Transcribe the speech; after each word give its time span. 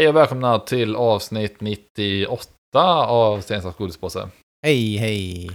Hej 0.00 0.08
och 0.08 0.16
välkomna 0.16 0.58
till 0.58 0.96
avsnitt 0.96 1.60
98 1.60 2.48
av 3.06 3.40
Stensas 3.40 3.76
godispåse. 3.76 4.28
Hej, 4.66 4.96
hej. 4.96 5.50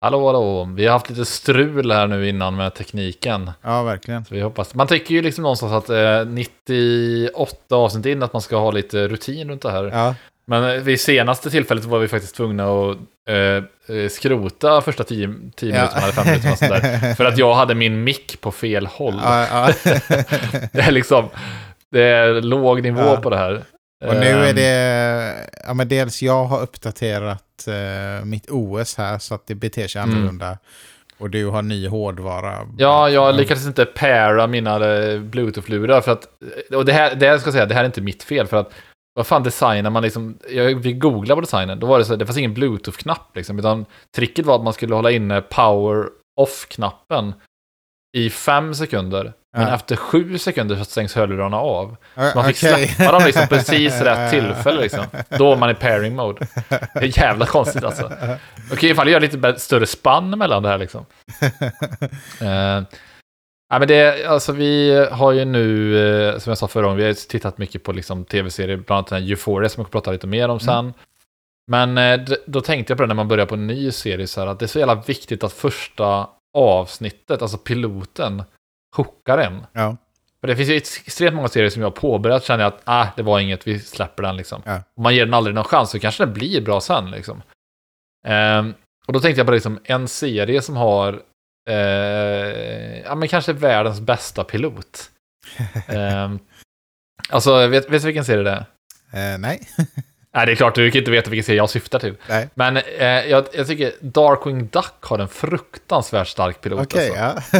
Hallå, 0.00 0.26
hallå. 0.26 0.68
Vi 0.76 0.86
har 0.86 0.92
haft 0.92 1.10
lite 1.10 1.24
strul 1.24 1.92
här 1.92 2.06
nu 2.06 2.28
innan 2.28 2.56
med 2.56 2.74
tekniken. 2.74 3.50
Ja, 3.62 3.82
verkligen. 3.82 4.24
Så 4.24 4.34
vi 4.34 4.40
hoppas. 4.40 4.74
Man 4.74 4.86
tycker 4.86 5.14
ju 5.14 5.22
liksom 5.22 5.42
någonstans 5.42 5.72
att 5.72 5.90
eh, 5.90 6.26
98 6.26 7.76
avsnitt 7.76 8.06
in 8.06 8.22
att 8.22 8.32
man 8.32 8.42
ska 8.42 8.56
ha 8.56 8.70
lite 8.70 9.08
rutin 9.08 9.48
runt 9.48 9.62
det 9.62 9.70
här. 9.70 9.84
Ja, 9.84 10.14
Men 10.46 10.64
eh, 10.64 10.82
vid 10.82 11.00
senaste 11.00 11.50
tillfället 11.50 11.84
var 11.84 11.98
vi 11.98 12.08
faktiskt 12.08 12.36
tvungna 12.36 12.64
att 12.64 12.96
eh, 13.28 13.96
eh, 13.96 14.08
skrota 14.10 14.80
första 14.80 15.04
10 15.04 15.26
minuterna 15.26 15.88
eller 16.02 16.12
5 16.12 16.26
minuterna 16.26 16.56
sådär. 16.56 17.14
För 17.16 17.24
att 17.24 17.38
jag 17.38 17.54
hade 17.54 17.74
min 17.74 18.04
mick 18.04 18.40
på 18.40 18.52
fel 18.52 18.86
håll. 18.86 19.20
ja, 19.24 19.46
ja. 19.50 19.72
Det 20.72 20.80
är 20.80 20.92
liksom, 20.92 21.28
det 21.92 22.02
är 22.02 22.40
låg 22.42 22.82
nivå 22.82 23.00
Ja. 23.00 23.16
på 23.16 23.30
det 23.30 23.36
här. 23.36 23.62
Och 24.04 24.14
nu 24.14 24.26
är 24.26 24.48
Ehm, 24.50 24.56
det, 24.56 25.50
ja 25.66 25.74
men 25.74 25.88
dels 25.88 26.22
jag 26.22 26.44
har 26.44 26.62
uppdaterat 26.62 27.68
eh, 27.68 28.24
mitt 28.24 28.50
OS 28.50 28.96
här 28.96 29.18
så 29.18 29.34
att 29.34 29.46
det 29.46 29.54
beter 29.54 29.88
sig 29.88 30.02
Mm. 30.02 30.14
annorlunda. 30.14 30.58
Och 31.18 31.30
du 31.30 31.46
har 31.46 31.62
ny 31.62 31.88
hårdvara. 31.88 32.68
Ja, 32.78 33.08
jag 33.08 33.24
Mm. 33.28 33.36
lyckades 33.40 33.66
inte 33.66 33.84
para 33.84 34.46
mina 34.46 34.74
eh, 34.94 35.20
bluetooth-lurar 35.20 36.00
för 36.00 36.12
att, 36.12 36.26
och 36.74 36.84
det 36.84 36.92
här, 36.92 37.14
det 37.14 37.28
här 37.28 37.38
ska 37.38 37.46
jag 37.46 37.52
säga, 37.54 37.66
det 37.66 37.74
här 37.74 37.82
är 37.82 37.86
inte 37.86 38.00
mitt 38.00 38.22
fel 38.22 38.46
för 38.46 38.56
att, 38.56 38.72
vad 39.14 39.26
fan 39.26 39.42
designar 39.42 39.90
man 39.90 40.02
liksom, 40.02 40.38
jag 40.50 40.82
fick 40.82 40.98
googla 41.00 41.34
på 41.34 41.40
designen, 41.40 41.80
då 41.80 41.86
var 41.86 41.98
det 41.98 42.04
så, 42.04 42.16
det 42.16 42.26
fanns 42.26 42.38
ingen 42.38 42.54
bluetooth-knapp 42.54 43.36
liksom, 43.36 43.58
utan 43.58 43.86
tricket 44.16 44.46
var 44.46 44.56
att 44.56 44.62
man 44.64 44.72
skulle 44.72 44.94
hålla 44.94 45.10
inne 45.10 45.40
power 45.42 46.06
off-knappen 46.40 47.34
i 48.16 48.30
fem 48.30 48.74
sekunder, 48.74 49.32
men 49.56 49.68
Ja. 49.68 49.74
efter 49.74 49.96
sju 49.96 50.38
sekunder 50.38 50.76
så 50.76 50.84
stängs 50.84 51.14
hörlurarna 51.14 51.56
av. 51.56 51.96
Ja, 52.14 52.32
Man 52.34 52.44
fick 52.44 52.56
okej. 52.56 52.88
släppa 52.88 53.12
dem 53.12 53.22
liksom 53.26 53.46
precis 53.48 54.00
rätt 54.00 54.30
tillfälle 54.30 54.80
liksom. 54.80 55.04
Då 55.28 55.48
var 55.48 55.56
man 55.56 55.70
i 55.70 55.74
pairing 55.74 56.16
mode. 56.16 56.46
Det 56.68 57.00
är 57.00 57.18
jävla 57.18 57.46
konstigt 57.46 57.84
alltså. 57.84 58.12
Okej, 58.72 58.90
ifall 58.90 59.06
jag 59.06 59.12
gör 59.12 59.20
lite 59.20 59.36
bä- 59.38 59.56
större 59.56 59.86
spann 59.86 60.38
mellan 60.38 60.62
det 60.62 60.68
här 60.68 60.78
liksom. 60.78 61.06
Eh, 62.40 62.82
nej, 63.70 63.78
men 63.78 63.88
det, 63.88 64.26
alltså 64.26 64.52
vi 64.52 65.06
har 65.12 65.32
ju 65.32 65.44
nu, 65.44 65.96
eh, 66.28 66.38
som 66.38 66.50
jag 66.50 66.58
sa 66.58 66.68
förra 66.68 66.82
gången, 66.82 66.96
vi 66.98 67.04
har 67.06 67.28
tittat 67.28 67.58
mycket 67.58 67.82
på 67.84 67.92
liksom, 67.92 68.24
tv-serier, 68.24 68.76
bland 68.76 68.90
annat 68.98 69.06
den 69.06 69.22
här 69.22 69.30
Euphoria 69.30 69.68
som 69.68 69.80
jag 69.80 69.86
kommer 69.90 70.00
prata 70.00 70.12
lite 70.12 70.26
mer 70.26 70.48
om 70.48 70.60
sen. 70.60 70.94
Men 71.70 71.98
eh, 71.98 72.20
då 72.46 72.60
tänkte 72.60 72.90
jag 72.90 72.96
på 72.98 73.02
det 73.02 73.06
när 73.06 73.14
man 73.14 73.28
börjar 73.28 73.46
på 73.46 73.54
en 73.54 73.66
ny 73.66 73.90
serie, 73.90 74.26
så 74.26 74.40
här, 74.40 74.46
att 74.48 74.58
det 74.58 74.64
är 74.64 74.68
så 74.68 74.78
jävla 74.78 74.94
viktigt 74.94 75.44
att 75.44 75.52
första 75.52 76.26
avsnittet, 76.58 77.42
alltså 77.42 77.58
piloten, 77.58 78.42
hookar 78.96 79.38
en. 79.38 79.66
Ja, 79.72 79.96
För 80.40 80.48
det 80.48 80.56
finns 80.56 80.68
ju 80.68 80.76
extremt 80.76 81.34
många 81.34 81.48
serier 81.48 81.70
som 81.70 81.82
jag 81.82 81.86
har 81.86 81.96
påbörjat, 81.96 82.44
känner 82.44 82.64
jag 82.64 82.72
att 82.72 82.80
ah, 82.84 83.06
det 83.16 83.22
var 83.22 83.40
inget, 83.40 83.66
vi 83.66 83.78
släpper 83.80 84.22
den 84.22 84.36
liksom. 84.36 84.62
Ja. 84.64 84.82
Om 84.96 85.02
man 85.02 85.14
ger 85.14 85.24
den 85.24 85.34
aldrig 85.34 85.54
någon 85.54 85.64
chans 85.64 85.90
så 85.90 85.98
kanske 85.98 86.24
den 86.24 86.34
blir 86.34 86.60
bra 86.60 86.80
sen 86.80 87.10
liksom. 87.10 87.42
Ehm, 88.26 88.74
och 89.06 89.12
då 89.12 89.20
tänkte 89.20 89.40
jag 89.40 89.46
på 89.46 89.52
liksom 89.52 89.80
en 89.84 90.08
serie 90.08 90.62
som 90.62 90.76
har, 90.76 91.22
eh, 91.68 93.00
ja 93.00 93.14
men 93.14 93.28
kanske 93.28 93.52
världens 93.52 94.00
bästa 94.00 94.44
pilot. 94.44 95.10
Ehm, 95.88 96.38
alltså, 97.28 97.66
vet, 97.66 97.90
vet 97.90 98.02
du 98.02 98.06
vilken 98.06 98.24
serie 98.24 98.42
det 98.42 98.50
är? 98.50 98.64
Eh, 99.34 99.38
nej. 99.38 99.60
Nej, 100.34 100.46
det 100.46 100.52
är 100.52 100.56
klart, 100.56 100.74
du 100.74 100.90
kan 100.90 100.98
inte 100.98 101.10
veta 101.10 101.30
vilken 101.30 101.44
serie 101.44 101.56
jag 101.56 101.70
syftar 101.70 101.98
till. 101.98 102.14
nej. 102.28 102.48
Men 102.54 102.76
eh, 102.76 103.06
jag, 103.06 103.44
jag 103.52 103.66
tycker 103.66 103.92
Darkwing 104.00 104.66
Duck 104.66 104.94
har 105.00 105.18
en 105.18 105.28
fruktansvärt 105.28 106.28
stark 106.28 106.60
pilot. 106.60 106.80
Okej, 106.80 107.18
alltså. 107.18 107.56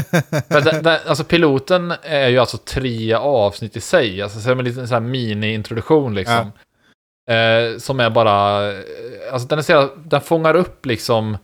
ja. 0.49 0.61
Den, 0.61 0.83
den, 0.83 0.99
alltså 1.07 1.25
piloten 1.25 1.95
är 2.03 2.29
ju 2.29 2.39
alltså 2.39 2.57
tre 2.59 3.15
avsnitt 3.15 3.77
i 3.77 3.81
sig, 3.81 4.23
alltså 4.23 4.41
som 4.41 4.59
en 4.59 4.65
liten 4.65 4.87
här 4.89 5.01
mini-introduktion 5.01 6.15
liksom. 6.15 6.53
Eh, 7.31 7.79
som 7.79 8.01
är 8.01 8.11
bara, 8.11 8.71
eh, 8.73 8.79
alltså 9.33 9.49
den, 9.49 9.59
är 9.59 9.63
så 9.63 9.91
den 10.05 10.21
fångar 10.21 10.57
upp 10.57 10.87
liksom 10.87 11.39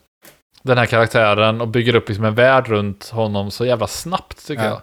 den 0.62 0.78
här 0.78 0.86
karaktären 0.86 1.60
och 1.60 1.68
bygger 1.68 1.94
upp 1.94 2.08
liksom 2.08 2.24
en 2.24 2.34
värld 2.34 2.68
runt 2.68 3.08
honom 3.08 3.50
så 3.50 3.66
jävla 3.66 3.86
snabbt 3.86 4.46
tycker 4.46 4.64
Ja. 4.64 4.68
jag. 4.68 4.82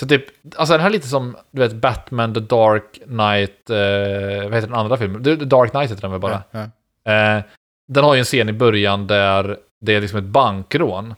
Så 0.00 0.06
typ, 0.06 0.24
alltså 0.56 0.72
den 0.72 0.80
här 0.80 0.88
är 0.88 0.92
lite 0.92 1.08
som, 1.08 1.36
du 1.50 1.60
vet, 1.60 1.72
Batman 1.72 2.34
The 2.34 2.40
Dark 2.40 2.92
Knight, 3.04 3.70
eh, 3.70 4.44
vad 4.44 4.54
heter 4.54 4.68
den 4.68 4.74
andra 4.74 4.96
filmen? 4.96 5.24
The 5.24 5.34
Dark 5.34 5.70
Knight 5.70 5.90
heter 5.90 6.02
den 6.02 6.10
väl 6.10 6.20
bara? 6.20 6.42
Ja, 6.50 6.68
ja. 7.04 7.12
Eh, 7.12 7.42
den 7.88 8.04
har 8.04 8.14
ju 8.14 8.18
en 8.18 8.24
scen 8.24 8.48
i 8.48 8.52
början 8.52 9.06
där 9.06 9.56
det 9.80 9.94
är 9.94 10.00
liksom 10.00 10.18
ett 10.18 10.24
bankrån. 10.24 11.14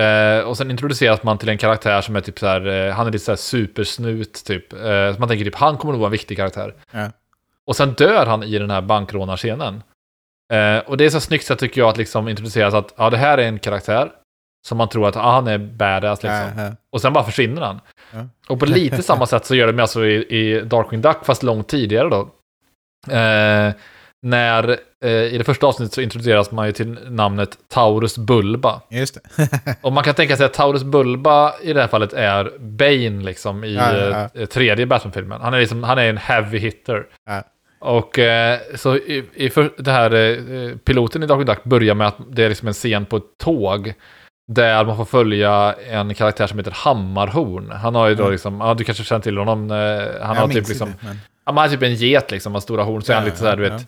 Eh, 0.00 0.40
och 0.40 0.56
sen 0.56 0.70
introduceras 0.70 1.22
man 1.22 1.38
till 1.38 1.48
en 1.48 1.58
karaktär 1.58 2.00
som 2.00 2.16
är 2.16 2.20
typ 2.20 2.38
så 2.38 2.46
här, 2.46 2.66
eh, 2.66 2.94
han 2.94 3.06
är 3.06 3.10
lite 3.10 3.24
så 3.24 3.30
här 3.30 3.36
supersnut 3.36 4.44
typ. 4.44 4.72
Eh, 4.72 5.14
så 5.14 5.16
man 5.18 5.28
tänker 5.28 5.44
typ, 5.44 5.54
han 5.54 5.76
kommer 5.76 5.92
nog 5.92 6.00
vara 6.00 6.08
en 6.08 6.12
viktig 6.12 6.36
karaktär. 6.36 6.74
Ja. 6.90 7.10
Och 7.66 7.76
sen 7.76 7.92
dör 7.92 8.26
han 8.26 8.42
i 8.42 8.58
den 8.58 8.70
här 8.70 8.82
bankrånarscenen. 8.82 9.82
Eh, 10.52 10.78
och 10.78 10.96
det 10.96 11.04
är 11.04 11.10
så 11.10 11.20
snyggt 11.20 11.46
så 11.46 11.56
tycker 11.56 11.80
jag 11.80 11.88
att 11.88 11.96
liksom 11.96 12.28
introduceras 12.28 12.74
att, 12.74 12.94
ja 12.96 13.10
det 13.10 13.16
här 13.16 13.38
är 13.38 13.48
en 13.48 13.58
karaktär. 13.58 14.10
Som 14.66 14.78
man 14.78 14.88
tror 14.88 15.08
att, 15.08 15.14
ja 15.14 15.30
han 15.30 15.46
är 15.46 15.58
badass 15.58 16.22
liksom. 16.22 16.50
Ja, 16.56 16.62
ja. 16.62 16.72
Och 16.90 17.00
sen 17.00 17.12
bara 17.12 17.24
försvinner 17.24 17.62
han. 17.62 17.80
Ja. 18.16 18.28
Och 18.48 18.60
på 18.60 18.66
lite 18.66 19.02
samma 19.02 19.26
sätt 19.26 19.46
så 19.46 19.54
gör 19.54 19.72
de 19.72 19.82
alltså 19.82 20.06
i, 20.06 20.14
i 20.14 20.60
Darkwing 20.60 21.02
Duck, 21.02 21.18
fast 21.24 21.42
långt 21.42 21.68
tidigare 21.68 22.08
då. 22.08 22.30
Eh, 23.14 23.72
när 24.22 24.78
eh, 25.04 25.10
i 25.10 25.38
det 25.38 25.44
första 25.44 25.66
avsnittet 25.66 25.94
så 25.94 26.00
introduceras 26.00 26.50
man 26.50 26.66
ju 26.66 26.72
till 26.72 26.98
namnet 27.10 27.58
Taurus 27.68 28.18
Bulba. 28.18 28.80
Just 28.90 29.14
det. 29.14 29.48
Och 29.80 29.92
man 29.92 30.04
kan 30.04 30.14
tänka 30.14 30.36
sig 30.36 30.46
att 30.46 30.54
Taurus 30.54 30.84
Bulba 30.84 31.54
i 31.62 31.72
det 31.72 31.80
här 31.80 31.88
fallet 31.88 32.12
är 32.12 32.52
Bane 32.58 33.24
liksom 33.24 33.64
i 33.64 33.74
Ja, 33.74 33.96
ja, 33.96 34.28
ja. 34.34 34.40
eh, 34.40 34.46
tredje 34.46 34.86
Batman-filmen. 34.86 35.40
Han 35.40 35.54
är 35.54 35.60
liksom, 35.60 35.82
han 35.82 35.98
är 35.98 36.08
en 36.08 36.16
heavy 36.16 36.58
hitter. 36.58 37.06
Ja. 37.26 37.42
Och 37.78 38.18
eh, 38.18 38.58
så 38.74 38.96
i, 38.96 39.24
i 39.34 39.50
för, 39.50 39.72
det 39.78 39.90
här 39.90 40.14
eh, 40.14 40.76
piloten 40.76 41.22
i 41.22 41.26
Darkwing 41.26 41.46
Duck 41.46 41.64
börjar 41.64 41.94
med 41.94 42.06
att 42.06 42.16
det 42.30 42.44
är 42.44 42.48
liksom 42.48 42.68
en 42.68 42.74
scen 42.74 43.06
på 43.06 43.16
ett 43.16 43.38
tåg. 43.38 43.94
Där 44.48 44.84
man 44.84 44.96
får 44.96 45.04
följa 45.04 45.74
en 45.90 46.14
karaktär 46.14 46.46
som 46.46 46.58
heter 46.58 46.70
Hammarhorn. 46.76 47.70
Han 47.70 47.94
har 47.94 48.08
ju 48.08 48.14
då 48.14 48.22
Mm. 48.22 48.32
liksom, 48.32 48.60
ja 48.60 48.74
du 48.74 48.84
kanske 48.84 49.04
känner 49.04 49.22
till 49.22 49.38
honom. 49.38 49.70
Eh, 49.70 49.76
han 49.76 50.00
Jag 50.20 50.42
har 50.42 50.48
typ 50.48 50.68
liksom, 50.68 50.88
inte, 50.88 51.04
men- 51.04 51.20
ja, 51.46 51.52
man 51.52 51.62
har 51.62 51.68
typ 51.68 51.82
en 51.82 51.94
get 51.94 52.30
liksom, 52.30 52.52
med 52.52 52.62
stora 52.62 52.82
horn. 52.82 53.02
Så 53.02 53.12
är 53.12 53.16
han 53.16 53.24
Ja, 53.24 53.26
lite 53.26 53.38
sådär, 53.38 53.56
du 53.56 53.64
ja, 53.66 53.72
vet, 53.72 53.86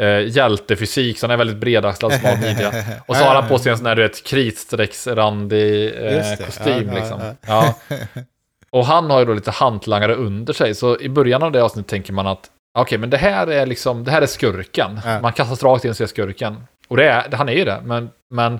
eh, 0.00 0.36
hjältefysik. 0.36 1.18
Så 1.18 1.26
han 1.26 1.30
är 1.30 1.36
väldigt 1.36 1.56
bredaxlad, 1.56 2.12
smal 2.12 2.38
midja. 2.40 2.72
Och 3.06 3.16
så 3.16 3.24
har 3.24 3.34
han 3.34 3.48
på 3.48 3.58
sig 3.58 3.72
en 3.72 3.78
sån 3.78 3.86
här, 3.86 3.94
du 3.96 4.02
vet, 4.02 4.24
kritstrecksrandig 4.26 5.86
eh, 5.86 6.00
det, 6.02 6.38
kostym 6.46 6.66
ja, 6.88 6.94
ja, 6.94 7.00
liksom. 7.00 7.20
ja. 7.46 7.74
Ja. 7.88 7.96
Och 8.70 8.86
han 8.86 9.10
har 9.10 9.18
ju 9.18 9.24
då 9.24 9.32
lite 9.34 9.50
hantlangare 9.50 10.14
under 10.14 10.52
sig. 10.52 10.74
Så 10.74 11.00
i 11.00 11.08
början 11.08 11.42
av 11.42 11.52
det 11.52 11.62
avsnittet 11.62 11.90
tänker 11.90 12.12
man 12.12 12.26
att 12.26 12.50
okej, 12.78 12.98
men 12.98 13.10
det 13.10 13.16
här 13.16 13.46
är 13.46 13.66
liksom, 13.66 14.04
det 14.04 14.10
här 14.10 14.22
är 14.22 14.26
skurken. 14.26 15.00
Ja. 15.04 15.20
Man 15.20 15.32
kastas 15.32 15.62
rakt 15.62 15.84
in 15.84 15.90
och 15.90 15.96
ser 15.96 16.06
skurken. 16.06 16.66
Och 16.88 16.96
det 16.96 17.08
är, 17.08 17.36
han 17.36 17.48
är 17.48 17.52
ju 17.52 17.64
det, 17.64 17.80
men, 17.84 18.10
men 18.30 18.58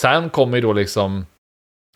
sen 0.00 0.30
kommer 0.30 0.56
ju 0.56 0.60
då 0.62 0.72
liksom 0.72 1.26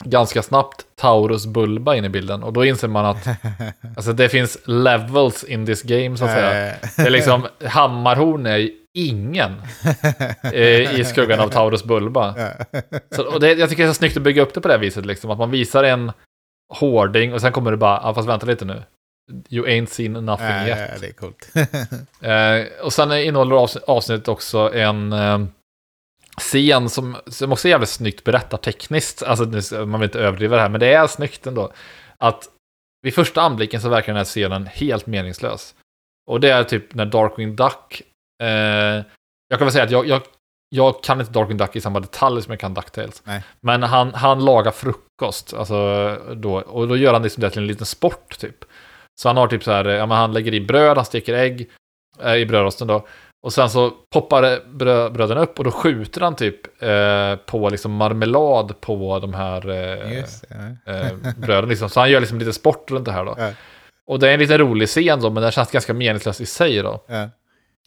ganska 0.04 0.42
snabbt 0.42 0.86
Taurus 0.96 1.46
Bulba 1.46 1.94
in 1.94 2.04
i 2.04 2.08
bilden. 2.08 2.42
Och 2.42 2.52
då 2.52 2.64
inser 2.64 2.88
man 2.88 3.06
att 3.06 3.26
alltså, 3.96 4.12
det 4.12 4.28
finns 4.28 4.58
levels 4.64 5.44
in 5.44 5.66
this 5.66 5.82
game, 5.82 6.16
så 6.16 6.24
att 6.24 6.30
säga. 6.30 6.68
Eh, 6.70 6.76
Det 6.96 7.02
är 7.02 7.10
liksom, 7.10 7.46
Hammarhorn 7.64 8.46
är 8.46 8.70
ingen 8.98 9.52
eh, 10.52 11.00
i 11.00 11.04
skuggan 11.04 11.40
av 11.40 11.48
Taurus 11.48 11.84
Bulba. 11.84 12.34
Så, 13.10 13.22
och 13.34 13.40
det, 13.40 13.52
jag 13.52 13.68
tycker 13.70 13.82
det 13.82 13.88
är 13.88 13.92
så 13.92 13.98
snyggt 13.98 14.16
att 14.16 14.22
bygga 14.22 14.42
upp 14.42 14.54
det 14.54 14.60
på 14.60 14.68
det 14.68 14.74
här 14.74 14.78
viset, 14.80 15.06
liksom, 15.06 15.30
att 15.30 15.38
man 15.38 15.50
visar 15.50 15.84
en 15.84 16.12
hårding 16.74 17.34
och 17.34 17.40
sen 17.40 17.52
kommer 17.52 17.70
det 17.70 17.76
bara, 17.76 17.98
ah, 18.00 18.14
fast 18.14 18.28
vänta 18.28 18.46
lite 18.46 18.64
nu. 18.64 18.82
You 19.48 19.66
ain't 19.66 19.86
seen 19.86 20.12
nothing 20.12 20.46
Ja, 20.46 20.66
yet. 20.68 20.78
ja, 20.78 20.98
det 21.00 21.06
är 21.06 21.12
coolt. 21.12 21.48
Eh, 22.22 22.84
och 22.84 22.92
sen 22.92 23.12
innehåller 23.12 23.56
avs- 23.56 23.84
avsnittet 23.86 24.28
också 24.28 24.74
en 24.74 25.12
eh, 25.12 25.38
scen 26.40 26.88
som, 26.88 27.16
som 27.26 27.52
också 27.52 27.68
är 27.68 27.70
jävligt 27.70 27.88
snyggt 27.88 28.24
berättartekniskt. 28.24 29.22
Alltså, 29.22 29.44
nu- 29.44 29.86
man 29.86 30.00
vill 30.00 30.08
inte 30.08 30.20
överdriva 30.20 30.56
det 30.56 30.62
här, 30.62 30.68
men 30.68 30.80
det 30.80 30.92
är 30.92 31.06
snyggt 31.06 31.46
ändå. 31.46 31.72
Att 32.18 32.48
vid 33.02 33.14
första 33.14 33.42
anblicken 33.42 33.80
så 33.80 33.88
verkar 33.88 34.06
den 34.06 34.16
här 34.16 34.24
scenen 34.24 34.66
helt 34.66 35.06
meningslös. 35.06 35.74
Och 36.30 36.40
det 36.40 36.50
är 36.50 36.64
typ 36.64 36.94
när 36.94 37.06
Darkwing 37.06 37.56
Duck... 37.56 38.02
Eh, 38.42 39.02
jag 39.48 39.58
kan 39.58 39.66
väl 39.66 39.72
säga 39.72 39.84
att 39.84 39.90
jag, 39.90 40.06
jag, 40.06 40.22
jag 40.68 41.02
kan 41.02 41.20
inte 41.20 41.32
Darkwing 41.32 41.58
Duck 41.58 41.76
i 41.76 41.80
samma 41.80 42.00
detalj 42.00 42.42
som 42.42 42.50
jag 42.50 42.60
kan 42.60 42.74
DuckTales. 42.74 43.22
Nej. 43.24 43.42
Men 43.60 43.82
han, 43.82 44.14
han 44.14 44.44
lagar 44.44 44.70
frukost, 44.70 45.54
alltså 45.54 45.76
då, 46.34 46.54
och 46.54 46.88
då 46.88 46.96
gör 46.96 47.12
han 47.12 47.22
liksom 47.22 47.40
det 47.40 47.50
till 47.50 47.62
en 47.62 47.66
liten 47.66 47.86
sport 47.86 48.38
typ. 48.38 48.64
Så 49.20 49.28
han 49.28 49.36
har 49.36 49.46
typ 49.46 49.64
så 49.64 49.72
här, 49.72 49.84
ja 49.84 50.06
men 50.06 50.16
han 50.16 50.32
lägger 50.32 50.54
i 50.54 50.60
bröd, 50.60 50.96
han 50.96 51.06
steker 51.06 51.34
ägg 51.34 51.70
eh, 52.22 52.34
i 52.34 52.46
brödrosten 52.46 52.88
då. 52.88 53.06
Och 53.44 53.52
sen 53.52 53.70
så 53.70 53.90
poppar 53.90 54.68
brö, 54.74 55.10
bröden 55.10 55.38
upp 55.38 55.58
och 55.58 55.64
då 55.64 55.70
skjuter 55.70 56.20
han 56.20 56.36
typ 56.36 56.82
eh, 56.82 57.36
på 57.36 57.68
liksom 57.68 57.92
marmelad 57.92 58.80
på 58.80 59.18
de 59.18 59.34
här 59.34 59.70
eh, 59.70 60.18
Just 60.18 60.44
ja. 60.48 60.92
eh, 60.92 61.12
bröden. 61.36 61.68
Liksom. 61.68 61.88
Så 61.88 62.00
han 62.00 62.10
gör 62.10 62.20
liksom 62.20 62.38
lite 62.38 62.52
sport 62.52 62.90
runt 62.90 63.04
det 63.04 63.12
här 63.12 63.24
då. 63.24 63.34
Ja. 63.38 63.50
Och 64.06 64.18
det 64.18 64.28
är 64.28 64.34
en 64.34 64.40
lite 64.40 64.58
rolig 64.58 64.88
scen 64.88 65.20
då, 65.20 65.30
men 65.30 65.42
den 65.42 65.52
känns 65.52 65.70
ganska 65.70 65.94
meningslös 65.94 66.40
i 66.40 66.46
sig 66.46 66.82
då. 66.82 67.04
Ja. 67.06 67.30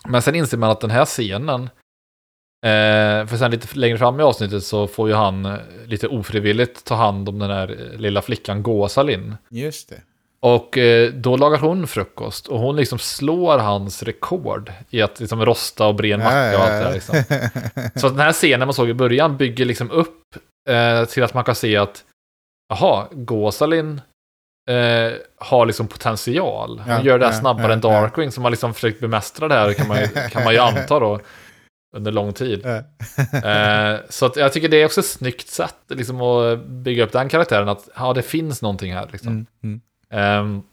Men 0.08 0.22
sen 0.22 0.36
inser 0.36 0.58
man 0.58 0.70
att 0.70 0.82
den 0.82 0.92
här 0.92 1.06
scenen, 1.06 1.64
eh, 2.66 3.28
för 3.28 3.38
sen 3.38 3.52
lite 3.52 3.80
längre 3.80 3.98
fram 3.98 4.20
i 4.20 4.24
avsnittet 4.24 4.64
så 4.64 4.88
får 4.88 5.10
ju 5.10 5.16
han 5.16 5.46
eh, 5.46 5.58
lite 5.86 6.08
ofrivilligt 6.08 6.86
ta 6.86 6.96
hand 6.96 7.30
om 7.30 7.40
den 7.40 7.50
här 7.50 7.70
eh, 7.70 8.00
lilla 8.00 8.22
flickan 8.22 8.64
Gåsalin. 8.64 9.36
Just 9.50 9.90
det. 9.90 10.02
Och 10.40 10.78
eh, 10.78 11.12
då 11.14 11.38
lagar 11.38 11.60
hon 11.60 11.88
frukost 11.88 12.48
och 12.48 12.60
hon 12.60 12.76
liksom 12.76 13.00
slår 13.00 13.58
hans 13.58 14.04
rekord 14.04 14.72
i 14.90 15.02
att 15.02 15.20
liksom 15.20 15.46
rosta 15.46 15.88
och 15.88 15.96
bre 15.96 16.12
en 16.12 16.20
macka 16.20 16.58
och 16.58 16.64
allt 16.64 16.72
det 16.72 16.80
där. 16.80 16.94
Liksom. 16.94 17.24
Så 17.96 18.10
den 18.10 18.20
här 18.20 18.34
scenen 18.34 18.68
man 18.68 18.74
såg 18.74 18.90
i 18.90 18.94
början 18.94 19.38
bygger 19.38 19.66
liksom 19.66 19.92
upp 19.92 20.36
eh, 20.70 21.06
till 21.06 21.24
att 21.24 21.34
man 21.34 21.44
kan 21.44 21.56
se 21.56 21.78
att 21.78 22.04
jaha, 22.70 23.08
Gåsalin 23.12 24.02
eh, 24.70 25.14
har 25.38 25.66
liksom 25.66 25.88
potential. 25.88 26.80
Hon 26.80 26.94
Ja, 26.94 27.02
gör 27.04 27.20
det 27.20 27.26
här 27.26 27.34
ja, 27.34 27.40
snabbare 27.40 27.68
ja, 27.68 27.74
än 27.74 27.82
Darkwing 27.82 28.32
som 28.32 28.44
har 28.44 28.52
liksom 28.52 28.74
försökt 28.74 29.00
bemästra 29.00 29.48
det 29.48 29.56
här 29.56 29.74
kan 29.74 29.88
man 29.88 30.00
ju, 30.00 30.08
kan 30.08 30.44
man 30.44 30.54
ju 30.54 30.60
anta 30.78 31.00
då 31.00 31.20
under 31.96 32.12
lång 32.12 32.34
tid. 32.34 32.66
Eh, 32.66 34.00
så 34.10 34.26
att 34.26 34.36
jag 34.36 34.54
tycker 34.54 34.70
det 34.70 34.78
är 34.78 34.86
också 34.86 35.00
ett 35.00 35.06
snyggt 35.06 35.48
sätt 35.48 35.76
liksom, 35.90 36.22
att 36.22 36.66
bygga 36.66 37.04
upp 37.04 37.12
den 37.12 37.30
karaktären. 37.30 37.70
Att 37.70 37.90
ja, 37.96 38.14
det 38.14 38.22
finns 38.22 38.62
någonting 38.62 38.94
här. 38.94 39.10
Liksom. 39.12 39.32
Mm, 39.32 39.46
mm. 39.64 39.82
Ehm, 40.14 40.64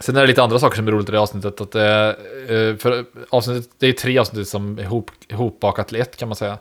sen 0.00 0.16
är 0.16 0.20
det 0.20 0.26
lite 0.26 0.42
andra 0.42 0.58
saker 0.58 0.76
som 0.76 0.88
är 0.88 0.92
roligt 0.92 1.08
i 1.08 1.12
det 1.12 1.20
avsnittet. 1.20 1.60
Att, 1.60 1.74
eh, 1.74 2.76
för 2.76 3.04
avsnittet, 3.30 3.70
det 3.78 3.86
är 3.86 3.92
tre 3.92 4.18
avsnitt 4.18 4.48
som 4.48 4.78
är 4.78 4.82
ihop, 4.82 5.10
ihopbakat 5.28 5.88
till 5.88 6.00
ett 6.00 6.16
kan 6.16 6.28
man 6.28 6.36
säga. 6.36 6.58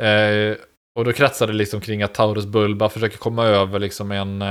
Eh, 0.00 0.56
och 0.98 1.04
då 1.04 1.12
kretsar 1.12 1.46
det 1.46 1.52
liksom 1.52 1.80
kring 1.80 2.02
att 2.02 2.14
Taurus 2.14 2.46
Bulba 2.46 2.88
försöker 2.88 3.18
komma 3.18 3.44
över 3.44 3.78
liksom 3.78 4.12
en, 4.12 4.42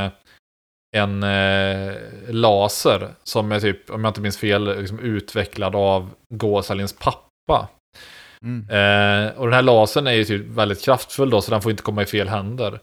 en 0.98 1.24
eh, 1.24 1.96
laser 2.30 3.10
som 3.24 3.52
är 3.52 3.60
typ, 3.60 3.90
om 3.90 4.04
jag 4.04 4.10
inte 4.10 4.22
minns 4.22 4.38
fel, 4.38 4.80
liksom 4.80 5.00
utvecklad 5.00 5.76
av 5.76 6.10
Gåsalins 6.34 6.94
pappa. 6.94 7.68
Mm. 8.44 8.66
Och 9.38 9.46
den 9.46 9.54
här 9.54 9.62
lasern 9.62 10.08
är 10.08 10.12
ju 10.12 10.24
typ 10.24 10.46
väldigt 10.46 10.86
kraftfull 10.86 11.30
då, 11.30 11.42
så 11.42 11.52
den 11.52 11.62
får 11.62 11.72
inte 11.72 11.84
komma 11.84 12.02
i 12.02 12.06
fel 12.06 12.28
händer. 12.28 12.80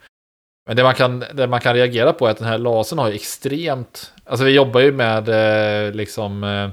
Men 0.69 0.77
det 0.77 0.83
man 0.83 0.95
kan, 0.95 1.25
det 1.35 1.47
man 1.47 1.61
kan 1.61 1.75
reagera 1.75 2.13
på 2.13 2.27
är 2.27 2.31
att 2.31 2.39
den 2.39 2.49
här 2.49 2.59
lasern 2.59 2.99
har 2.99 3.09
ju 3.09 3.15
extremt... 3.15 4.13
Alltså 4.25 4.45
vi 4.45 4.55
jobbar 4.55 4.81
ju 4.81 4.93
med 4.93 5.29
eh, 5.29 5.93
liksom 5.95 6.45
eh, 6.45 6.71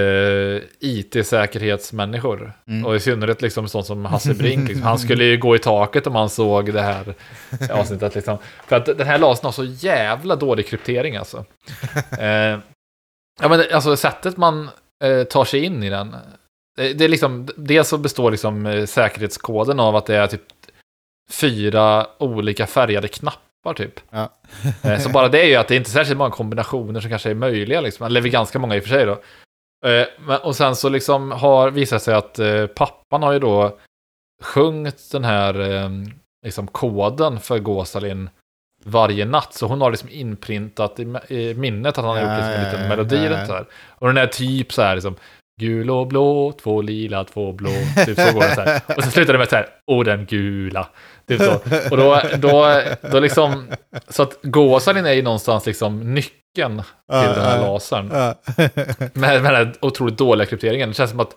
eh, 0.00 0.62
IT-säkerhetsmänniskor. 0.80 2.52
Mm. 2.68 2.86
Och 2.86 2.96
i 2.96 3.00
synnerhet 3.00 3.42
liksom 3.42 3.68
sånt 3.68 3.86
som 3.86 4.04
Hasse 4.04 4.34
Brink. 4.34 4.68
Liksom. 4.68 4.86
Han 4.86 4.98
skulle 4.98 5.24
ju 5.24 5.38
gå 5.38 5.56
i 5.56 5.58
taket 5.58 6.06
om 6.06 6.14
han 6.14 6.30
såg 6.30 6.72
det 6.72 6.82
här 6.82 7.14
avsnittet. 7.70 8.14
Liksom. 8.14 8.38
För 8.66 8.76
att 8.76 8.86
den 8.86 9.06
här 9.06 9.18
lasern 9.18 9.44
har 9.44 9.52
så 9.52 9.64
jävla 9.64 10.36
dålig 10.36 10.66
kryptering 10.66 11.16
alltså. 11.16 11.44
Eh, 12.18 12.58
ja 13.40 13.48
men 13.48 13.62
alltså 13.72 13.96
sättet 13.96 14.36
man 14.36 14.70
eh, 15.04 15.24
tar 15.24 15.44
sig 15.44 15.64
in 15.64 15.82
i 15.82 15.90
den. 15.90 16.16
Det, 16.76 16.92
det 16.92 17.04
är 17.04 17.08
liksom, 17.08 17.48
dels 17.56 17.88
så 17.88 17.98
består 17.98 18.30
liksom 18.30 18.66
eh, 18.66 18.86
säkerhetskoden 18.86 19.80
av 19.80 19.96
att 19.96 20.06
det 20.06 20.16
är 20.16 20.26
typ 20.26 20.42
fyra 21.32 22.06
olika 22.18 22.66
färgade 22.66 23.08
knappar 23.08 23.74
typ. 23.76 24.00
Ja. 24.10 24.28
Eh, 24.84 24.98
Så 24.98 25.08
bara 25.10 25.28
det 25.28 25.40
är 25.42 25.46
ju 25.46 25.54
att 25.56 25.68
det 25.68 25.74
är 25.74 25.78
inte 25.78 25.90
särskilt 25.90 26.18
många 26.18 26.30
kombinationer 26.30 27.00
som 27.00 27.10
kanske 27.10 27.30
är 27.30 27.34
möjliga, 27.34 27.80
liksom. 27.80 28.06
eller 28.06 28.20
ganska 28.20 28.58
många 28.58 28.76
i 28.76 28.78
och 28.78 28.82
för 28.82 28.90
sig 28.90 29.06
då. 29.06 29.20
Eh, 29.86 30.34
Och 30.36 30.56
sen 30.56 30.76
så 30.76 30.88
liksom 30.88 31.30
har 31.30 31.70
visat 31.70 32.02
sig 32.02 32.14
att 32.14 32.38
eh, 32.38 32.66
pappan 32.66 33.22
har 33.22 33.32
ju 33.32 33.38
då 33.38 33.78
sjungit 34.42 35.12
den 35.12 35.24
här 35.24 35.54
liksom 36.44 36.66
koden 36.66 37.40
för 37.40 37.58
Gåsalin 37.58 38.30
varje 38.84 39.24
natt. 39.24 39.54
Så 39.54 39.66
hon 39.66 39.80
har 39.80 39.90
liksom 39.90 40.08
inprintat 40.08 41.00
i, 41.28 41.54
minnet 41.54 41.98
att 41.98 42.04
han 42.04 42.16
har 42.16 42.22
gjort 42.22 42.36
liksom 42.38 42.52
en 42.54 42.60
Ja, 42.60 42.64
liten 42.70 42.82
ja, 42.82 42.88
melodi 42.88 43.24
ja. 43.24 43.30
runt 43.30 43.46
så 43.46 43.52
här. 43.52 43.66
Och 43.88 44.06
den 44.06 44.16
är 44.16 44.26
typ 44.26 44.72
så 44.72 44.82
här 44.82 44.94
liksom 44.94 45.14
Gul 45.60 45.90
och 45.90 46.06
blå, 46.06 46.52
två 46.52 46.82
lila, 46.82 47.24
två 47.24 47.52
blå. 47.52 47.70
Typ 48.06 48.18
så 48.20 48.32
går 48.32 48.40
det 48.40 48.54
så 48.54 48.60
här. 48.60 48.80
Och 48.96 49.04
så 49.04 49.10
slutar 49.10 49.32
det 49.32 49.38
med 49.38 49.48
så 49.48 49.56
här, 49.56 49.68
och 49.86 50.04
den 50.04 50.26
gula. 50.26 50.88
Typ 51.28 51.42
så. 51.42 51.54
Och 51.90 51.96
då, 51.96 52.20
då, 52.36 52.82
då 53.00 53.20
liksom, 53.20 53.66
så 54.08 54.22
att 54.22 54.38
Gåsalin 54.42 55.06
är 55.06 55.12
ju 55.12 55.22
någonstans 55.22 55.66
liksom 55.66 56.14
nyckeln 56.14 56.82
till 57.10 57.28
den 57.34 57.44
här 57.44 57.58
lasern. 57.60 58.08
Med, 58.08 58.36
med 59.12 59.34
den 59.34 59.44
här 59.44 59.74
otroligt 59.80 60.18
dåliga 60.18 60.46
krypteringen. 60.46 60.88
Det 60.88 60.94
känns 60.94 61.10
som 61.10 61.20
att 61.20 61.34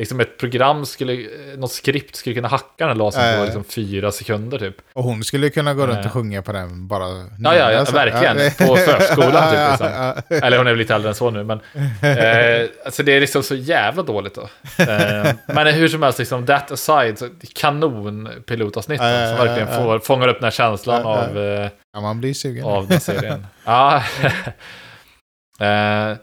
liksom 0.00 0.20
ett 0.20 0.38
program 0.38 0.86
skulle, 0.86 1.28
något 1.56 1.72
skript 1.72 2.16
skulle 2.16 2.34
kunna 2.34 2.48
hacka 2.48 2.86
den 2.86 2.98
Ja, 2.98 3.04
ja, 3.14 3.20
på 3.20 3.20
ja. 3.20 3.44
liksom 3.44 3.64
fyra 3.64 4.12
sekunder 4.12 4.58
typ. 4.58 4.76
Och 4.92 5.04
hon 5.04 5.24
skulle 5.24 5.50
kunna 5.50 5.74
gå 5.74 5.86
runt 5.86 5.98
Eh. 5.98 6.06
och 6.06 6.12
sjunga 6.12 6.42
på 6.42 6.52
den 6.52 6.86
bara. 6.86 7.04
Ja, 7.38 7.56
ja, 7.56 7.72
ja, 7.72 7.84
verkligen. 7.92 8.36
På 8.68 8.76
förskolan, 8.76 9.50
typ, 9.50 9.60
liksom. 9.70 9.86
Ja, 9.86 10.14
ja, 10.28 10.36
Eller 10.36 10.58
hon 10.58 10.66
är 10.66 10.70
väl 10.70 10.78
lite 10.78 10.94
äldre 10.94 11.08
än 11.08 11.14
så 11.14 11.30
nu, 11.30 11.44
men 11.44 11.60
eh, 12.02 12.68
alltså 12.84 13.02
det 13.02 13.12
är 13.12 13.20
liksom 13.20 13.42
så 13.42 13.54
jävla 13.54 14.02
dåligt 14.02 14.34
då. 14.34 14.42
Eh, 14.84 15.32
men 15.46 15.66
hur 15.66 15.88
som 15.88 16.02
helst, 16.02 16.18
liksom, 16.18 16.46
that 16.46 16.70
aside, 16.70 17.16
kanon 17.54 18.28
pilotavsnitt 18.46 19.00
Ja, 19.00 19.10
ja, 19.10 19.26
som 19.28 19.36
ja, 19.36 19.44
verkligen 19.44 19.68
ja. 19.72 19.82
får, 19.84 19.98
fångar 19.98 20.28
upp 20.28 20.36
den 20.36 20.44
här 20.44 20.50
känslan 20.50 21.02
Ja, 21.04 21.22
ja. 21.22 21.28
av, 21.30 21.38
eh, 21.38 21.70
ja, 21.94 22.00
man 22.00 22.20
blir 22.20 22.34
sugen. 22.34 22.64
av 22.64 22.88
den 22.88 23.00
serien. 23.00 23.46
ja, 23.64 23.96
eh, 25.60 26.16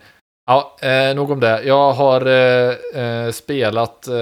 ja 0.48 0.76
eh, 0.82 1.14
nog 1.14 1.30
om 1.30 1.40
det. 1.40 1.62
Jag 1.64 1.92
har 1.92 2.26
eh, 2.26 3.02
eh, 3.02 3.30
spelat, 3.30 4.06
eh, 4.06 4.12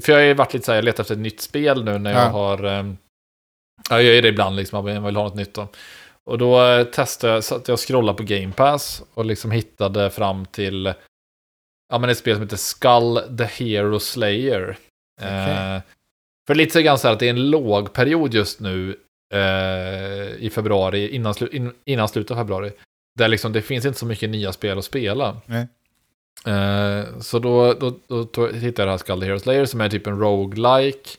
för 0.00 0.08
jag 0.08 0.14
har 0.16 0.20
ju 0.20 0.34
varit 0.34 0.54
lite 0.54 0.66
så 0.66 0.72
här, 0.72 0.76
jag 0.76 0.84
letar 0.84 1.02
efter 1.02 1.14
ett 1.14 1.20
nytt 1.20 1.40
spel 1.40 1.84
nu 1.84 1.98
när 1.98 2.12
jag 2.12 2.20
Ja. 2.22 2.28
har, 2.28 2.64
eh, 2.64 2.84
ja, 3.90 4.02
jag 4.02 4.02
gör 4.02 4.22
det 4.22 4.28
ibland 4.28 4.56
liksom, 4.56 4.86
jag 4.88 5.00
vill 5.00 5.16
ha 5.16 5.24
något 5.24 5.34
nytt 5.34 5.54
då. 5.54 5.68
Och 6.30 6.38
då 6.38 6.64
eh, 6.66 6.84
testade 6.84 7.32
jag, 7.32 7.44
satt 7.44 7.68
jag 7.68 7.72
och 7.74 7.80
scrollade 7.88 8.16
på 8.18 8.22
Game 8.24 8.52
Pass 8.52 9.02
och 9.14 9.24
liksom 9.24 9.50
hittade 9.50 10.10
fram 10.10 10.46
till 10.46 10.92
ja, 11.92 11.98
men 11.98 12.10
ett 12.10 12.18
spel 12.18 12.34
som 12.34 12.42
heter 12.42 12.56
Skull 12.56 13.36
the 13.38 13.44
Hero 13.44 14.00
Slayer. 14.00 14.76
Okej. 15.22 15.50
Eh, 15.50 15.80
för 16.46 16.54
lite 16.54 16.82
grann 16.82 16.98
så 16.98 17.06
här 17.08 17.12
att 17.14 17.20
det 17.20 17.26
är 17.26 17.30
en 17.30 17.50
låg 17.50 17.92
period 17.92 18.34
just 18.34 18.60
nu 18.60 18.96
i 20.38 20.50
februari, 20.50 21.08
innan, 21.08 21.32
slu- 21.32 21.52
in, 21.54 21.72
innan 21.84 22.08
slutet 22.08 22.30
av 22.30 22.36
februari. 22.36 22.72
Där 23.18 23.28
liksom 23.28 23.52
det 23.52 23.62
finns 23.62 23.84
inte 23.84 23.98
så 23.98 24.06
mycket 24.06 24.30
nya 24.30 24.52
spel 24.52 24.78
att 24.78 24.84
spela. 24.84 25.36
Nej. 25.46 25.66
Eh, 26.46 27.18
så 27.20 27.38
då, 27.38 27.72
då, 27.72 27.98
då, 28.08 28.28
då 28.32 28.46
hittade 28.46 28.82
jag 28.82 28.86
det 28.88 28.90
här 28.90 28.98
Skull 28.98 29.20
the 29.20 29.26
Hero 29.26 29.38
Slayer 29.38 29.64
som 29.64 29.80
är 29.80 29.88
typ 29.88 30.06
en 30.06 30.18
roguelike 30.18 31.10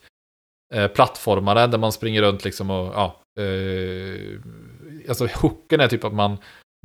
eh, 0.74 0.88
plattformare 0.88 1.68
där 1.68 1.77
man 1.77 1.92
springer 1.92 2.21
runt 2.21 2.44
liksom 2.45 2.69
och 2.69 2.94
ja. 2.95 3.21
Eh, 3.39 4.40
alltså 5.09 5.28
hooken 5.42 5.80
är 5.80 5.87
typ 5.87 6.04
att 6.04 6.14
man 6.14 6.37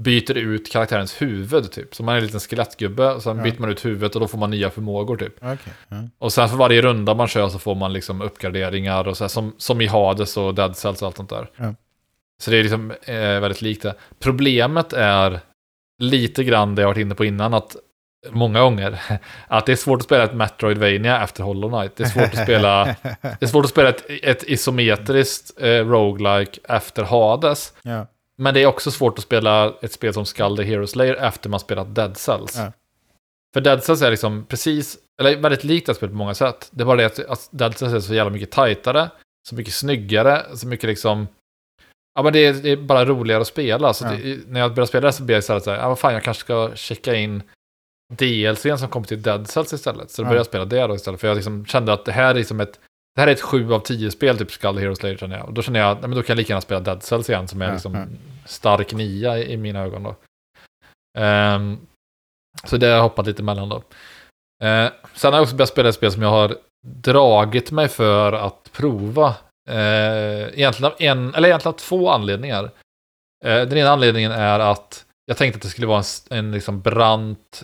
byter 0.03 0.37
ut 0.37 0.73
karaktärens 0.73 1.23
huvud 1.23 1.73
typ. 1.73 1.95
Så 1.95 2.03
man 2.03 2.15
är 2.15 2.19
en 2.19 2.25
liten 2.25 2.41
skelettgubbe 2.41 3.13
och 3.15 3.23
sen 3.23 3.37
Ja. 3.37 3.43
byter 3.43 3.61
man 3.61 3.71
ut 3.71 3.85
huvudet 3.85 4.15
och 4.15 4.21
då 4.21 4.29
får 4.29 4.39
man 4.39 4.51
nya 4.51 4.71
förmågor 4.71 5.17
typ. 5.17 5.35
Okej, 5.37 5.73
ja. 5.89 5.97
Och 6.19 6.33
sen 6.33 6.49
för 6.49 6.57
varje 6.57 6.83
runda 6.83 7.15
man 7.15 7.29
kör 7.29 7.49
så 7.49 7.59
får 7.59 7.75
man 7.75 7.93
liksom 7.93 8.21
uppgraderingar 8.23 9.09
och 9.09 9.17
så 9.17 9.25
här, 9.25 9.29
som, 9.29 9.55
som 9.59 9.81
i 9.81 9.87
Hades 9.87 10.37
och 10.37 10.55
Dead 10.55 10.77
Cells 10.77 11.03
och 11.03 11.07
allt 11.07 11.17
sånt 11.17 11.31
där. 11.31 11.51
Ja. 11.57 11.75
Så 12.41 12.51
det 12.51 12.57
är 12.57 12.63
liksom 12.63 12.91
eh, 12.91 13.41
väldigt 13.41 13.63
likt 13.63 13.83
det. 13.83 13.95
Problemet 14.19 14.93
är 14.93 15.41
lite 16.03 16.45
grann 16.45 16.75
det 16.75 16.83
jag 16.83 16.89
varit 16.89 16.99
inne 16.99 17.15
på 17.15 17.25
innan, 17.25 17.55
att 17.55 17.77
många 18.31 18.61
gånger, 18.61 19.01
att 19.49 19.67
det 19.67 19.73
är 19.73 19.77
svårt 19.77 19.99
att 19.99 20.05
spela 20.05 20.25
ett 20.25 20.35
Metroidvania 20.35 21.23
efter 21.23 21.43
Hollow 21.43 21.71
Knight. 21.71 21.97
Det 21.97 22.05
är 22.05 22.09
svårt 22.09 22.35
att 22.35 22.43
spela, 22.43 22.85
det 23.23 23.43
är 23.43 23.47
svårt 23.47 23.65
att 23.65 23.71
spela 23.71 23.89
ett, 23.89 24.05
ett 24.23 24.43
isometriskt 24.43 25.63
eh, 25.63 25.69
roguelike 25.69 26.61
efter 26.65 27.03
Hades. 27.03 27.73
ja. 27.83 28.07
Men 28.39 28.55
det 28.55 28.61
är 28.63 28.67
också 28.67 28.91
svårt 28.91 29.19
att 29.19 29.25
spela 29.25 29.75
ett 29.83 29.93
spel 29.93 30.15
som 30.15 30.27
Skull 30.27 30.57
the 30.57 30.63
Hero 30.63 30.87
Slayer 30.87 31.15
efter 31.15 31.51
man 31.51 31.61
spelat 31.61 31.95
Dead 31.95 32.17
Cells. 32.17 32.57
Ja. 32.57 32.73
För 33.55 33.61
Dead 33.61 33.85
Cells 33.85 34.03
är 34.03 34.11
liksom 34.11 34.47
precis, 34.49 34.99
eller 35.21 35.37
väldigt 35.37 35.65
likt 35.65 35.87
det 35.87 35.95
spelet 35.95 36.13
på 36.13 36.19
många 36.19 36.35
sätt. 36.35 36.69
Det 36.71 36.83
är 36.83 36.87
bara 36.87 36.97
det 36.97 37.05
att, 37.05 37.19
att 37.19 37.49
Dead 37.51 37.79
Cells 37.79 37.93
är 37.93 38.01
så 38.01 38.15
jävla 38.15 38.31
mycket 38.31 38.51
tajtare, 38.51 39.11
så 39.49 39.55
mycket 39.55 39.75
snyggare, 39.75 40.43
så 40.55 40.67
mycket 40.67 40.89
liksom... 40.89 41.27
Ja 42.21 42.25
men 42.25 42.33
det 42.33 42.47
är, 42.47 42.53
det 42.53 42.71
är 42.71 42.77
bara 42.77 43.05
roligare 43.05 43.41
att 43.41 43.47
spela. 43.47 43.95
Så 43.95 44.05
Ja. 44.05 44.11
det, 44.11 44.39
när 44.49 44.61
jag 44.61 44.75
börjar 44.75 44.87
spela 44.87 45.07
det 45.07 45.13
så 45.13 45.23
blir 45.23 45.37
jag 45.37 45.45
så 45.45 45.53
här, 45.53 45.61
så 45.61 45.71
här, 45.71 45.79
ja 45.79 45.89
vad 45.89 45.99
fan 45.99 46.13
jag 46.13 46.23
kanske 46.23 46.41
ska 46.41 46.71
checka 46.75 47.15
in 47.15 47.43
DLCn 48.13 48.79
som 48.79 48.89
kommer 48.89 49.07
till 49.07 49.23
Dead 49.23 49.49
Cells 49.49 49.73
istället. 49.73 50.11
Så 50.11 50.23
då 50.23 50.27
Ja. 50.27 50.29
började 50.29 50.39
jag 50.39 50.47
spela 50.47 50.65
det 50.65 50.87
då 50.87 50.95
istället. 50.95 51.21
För 51.21 51.29
jag 51.29 51.35
liksom 51.35 51.67
kände 51.67 51.93
att 51.93 52.05
det 52.05 52.13
här 52.13 52.31
är 52.31 52.35
liksom 52.35 52.61
ett 52.61 52.79
det 53.15 53.21
här 53.21 53.29
är 53.29 53.33
ett 53.33 53.41
7 53.41 53.73
av 53.73 53.81
10 53.81 54.11
spel, 54.11 54.39
typ 54.39 54.53
Skull 54.53 54.79
Hero 54.79 54.97
Slayer 54.97 55.17
känner 55.17 55.39
jag. 55.39 55.47
Och 55.47 55.53
då 55.55 55.63
känner 55.63 55.81
jag, 55.81 55.95
nej, 55.95 56.09
men 56.09 56.11
då 56.11 56.23
kan 56.23 56.35
jag 56.35 56.37
lika 56.39 56.53
gärna 56.53 56.61
spela 56.61 56.81
Dead 56.81 57.03
Cells 57.03 57.29
igen, 57.31 57.49
som 57.49 57.63
är 57.63 57.73
liksom 57.73 58.07
stark 58.47 58.93
nia 58.93 59.39
i, 59.39 59.53
i 59.53 59.57
mina 59.57 59.81
ögon 59.81 60.03
då. 60.03 60.17
Ehm, 61.19 61.79
så 62.65 62.77
det 62.77 62.87
har 62.87 62.95
jag 62.95 63.03
hoppat 63.03 63.27
lite 63.27 63.43
emellan 63.43 63.69
då. 63.69 63.77
Uh, 63.77 64.91
sen 65.15 65.33
har 65.33 65.39
jag 65.39 65.43
också 65.43 65.57
börjat 65.57 65.69
spela 65.69 65.89
ett 65.89 65.95
spel 65.95 66.13
som 66.13 66.23
jag 66.23 66.31
har 66.31 66.57
dragit 66.87 67.71
mig 67.71 67.89
för 67.89 68.33
att 68.33 68.71
prova. 68.73 69.35
Uh, 69.69 70.59
egentligen 70.59 70.93
en, 70.99 71.35
eller 71.35 71.49
egentligen 71.49 71.75
av 71.75 71.79
två 71.79 72.11
anledningar. 72.11 72.71
Eh, 73.45 73.69
den 73.69 73.79
ena 73.79 73.91
anledningen 73.91 74.33
är 74.33 74.61
att 74.61 75.07
jag 75.27 75.37
tänkte 75.37 75.57
att 75.57 75.63
det 75.63 75.69
skulle 75.69 75.87
vara 75.87 76.03
en, 76.31 76.39
en 76.39 76.53
liksom 76.53 76.81
brant 76.81 77.63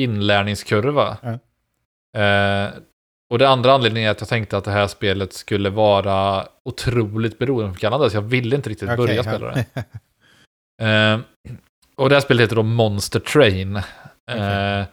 inlärningskurva. 0.00 1.16
Eh, 2.16 2.70
och 3.30 3.38
det 3.38 3.48
andra 3.48 3.72
anledningen 3.72 4.08
är 4.08 4.10
att 4.10 4.20
jag 4.20 4.28
tänkte 4.28 4.56
att 4.56 4.64
det 4.64 4.70
här 4.70 4.86
spelet 4.86 5.32
skulle 5.32 5.70
vara 5.70 6.46
otroligt 6.64 7.38
beroendeframkallande, 7.38 8.10
så 8.10 8.16
jag 8.16 8.22
ville 8.22 8.56
inte 8.56 8.70
riktigt 8.70 8.88
Okej, 8.88 8.96
börja 8.96 9.14
ja. 9.14 9.22
spela 9.22 9.54
det. 9.54 9.64
Eh, 10.82 11.20
och 11.96 12.08
det 12.08 12.14
här 12.14 12.20
spelet 12.20 12.42
heter 12.42 12.56
då 12.56 12.62
Monster 12.62 13.20
Train. 13.20 13.76
Eh, 14.30 14.84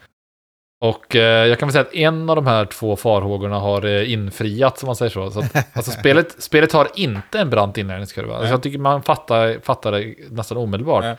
och 0.86 1.16
eh, 1.16 1.48
jag 1.48 1.60
kan 1.60 1.68
väl 1.68 1.74
säga 1.74 1.82
att 1.82 1.94
en 1.94 2.30
av 2.30 2.36
de 2.36 2.48
här 2.48 2.66
två 2.66 2.96
farhågorna 2.96 3.60
har 3.60 3.86
eh, 3.86 4.12
infriats, 4.14 4.84
om 4.84 4.88
man 4.88 4.96
säger 4.96 5.10
så. 5.10 5.32
så 5.32 5.40
att, 5.40 5.56
alltså 5.78 5.92
spelet, 5.92 6.36
spelet 6.42 6.74
har 6.74 6.88
inte 6.96 7.40
en 7.40 7.50
brant 7.50 7.78
inlärningskurva. 7.78 8.30
Alltså, 8.34 8.44
Nej. 8.44 8.52
jag 8.52 8.64
tycker 8.64 8.80
man 8.80 9.04
fattar, 9.04 9.60
fattar 9.64 9.92
det 9.92 10.16
nästan 10.32 10.58
omedelbart. 10.58 11.06
Ja. 11.06 11.16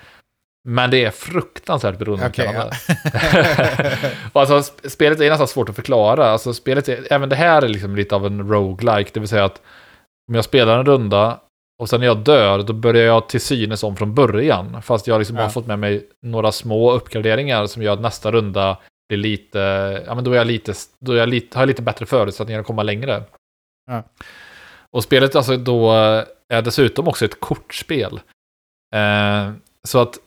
Men 0.69 0.91
det 0.91 1.05
är 1.05 1.11
fruktansvärt 1.11 1.99
beroendeframkallande. 1.99 2.73
Okej, 2.89 3.97
och 4.33 4.41
alltså, 4.41 4.59
sp- 4.59 4.89
spelet 4.89 5.21
är 5.21 5.31
nästan 5.31 5.49
svårt 5.49 5.69
att 5.69 5.77
förklara. 5.77 6.27
Alltså, 6.31 6.55
spelet 6.55 6.89
är, 6.89 7.13
även 7.13 7.29
det 7.29 7.37
här 7.37 7.63
är 7.63 7.69
liksom 7.69 7.97
lite 7.97 8.15
av 8.15 8.27
en 8.27 8.49
roguelike. 8.49 9.11
Det 9.15 9.21
vill 9.21 9.29
säga 9.29 9.45
att 9.45 9.61
om 10.29 10.35
jag 10.35 10.45
spelar 10.45 10.79
en 10.79 10.87
runda 10.87 11.41
och 11.83 11.89
sen 11.89 12.01
när 12.01 12.07
jag 12.07 12.17
dör, 12.19 12.63
då 12.63 12.73
börjar 12.73 13.05
jag 13.07 13.29
till 13.29 13.41
synes 13.41 13.83
om 13.83 13.97
från 13.97 14.15
början. 14.15 14.83
Fast 14.83 15.07
jag 15.07 15.19
liksom 15.19 15.37
Ja. 15.37 15.43
har 15.43 15.49
fått 15.51 15.67
med 15.67 15.79
mig 15.79 16.07
några 16.23 16.53
små 16.53 16.93
uppgraderingar 16.93 17.67
som 17.67 17.83
gör 17.83 17.93
att 17.93 18.01
nästa 18.01 18.31
runda 18.33 18.77
blir 19.09 19.19
lite, 19.19 19.59
ja 20.07 20.15
men 20.15 20.25
då 20.25 20.33
är 20.33 20.37
jag 20.37 20.47
lite, 20.47 20.75
då 20.99 21.13
är 21.13 21.17
jag 21.17 21.29
lite, 21.29 21.59
har 21.59 21.63
jag 21.63 21.69
lite 21.69 21.83
bättre 21.83 22.07
förutsättningar 22.07 22.61
att 22.61 22.67
komma 22.67 22.83
längre. 22.83 23.25
Ja. 23.87 24.03
Och 24.91 25.03
spelet 25.03 25.37
alltså 25.37 25.57
då 25.57 25.93
är 26.49 26.63
dessutom 26.63 27.09
också 27.09 27.25
ett 27.25 27.41
kortspel. 27.41 28.21
Eh, 28.95 29.53
så 29.85 29.99
att, 29.99 30.19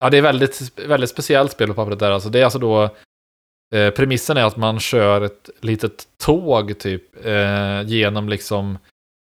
ja 0.00 0.10
det 0.10 0.18
är 0.18 0.22
väldigt, 0.22 0.78
väldigt 0.78 1.10
speciellt 1.10 1.52
spel 1.52 1.68
på 1.68 1.74
pappret 1.74 1.98
där. 1.98 2.10
Alltså 2.10 2.28
det 2.28 2.40
är 2.40 2.44
alltså 2.44 2.58
då, 2.58 2.82
eh, 3.74 3.90
premissen 3.90 4.36
är 4.36 4.44
att 4.44 4.56
man 4.56 4.80
kör 4.80 5.20
ett 5.20 5.50
litet 5.60 6.08
tåg 6.18 6.78
typ 6.78 7.26
eh, 7.26 7.82
genom 7.82 8.28
liksom 8.28 8.78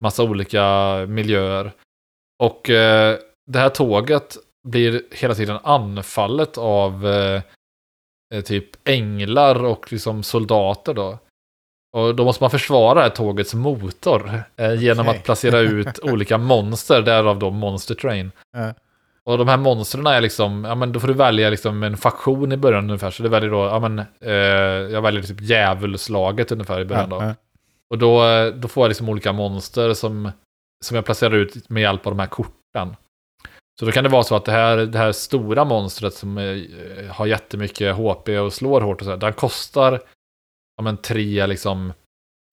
massa 0.05 0.23
olika 0.23 0.65
miljöer. 1.09 1.73
Och 2.43 2.71
eh, 2.71 3.19
det 3.47 3.59
här 3.59 3.69
tåget 3.69 4.37
blir 4.69 5.03
hela 5.11 5.35
tiden 5.35 5.59
anfallet 5.63 6.59
av 6.59 7.07
eh, 8.35 8.41
typ 8.41 8.89
änglar 8.89 9.65
och 9.65 9.93
liksom 9.93 10.23
soldater 10.23 10.95
då. 10.95 11.19
Och 11.93 12.15
då 12.15 12.25
måste 12.25 12.43
man 12.43 12.51
försvara 12.51 12.95
det 12.95 13.01
här 13.01 13.09
tågets 13.09 13.55
motor 13.55 14.43
eh, 14.57 14.75
genom 14.75 15.09
Okej. 15.09 15.19
att 15.19 15.25
placera 15.25 15.59
ut 15.59 15.99
olika 16.03 16.39
monster, 16.39 17.03
därav 17.03 17.39
då 17.39 17.51
Monster 17.51 17.95
Train. 17.95 18.33
Ja. 18.57 18.75
Och 19.25 19.39
de 19.39 19.49
här 19.49 19.57
monstren 19.57 20.07
är 20.07 20.21
liksom, 20.21 20.65
ja 20.65 20.75
men 20.75 20.93
då 20.93 21.01
får 21.01 21.09
du 21.09 21.15
välja 21.15 21.51
liksom 21.51 21.83
en 21.83 21.97
faktion 21.97 22.53
i 22.53 22.57
början 22.57 22.85
ungefär. 22.85 23.11
Så 23.11 23.23
du 23.23 23.29
väljer 23.29 23.51
då, 23.51 23.65
ja 23.65 23.79
men, 23.79 23.99
eh, 24.21 24.33
jag 24.93 25.03
väljer 25.03 25.23
typ 25.23 25.41
djävulslaget 25.41 26.53
ungefär 26.53 26.81
i 26.81 26.85
början 26.85 27.11
då. 27.11 27.23
Ja. 27.23 27.35
Och 27.91 27.99
då, 27.99 28.25
eh, 28.25 28.55
då 28.55 28.69
får 28.69 28.85
jag 28.85 28.89
liksom 28.89 29.09
olika 29.09 29.33
monster 29.33 29.95
som, 29.95 30.31
som 30.85 30.95
jag 30.95 31.05
placerar 31.05 31.35
ut 31.35 31.69
med 31.69 31.81
hjälp 31.81 32.07
av 32.07 32.13
de 32.13 32.19
här 32.19 32.27
korten. 32.27 32.97
Så 33.81 33.87
då 33.87 33.93
kan 33.93 34.05
det 34.05 34.11
vara 34.11 34.23
så 34.23 34.37
att 34.37 34.45
det 34.45 34.53
här, 34.53 34.77
det 34.77 34.99
här 34.99 35.13
stora 35.13 35.65
monstret 35.65 36.15
som 36.15 36.39
eh, 36.39 37.15
har 37.15 37.27
jättemycket 37.27 37.97
HP 37.97 38.29
och 38.29 38.53
slår 38.53 38.81
hårt 38.81 39.01
och 39.01 39.05
så 39.05 39.11
här, 39.11 39.17
den 39.17 39.33
kostar 39.33 40.01
ja, 40.77 40.83
men, 40.83 40.97
tre 40.97 41.47
liksom, 41.47 41.93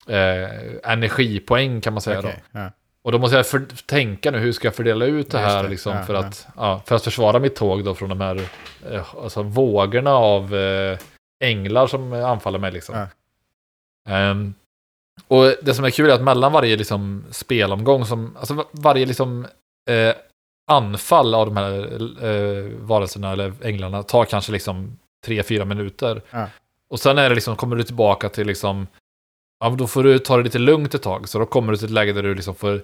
eh, 0.08 0.90
energipoäng 0.92 1.80
kan 1.80 1.92
man 1.92 2.02
säga. 2.02 2.22
Då. 2.22 2.28
Okej, 2.28 2.42
ja. 2.52 2.70
Och 3.02 3.12
då 3.12 3.18
måste 3.18 3.36
jag 3.36 3.46
för, 3.46 3.66
tänka 3.86 4.30
nu, 4.30 4.38
hur 4.38 4.52
ska 4.52 4.66
jag 4.66 4.74
fördela 4.74 5.04
ut 5.04 5.30
det 5.30 5.40
Just 5.40 5.50
här 5.50 5.62
det, 5.62 5.68
liksom, 5.68 5.96
ja, 5.96 6.02
för, 6.02 6.14
ja. 6.14 6.20
att, 6.20 6.46
ja, 6.56 6.82
för 6.86 6.96
att 6.96 7.04
försvara 7.04 7.38
mitt 7.38 7.56
tåg 7.56 7.84
då 7.84 7.94
från 7.94 8.08
de 8.08 8.20
här 8.20 8.48
eh, 8.90 9.14
alltså, 9.22 9.42
vågorna 9.42 10.14
av 10.14 10.54
eh, 10.54 10.98
änglar 11.44 11.86
som 11.86 12.12
anfaller 12.12 12.58
mig. 12.58 12.72
Liksom. 12.72 13.06
Ehm, 14.08 14.54
och 15.28 15.54
det 15.62 15.74
som 15.74 15.84
är 15.84 15.90
kul 15.90 16.10
är 16.10 16.14
att 16.14 16.22
mellan 16.22 16.52
varje 16.52 16.76
liksom, 16.76 17.24
spelomgång, 17.30 18.04
som, 18.06 18.36
alltså 18.36 18.54
va- 18.54 18.64
varje 18.72 19.06
liksom, 19.06 19.46
eh, 19.90 20.14
anfall 20.66 21.34
av 21.34 21.46
de 21.46 21.56
här 21.56 21.72
eh, 22.24 22.64
varelserna 22.78 23.32
eller 23.32 23.52
änglarna 23.62 24.02
tar 24.02 24.24
kanske 24.24 24.52
liksom 24.52 24.98
3-4 25.26 25.64
minuter. 25.64 26.22
Ja. 26.30 26.46
Och 26.90 27.00
sen 27.00 27.18
är 27.18 27.28
det 27.28 27.34
liksom, 27.34 27.56
kommer 27.56 27.76
du 27.76 27.82
tillbaka 27.82 28.28
till 28.28 28.46
liksom, 28.46 28.86
ja 29.60 29.70
då 29.70 29.86
får 29.86 30.02
du 30.02 30.18
ta 30.18 30.36
det 30.36 30.42
lite 30.42 30.58
lugnt 30.58 30.94
ett 30.94 31.02
tag. 31.02 31.28
Så 31.28 31.38
då 31.38 31.46
kommer 31.46 31.72
du 31.72 31.78
till 31.78 31.86
ett 31.86 31.92
läge 31.92 32.12
där 32.12 32.22
du 32.22 32.34
liksom 32.34 32.54
får, 32.54 32.82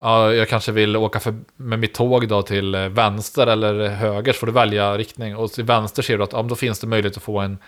ja 0.00 0.32
jag 0.32 0.48
kanske 0.48 0.72
vill 0.72 0.96
åka 0.96 1.20
för, 1.20 1.34
med 1.56 1.78
mitt 1.78 1.94
tåg 1.94 2.28
då 2.28 2.42
till 2.42 2.74
eh, 2.74 2.88
vänster 2.88 3.46
eller 3.46 3.88
höger, 3.88 4.32
så 4.32 4.38
får 4.38 4.46
du 4.46 4.52
välja 4.52 4.98
riktning. 4.98 5.36
Och 5.36 5.52
till 5.52 5.64
vänster 5.64 6.02
ser 6.02 6.18
du 6.18 6.24
att 6.24 6.32
ja, 6.32 6.42
då 6.42 6.54
finns 6.54 6.80
det 6.80 6.86
möjlighet 6.86 7.16
att 7.16 7.22
få 7.22 7.38
en 7.38 7.58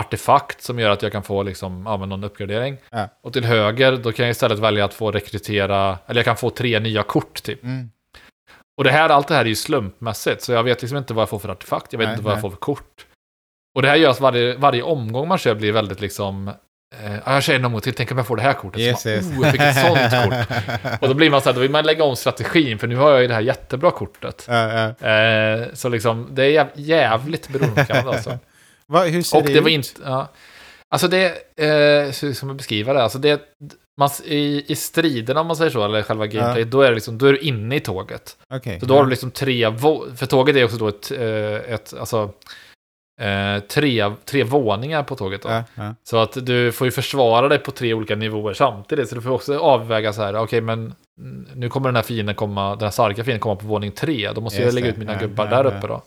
artefakt 0.00 0.62
som 0.62 0.78
gör 0.78 0.90
att 0.90 1.02
jag 1.02 1.12
kan 1.12 1.22
få 1.22 1.42
liksom, 1.42 1.82
ja, 1.86 1.96
någon 1.96 2.24
uppgradering. 2.24 2.76
Ja. 2.90 3.08
Och 3.22 3.32
till 3.32 3.44
höger, 3.44 3.96
då 3.96 4.12
kan 4.12 4.26
jag 4.26 4.30
istället 4.30 4.58
välja 4.58 4.84
att 4.84 4.94
få 4.94 5.10
rekrytera, 5.10 5.98
eller 6.06 6.18
jag 6.18 6.24
kan 6.24 6.36
få 6.36 6.50
tre 6.50 6.80
nya 6.80 7.02
kort 7.02 7.42
typ. 7.42 7.64
Mm. 7.64 7.90
Och 8.78 8.84
det 8.84 8.90
här, 8.90 9.08
allt 9.08 9.28
det 9.28 9.34
här 9.34 9.44
är 9.44 9.48
ju 9.48 9.54
slumpmässigt, 9.54 10.42
så 10.42 10.52
jag 10.52 10.62
vet 10.62 10.82
liksom 10.82 10.98
inte 10.98 11.14
vad 11.14 11.22
jag 11.22 11.28
får 11.28 11.38
för 11.38 11.48
artefakt, 11.48 11.92
jag 11.92 11.98
vet 11.98 12.06
Nej, 12.06 12.14
inte 12.14 12.24
vad 12.24 12.32
jag 12.32 12.36
nej. 12.36 12.40
får 12.40 12.50
för 12.50 12.56
kort. 12.56 13.06
Och 13.74 13.82
det 13.82 13.88
här 13.88 13.96
gör 13.96 14.10
att 14.10 14.20
varje, 14.20 14.56
varje 14.56 14.82
omgång 14.82 15.28
man 15.28 15.38
kör 15.38 15.54
blir 15.54 15.72
väldigt 15.72 16.00
liksom, 16.00 16.48
eh, 17.02 17.14
ja, 17.14 17.34
jag 17.34 17.42
kör 17.42 17.54
en 17.54 17.64
omgång 17.64 17.80
till, 17.80 17.94
tänk 17.94 18.10
om 18.10 18.18
jag 18.18 18.26
får 18.26 18.36
det 18.36 18.42
här 18.42 18.52
kortet. 18.52 18.80
Yes, 18.80 19.04
man, 19.04 19.14
yes. 19.14 19.26
oh, 19.26 19.46
jag 19.46 19.68
ett 19.68 20.10
sånt 20.10 20.48
kort. 20.48 21.00
Och 21.00 21.08
då 21.08 21.14
blir 21.14 21.30
man 21.30 21.40
så 21.40 21.48
här, 21.48 21.54
då 21.54 21.60
vill 21.60 21.70
man 21.70 21.86
lägga 21.86 22.04
om 22.04 22.16
strategin, 22.16 22.78
för 22.78 22.86
nu 22.86 22.96
har 22.96 23.10
jag 23.10 23.22
ju 23.22 23.28
det 23.28 23.34
här 23.34 23.40
jättebra 23.40 23.90
kortet. 23.90 24.46
Ja, 24.48 24.94
ja. 25.00 25.08
Eh, 25.08 25.68
så 25.72 25.88
liksom, 25.88 26.28
det 26.30 26.44
är 26.44 26.50
jäv, 26.50 26.66
jävligt 26.74 27.48
beroendeframkallande 27.48 28.10
alltså. 28.10 28.38
Va, 28.86 29.04
hur 29.04 29.22
ser 29.22 29.38
Och 29.38 29.44
det, 29.44 29.54
det 29.54 29.60
var 29.60 29.68
ut? 29.68 29.74
inte, 29.74 29.90
ja. 30.04 30.28
Alltså 30.88 31.08
det, 31.08 31.26
eh, 31.56 32.22
hur 32.22 32.32
ska 32.32 32.46
man 32.46 32.56
beskriva 32.56 32.92
det? 32.92 33.02
Alltså 33.02 33.18
det, 33.18 33.40
man, 33.96 34.10
i, 34.24 34.64
i 34.72 34.76
striderna 34.76 35.40
om 35.40 35.46
man 35.46 35.56
säger 35.56 35.70
så, 35.70 35.84
eller 35.84 36.02
själva 36.02 36.26
gameplay, 36.26 36.64
då 36.64 36.80
är 36.80 36.88
det 36.88 36.94
liksom, 36.94 37.18
då 37.18 37.26
är 37.26 37.32
du 37.32 37.38
inne 37.38 37.76
i 37.76 37.80
tåget. 37.80 38.36
Okej, 38.54 38.80
Så 38.80 38.86
då 38.86 38.94
har 38.94 39.00
ja. 39.00 39.04
du 39.04 39.10
liksom 39.10 39.30
tre, 39.30 39.72
för 40.16 40.26
tåget 40.26 40.56
är 40.56 40.64
också 40.64 40.76
då 40.76 40.88
ett, 40.88 41.10
eh, 41.10 41.74
ett 41.74 41.94
alltså, 41.98 42.32
eh, 43.20 43.58
tre, 43.58 44.12
tre 44.24 44.44
våningar 44.44 45.02
på 45.02 45.16
tåget 45.16 45.42
då. 45.42 45.48
Ja, 45.48 45.64
ja. 45.74 45.94
Så 46.04 46.16
att 46.16 46.46
du 46.46 46.72
får 46.72 46.86
ju 46.86 46.90
försvara 46.90 47.48
dig 47.48 47.58
på 47.58 47.70
tre 47.70 47.94
olika 47.94 48.16
nivåer 48.16 48.54
samtidigt. 48.54 49.08
Så 49.08 49.14
du 49.14 49.22
får 49.22 49.30
också 49.30 49.58
avväga 49.58 50.12
så 50.12 50.22
här, 50.22 50.36
okej 50.36 50.60
men 50.60 50.94
mm, 51.18 51.46
nu 51.54 51.68
kommer 51.68 51.88
den 51.88 51.96
här 51.96 52.02
fienden 52.02 52.34
komma, 52.34 52.70
den 52.70 52.84
här 52.84 52.90
starka 52.90 53.24
fienden 53.24 53.40
komma 53.40 53.56
på 53.56 53.66
våning 53.66 53.92
tre. 53.92 54.32
Då 54.32 54.40
måste 54.40 54.58
jag 54.58 54.64
Just 54.64 54.74
lägga 54.74 54.86
det, 54.86 54.92
ut 54.92 54.98
mina 54.98 55.12
ja, 55.12 55.18
gubbar 55.18 55.44
ja, 55.44 55.50
där 55.50 55.70
ja. 55.70 55.78
uppe 55.78 55.86
då. 55.86 56.02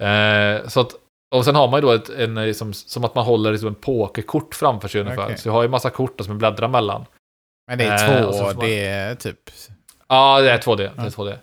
Eh, 0.00 0.68
så 0.68 0.80
att, 0.80 0.94
och 1.34 1.44
sen 1.44 1.54
har 1.54 1.68
man 1.68 1.78
ju 1.78 1.86
då 1.86 1.92
ett, 1.92 2.08
en, 2.08 2.34
liksom, 2.34 2.72
som 2.72 3.04
att 3.04 3.14
man 3.14 3.24
håller 3.24 3.50
liksom 3.52 3.68
en 3.68 3.74
pokerkort 3.74 4.54
framför 4.54 4.88
sig 4.88 5.00
ungefär. 5.00 5.24
Okej. 5.24 5.38
Så 5.38 5.48
jag 5.48 5.52
har 5.52 5.62
ju 5.62 5.68
massa 5.68 5.90
kort 5.90 6.20
som 6.20 6.26
jag 6.32 6.38
bläddrar 6.38 6.68
mellan. 6.68 7.04
Men 7.68 7.78
det 7.78 7.84
är 7.84 8.20
Eh, 8.20 8.24
och 8.28 8.34
så 8.34 8.40
två, 8.44 8.48
får 8.50 9.08
man- 9.08 9.16
typ... 9.16 9.50
Ja, 10.08 10.40
det 10.40 10.50
är 10.50 10.58
2D. 10.58 10.76
Det 10.76 10.92
Ja. 10.96 11.02
är 11.06 11.10
2D. 11.10 11.36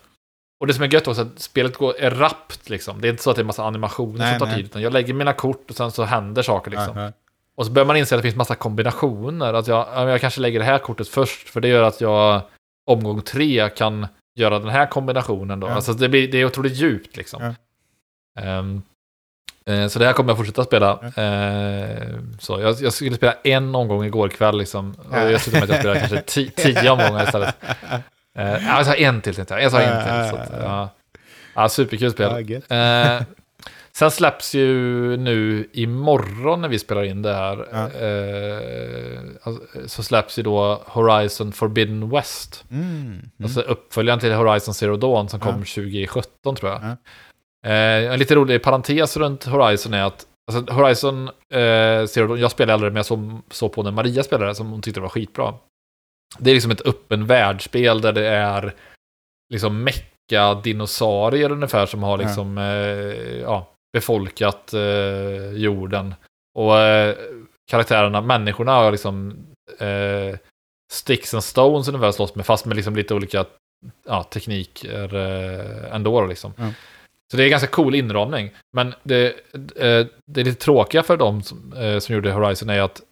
Och 0.60 0.66
det 0.66 0.74
som 0.74 0.84
är 0.84 0.92
gött 0.94 1.08
också 1.08 1.22
är 1.22 1.26
att 1.26 1.38
spelet 1.40 1.76
går, 1.76 1.94
är 1.98 2.10
rappt 2.10 2.68
liksom. 2.70 3.00
Det 3.00 3.08
är 3.08 3.10
inte 3.10 3.22
så 3.22 3.30
att 3.30 3.36
det 3.36 3.42
är 3.42 3.44
massa 3.44 3.64
animationer 3.64 4.18
Nej, 4.18 4.30
som 4.32 4.38
tar 4.38 4.46
nej. 4.46 4.56
tid. 4.56 4.64
Utan 4.64 4.82
jag 4.82 4.92
lägger 4.92 5.14
mina 5.14 5.32
kort 5.32 5.70
och 5.70 5.76
sen 5.76 5.90
så 5.90 6.04
händer 6.04 6.42
saker 6.42 6.70
liksom. 6.70 6.96
Ja, 6.98 7.04
ja. 7.04 7.12
Och 7.56 7.66
så 7.66 7.72
börjar 7.72 7.86
man 7.86 7.96
inse 7.96 8.14
att 8.14 8.18
det 8.18 8.22
finns 8.22 8.36
massa 8.36 8.54
kombinationer. 8.54 9.54
Att 9.54 9.66
jag, 9.68 9.86
jag 10.10 10.20
kanske 10.20 10.40
lägger 10.40 10.58
det 10.58 10.64
här 10.64 10.78
kortet 10.78 11.08
först. 11.08 11.48
För 11.48 11.60
det 11.60 11.68
gör 11.68 11.82
att 11.82 12.00
jag 12.00 12.40
omgång 12.86 13.22
tre 13.22 13.68
kan 13.68 14.06
göra 14.34 14.58
den 14.58 14.68
här 14.68 14.86
kombinationen 14.86 15.60
då. 15.60 15.66
Ja. 15.66 15.72
Alltså 15.74 15.92
det, 15.92 16.08
blir, 16.08 16.32
det 16.32 16.38
är 16.38 16.44
otroligt 16.44 16.76
djupt 16.76 17.16
liksom. 17.16 17.54
Ja. 18.34 18.42
Eh, 18.42 18.62
så 19.88 19.98
det 19.98 20.06
här 20.06 20.12
kommer 20.12 20.30
jag 20.30 20.36
fortsätta 20.36 20.64
spela. 20.64 20.90
Eh, 20.92 22.08
så 22.38 22.60
jag, 22.60 22.74
jag 22.80 22.92
skulle 22.92 23.16
spela 23.16 23.34
en 23.44 23.74
omgång 23.74 24.04
igår 24.04 24.28
kväll 24.28 24.58
liksom. 24.58 24.94
Ja. 25.12 25.30
jag 25.30 25.40
slutar 25.40 25.60
med 25.60 25.62
att 25.64 25.68
jag 25.70 25.78
spelar 25.78 25.94
kanske 26.08 26.16
ti- 26.40 26.50
tio 26.56 26.90
omgångar 26.90 27.24
istället. 27.24 27.54
Eh, 28.38 28.66
jag 28.66 28.86
tar 28.86 28.94
en 28.94 29.20
till 29.20 29.34
tänkte 29.34 29.54
jag. 29.54 29.62
Jag 29.62 29.72
tar 29.72 29.80
en 29.80 30.02
till. 30.04 30.30
Så 30.30 30.36
att, 30.42 30.62
ja. 30.62 30.88
Ja, 31.54 31.68
superkul 31.68 32.10
spel. 32.12 32.30
Eh, 32.70 33.22
sen 33.92 34.10
släpps 34.10 34.54
ju 34.54 34.66
nu 35.16 35.68
imorgon 35.72 36.60
när 36.60 36.68
vi 36.68 36.78
spelar 36.78 37.02
in 37.04 37.22
det 37.22 37.34
här. 37.34 37.58
Eh, 38.02 39.20
alltså, 39.42 39.62
så 39.86 40.02
släpps 40.02 40.38
ju 40.38 40.42
då 40.42 40.82
Horizon 40.86 41.52
Forbidden 41.52 42.10
West. 42.10 42.64
Mm. 42.70 42.86
Mm. 42.86 43.30
Alltså 43.42 43.60
uppföljaren 43.60 44.20
till 44.20 44.32
Horizon 44.32 44.74
Zero 44.74 44.96
Dawn 44.96 45.28
som 45.28 45.40
kom 45.40 45.52
2017 45.54 46.56
tror 46.56 46.70
jag. 46.72 46.96
Eh, 47.66 48.12
en 48.12 48.18
lite 48.18 48.34
rolig 48.34 48.62
parentes 48.62 49.16
runt 49.16 49.44
Horizon 49.44 49.94
är 49.94 50.02
att 50.02 50.26
alltså, 50.52 50.74
Horizon 50.74 51.28
eh, 51.28 52.06
Zero 52.06 52.36
jag 52.36 52.50
spelade 52.50 52.74
aldrig 52.74 52.92
men 52.92 52.96
jag 52.96 53.06
såg 53.06 53.40
så 53.50 53.68
på 53.68 53.82
när 53.82 53.90
Maria 53.90 54.22
spelade 54.22 54.54
som 54.54 54.70
hon 54.70 54.82
tyckte 54.82 55.00
var 55.00 55.08
skitbra. 55.08 55.54
Det 56.38 56.50
är 56.50 56.54
liksom 56.54 56.70
ett 56.70 56.86
öppen 56.86 57.26
världsspel 57.26 58.00
där 58.00 58.12
det 58.12 58.26
är 58.26 58.74
liksom 59.52 59.84
mecka 59.84 60.54
dinosaurier 60.54 61.52
ungefär 61.52 61.86
som 61.86 62.02
har 62.02 62.18
liksom 62.18 62.58
eh, 62.58 63.40
ja, 63.40 63.66
befolkat 63.92 64.74
eh, 64.74 65.52
jorden. 65.52 66.14
Och 66.58 66.78
eh, 66.78 67.16
karaktärerna, 67.70 68.20
människorna 68.20 68.72
har 68.72 68.90
liksom 68.92 69.46
eh, 69.78 70.38
sticks 70.92 71.34
and 71.34 71.44
stones 71.44 71.88
ungefär 71.88 72.12
slåss 72.12 72.34
med 72.34 72.46
fast 72.46 72.66
med 72.66 72.76
liksom 72.76 72.96
lite 72.96 73.14
olika 73.14 73.44
ja, 74.06 74.22
tekniker 74.22 75.14
eh, 75.14 75.94
ändå 75.94 76.26
liksom. 76.26 76.52
Ja. 76.56 76.72
Så 77.30 77.36
det 77.36 77.44
är 77.44 77.48
ganska 77.48 77.68
cool 77.68 77.94
inramning. 77.94 78.50
Men 78.72 78.94
det, 79.02 79.26
eh, 79.76 80.06
det 80.26 80.40
är 80.40 80.44
lite 80.44 80.64
tråkiga 80.64 81.02
för 81.02 81.16
dem 81.16 81.42
som, 81.42 81.72
eh, 81.72 81.98
som 81.98 82.14
gjorde 82.14 82.32
Horizon 82.32 82.70
är 82.70 82.80
att 82.80 83.02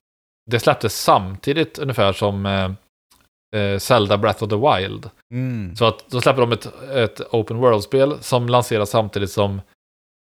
det 0.51 0.61
släpptes 0.61 1.03
samtidigt 1.03 1.79
ungefär 1.79 2.13
som 2.13 2.47
eh, 2.47 3.79
Zelda 3.79 4.19
Breath 4.19 4.45
of 4.45 4.51
the 4.51 4.57
Wild. 4.57 5.11
Mm. 5.33 5.77
Så 5.77 5.85
att 5.85 6.09
då 6.09 6.21
släpper 6.21 6.41
de 6.41 6.53
ett, 6.53 6.67
ett 6.95 7.21
Open 7.31 7.57
World-spel 7.57 8.17
som 8.21 8.49
lanseras 8.49 8.91
samtidigt 8.91 9.31
som 9.31 9.61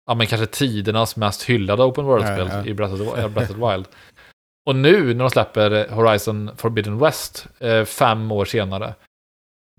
ja, 0.05 0.15
men 0.15 0.27
kanske 0.27 0.47
tidernas 0.47 1.15
mest 1.15 1.43
hyllade 1.43 1.83
Open 1.83 2.05
World-spel 2.05 2.47
Ja, 2.51 2.57
ja. 2.57 2.65
i 2.65 2.73
Breath 2.73 2.93
of, 2.93 2.99
the, 2.99 3.27
Breath 3.27 3.51
of 3.51 3.57
the 3.57 3.71
Wild. 3.71 3.85
Och 4.65 4.75
nu 4.75 5.13
när 5.13 5.23
de 5.23 5.29
släpper 5.29 5.89
Horizon 5.89 6.51
Forbidden 6.57 6.99
West, 6.99 7.47
eh, 7.59 7.85
fem 7.85 8.31
år 8.31 8.45
senare, 8.45 8.93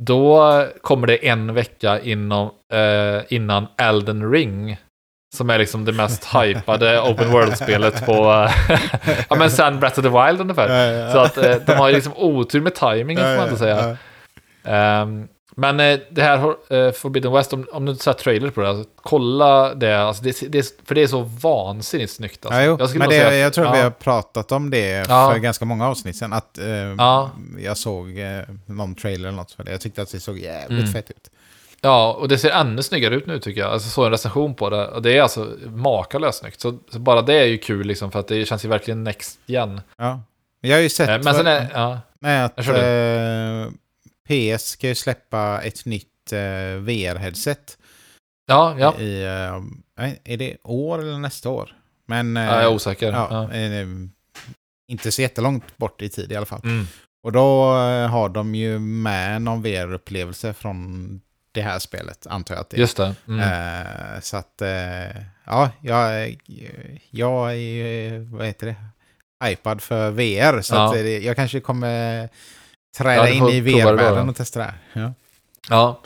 då 0.03 0.65
kommer 0.83 1.07
det 1.07 1.29
en 1.29 1.55
vecka 1.55 2.01
inom, 2.01 2.51
eh, 2.73 3.23
innan 3.29 3.67
Elden 3.79 4.33
Ring. 4.33 4.77
Som 5.37 5.51
är 5.51 5.59
liksom 5.59 5.85
det 5.85 5.93
mest 5.93 6.25
hypade 6.35 7.01
open 7.01 7.31
world-spelet 7.31 8.07
på, 8.07 8.13
ja 9.29 9.37
men 9.37 9.51
sen 9.51 9.81
Breath 9.81 9.99
of 9.99 10.05
the 10.05 10.27
Wild 10.27 10.41
ungefär. 10.41 11.11
Så 11.13 11.19
att 11.19 11.37
eh, 11.37 11.57
de 11.67 11.73
har 11.73 11.89
ju 11.89 11.95
liksom 11.95 12.13
otur 12.17 12.61
med 12.61 12.75
timingen 12.75 13.25
får 13.25 13.37
man 13.37 13.49
inte 13.49 13.59
säga. 13.59 13.97
Um, 15.03 15.29
men 15.56 15.80
eh, 15.80 15.99
det 16.11 16.23
här 16.23 16.54
eh, 16.75 16.92
Forbidden 16.92 17.32
West, 17.32 17.52
om, 17.52 17.66
om 17.73 17.84
du 17.84 17.92
inte 17.92 18.04
sett 18.04 18.18
trailer 18.18 18.50
på 18.50 18.61
det, 18.61 18.68
alltså, 18.68 18.90
kolla 18.96 19.75
det, 19.75 19.99
alltså, 20.02 20.23
det, 20.25 20.52
det, 20.52 20.80
för 20.87 20.94
det 20.94 21.02
är 21.02 21.06
så 21.06 21.20
vansinnigt 21.20 22.12
snyggt. 22.12 22.46
Alltså. 22.46 22.61
Ja, 22.61 22.66
jo, 22.66 22.76
jag, 22.80 22.96
men 22.99 23.08
det, 23.08 23.14
säga, 23.14 23.34
jag 23.37 23.52
tror 23.52 23.66
ja. 23.66 23.73
vi 23.73 23.80
har 23.80 23.90
pratat 23.90 24.52
om 24.52 24.70
det 24.70 24.88
Ja. 25.08 25.30
för 25.32 25.38
ganska 25.38 25.64
många 25.64 25.88
avsnitt 25.88 26.16
sedan. 26.16 26.32
Att 26.32 26.58
eh, 26.58 26.66
Ja. 26.99 27.30
jag 27.58 27.76
såg 27.76 28.18
eh, 28.18 28.40
någon 28.66 28.94
trailer 28.94 29.28
eller 29.28 29.37
något 29.38 29.52
för 29.52 29.64
det. 29.64 29.70
Jag 29.70 29.80
tyckte 29.80 30.02
att 30.02 30.12
det 30.12 30.20
såg 30.20 30.38
jävligt 30.38 30.80
Mm. 30.80 30.92
fett 30.92 31.11
ut. 31.11 31.30
Ja, 31.80 32.12
och 32.12 32.28
det 32.28 32.38
ser 32.38 32.50
ännu 32.50 32.82
snyggare 32.82 33.14
ut 33.14 33.26
nu 33.26 33.38
tycker 33.38 33.61
jag. 33.61 33.70
Alltså 33.73 33.88
så 33.88 34.04
en 34.04 34.11
recension 34.11 34.54
på 34.54 34.70
det. 34.70 34.88
Och 34.88 35.02
det 35.02 35.18
är 35.18 35.23
alltså 35.23 35.49
makalöst 35.66 36.38
snyggt. 36.38 36.61
Så, 36.61 36.78
så 36.92 36.99
bara 36.99 37.23
det 37.23 37.34
är 37.34 37.44
ju 37.44 37.58
kul 37.58 37.87
liksom, 37.87 38.11
för 38.12 38.20
att 38.20 38.28
det 38.28 38.44
känns 38.44 38.64
ju 38.64 38.68
verkligen 38.68 39.04
next 39.04 39.38
igen. 39.46 39.80
Ja. 39.96 40.20
Jag 40.61 40.76
har 40.76 40.80
ju 40.82 40.88
sett 40.88 41.08
Eh, 41.08 41.18
Men 41.25 41.34
sen 41.34 41.46
är, 41.46 41.66
ja, 41.75 41.99
nej, 42.18 42.42
att 42.42 42.52
PS 44.28 44.64
ska 44.69 44.88
ju 44.88 44.95
släppa 44.95 45.61
ett 45.62 45.85
nytt 45.85 46.33
eh, 46.33 46.38
VR-headset. 46.81 47.78
ja, 48.47 48.76
ja, 48.78 48.99
I, 48.99 49.23
eh, 49.25 50.12
är 50.25 50.37
det 50.37 50.57
år 50.62 50.99
eller 50.99 51.19
nästa 51.19 51.50
år? 51.50 51.76
Men 52.07 52.37
eh, 52.37 52.45
ja, 52.45 52.52
jag 52.54 52.62
är 52.62 52.75
osäker. 52.75 53.12
ja, 53.12 53.52
eh, 53.52 53.87
inte 54.88 55.12
så 55.12 55.23
jättelångt 55.23 55.76
bort 55.76 56.02
i 56.02 56.09
tid 56.09 56.33
i 56.33 56.37
alla 56.37 56.47
fall. 56.47 56.61
Mm. 56.64 56.87
Och 57.23 57.33
då 57.33 57.73
eh, 57.78 58.09
har 58.09 58.28
de 58.28 58.54
ju 58.54 58.78
med 58.78 59.43
någon 59.43 59.62
VR-upplevelse 59.62 60.52
från 60.52 61.21
det 61.52 61.62
här 61.62 61.78
spelet, 61.78 62.26
antar 62.26 62.54
jag 62.54 62.61
att 62.61 62.71
det 62.71 62.76
är. 62.76 62.78
Just 62.81 62.97
det. 62.97 63.14
Mm. 63.28 63.40
Eh, 63.40 64.21
så 64.21 64.37
att, 64.37 64.62
ja, 65.47 65.71
jag, 65.83 66.37
jag 67.11 67.54
är 67.57 68.19
vad 68.37 68.47
heter 68.47 68.66
det, 68.66 68.76
hypad 69.49 69.83
för 69.83 70.11
VR. 70.11 70.61
Så 70.62 70.75
Ja. 70.75 70.95
att 70.95 71.23
jag 71.23 71.37
kanske 71.37 71.61
kommer 71.61 72.28
träda 72.99 73.29
in 73.29 73.49
i 73.49 73.61
VR-världen 73.61 74.29
och 74.29 74.37
testa 74.37 74.59
det 74.59 74.65
här. 74.65 74.79
Ja. 74.93 75.13
Ja. 75.71 76.01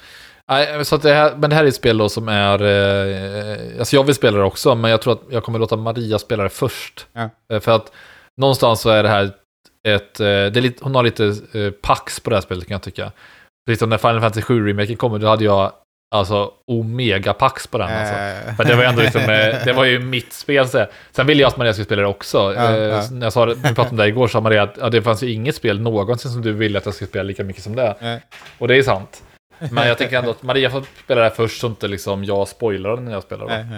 Så 0.85 0.97
det 0.97 1.15
här, 1.15 1.37
men 1.37 1.51
det 1.51 1.57
här 1.57 1.65
är 1.65 1.69
ett 1.69 1.75
spel 1.75 1.99
då 1.99 2.09
som 2.09 2.29
är... 2.29 2.63
Eh, 2.63 3.79
alltså 3.79 3.97
jag 3.97 4.05
vill 4.05 4.15
spela 4.15 4.39
det 4.39 4.45
också, 4.45 4.75
men 4.75 4.91
jag 4.91 5.03
tror 5.03 5.13
att 5.13 5.23
jag 5.31 5.45
kommer 5.45 5.59
låta 5.59 5.77
Maria 5.77 6.19
spela 6.19 6.43
det 6.43 6.49
först. 6.49 7.07
Ja. 7.13 7.31
Eh, 7.53 7.61
för 7.61 7.73
att 7.73 7.93
någonstans 8.37 8.81
så 8.81 8.91
är 8.91 9.03
det 9.03 9.09
här 9.09 9.33
ett... 9.89 10.21
Eh, 10.21 10.27
det 10.27 10.57
är 10.57 10.61
lite, 10.61 10.85
hon 10.85 10.95
har 10.95 11.03
lite 11.03 11.25
eh, 11.53 11.71
pax 11.71 12.21
på 12.21 12.31
det 12.31 12.37
här 12.37 12.41
spelet 12.41 12.67
kan 12.67 12.75
jag 12.75 12.83
tycka. 12.83 13.13
Precis 13.67 13.79
som 13.79 13.91
när 13.91 13.99
Final 13.99 14.21
Fantasy 14.21 14.41
7-remaken 14.41 14.97
kom, 14.97 15.21
då 15.21 15.29
hade 15.29 15.45
jag 15.45 15.73
alltså 16.11 16.51
omega-pax 16.67 17.67
på 17.71 17.79
den. 17.79 17.89
Alltså. 17.91 18.15
Eh, 18.15 18.57
För 18.57 18.65
det 18.65 18.77
var 18.77 18.85
ändå 18.85 19.03
liksom, 19.03 19.21
eh, 19.21 19.65
det 19.65 19.73
var 19.73 19.85
ju 19.85 19.99
mitt 19.99 20.33
spel. 20.33 20.69
Så. 20.69 20.87
Sen 21.11 21.27
ville 21.27 21.43
jag 21.43 21.49
att 21.49 21.57
Maria 21.57 21.73
skulle 21.73 21.85
spela 21.85 22.03
det 22.03 22.09
också. 22.09 22.39
Ja, 22.57 22.71
Eh, 22.71 22.79
ja. 22.83 23.03
När 23.11 23.27
jag 23.27 23.33
sa 23.33 23.47
det, 23.47 23.55
vi 23.55 23.63
pratade 23.63 23.91
om 23.91 23.97
det 23.97 24.07
igår, 24.09 24.29
sa 24.29 24.41
Maria 24.41 24.63
att 24.63 24.77
ja, 24.81 24.89
det 24.89 25.03
fanns 25.03 25.23
ju 25.23 25.33
inget 25.33 25.55
spel 25.55 25.81
någonsin 25.81 26.31
som 26.31 26.43
du 26.43 26.53
ville 26.53 26.79
att 26.79 26.85
jag 26.85 26.95
skulle 26.95 27.09
spela 27.09 27.23
lika 27.23 27.45
mycket 27.45 27.63
som 27.63 27.77
det. 27.77 27.95
eh, 28.01 28.17
Och 28.59 28.69
det 28.69 28.77
är 28.77 28.83
sant. 28.83 29.23
Men 29.73 29.89
jag 29.89 29.99
tänker 29.99 30.19
ändå 30.19 30.31
att 30.31 30.43
Maria 30.43 30.71
får 30.71 30.85
spela 31.05 31.21
det 31.21 31.29
här 31.29 31.35
först 31.35 31.61
så 31.61 31.67
inte 31.67 31.89
liksom 31.89 32.25
jag 32.25 32.49
spoilar 32.49 32.97
när 32.97 33.13
jag 33.13 33.23
spelar. 33.23 33.49
eh, 33.51 33.73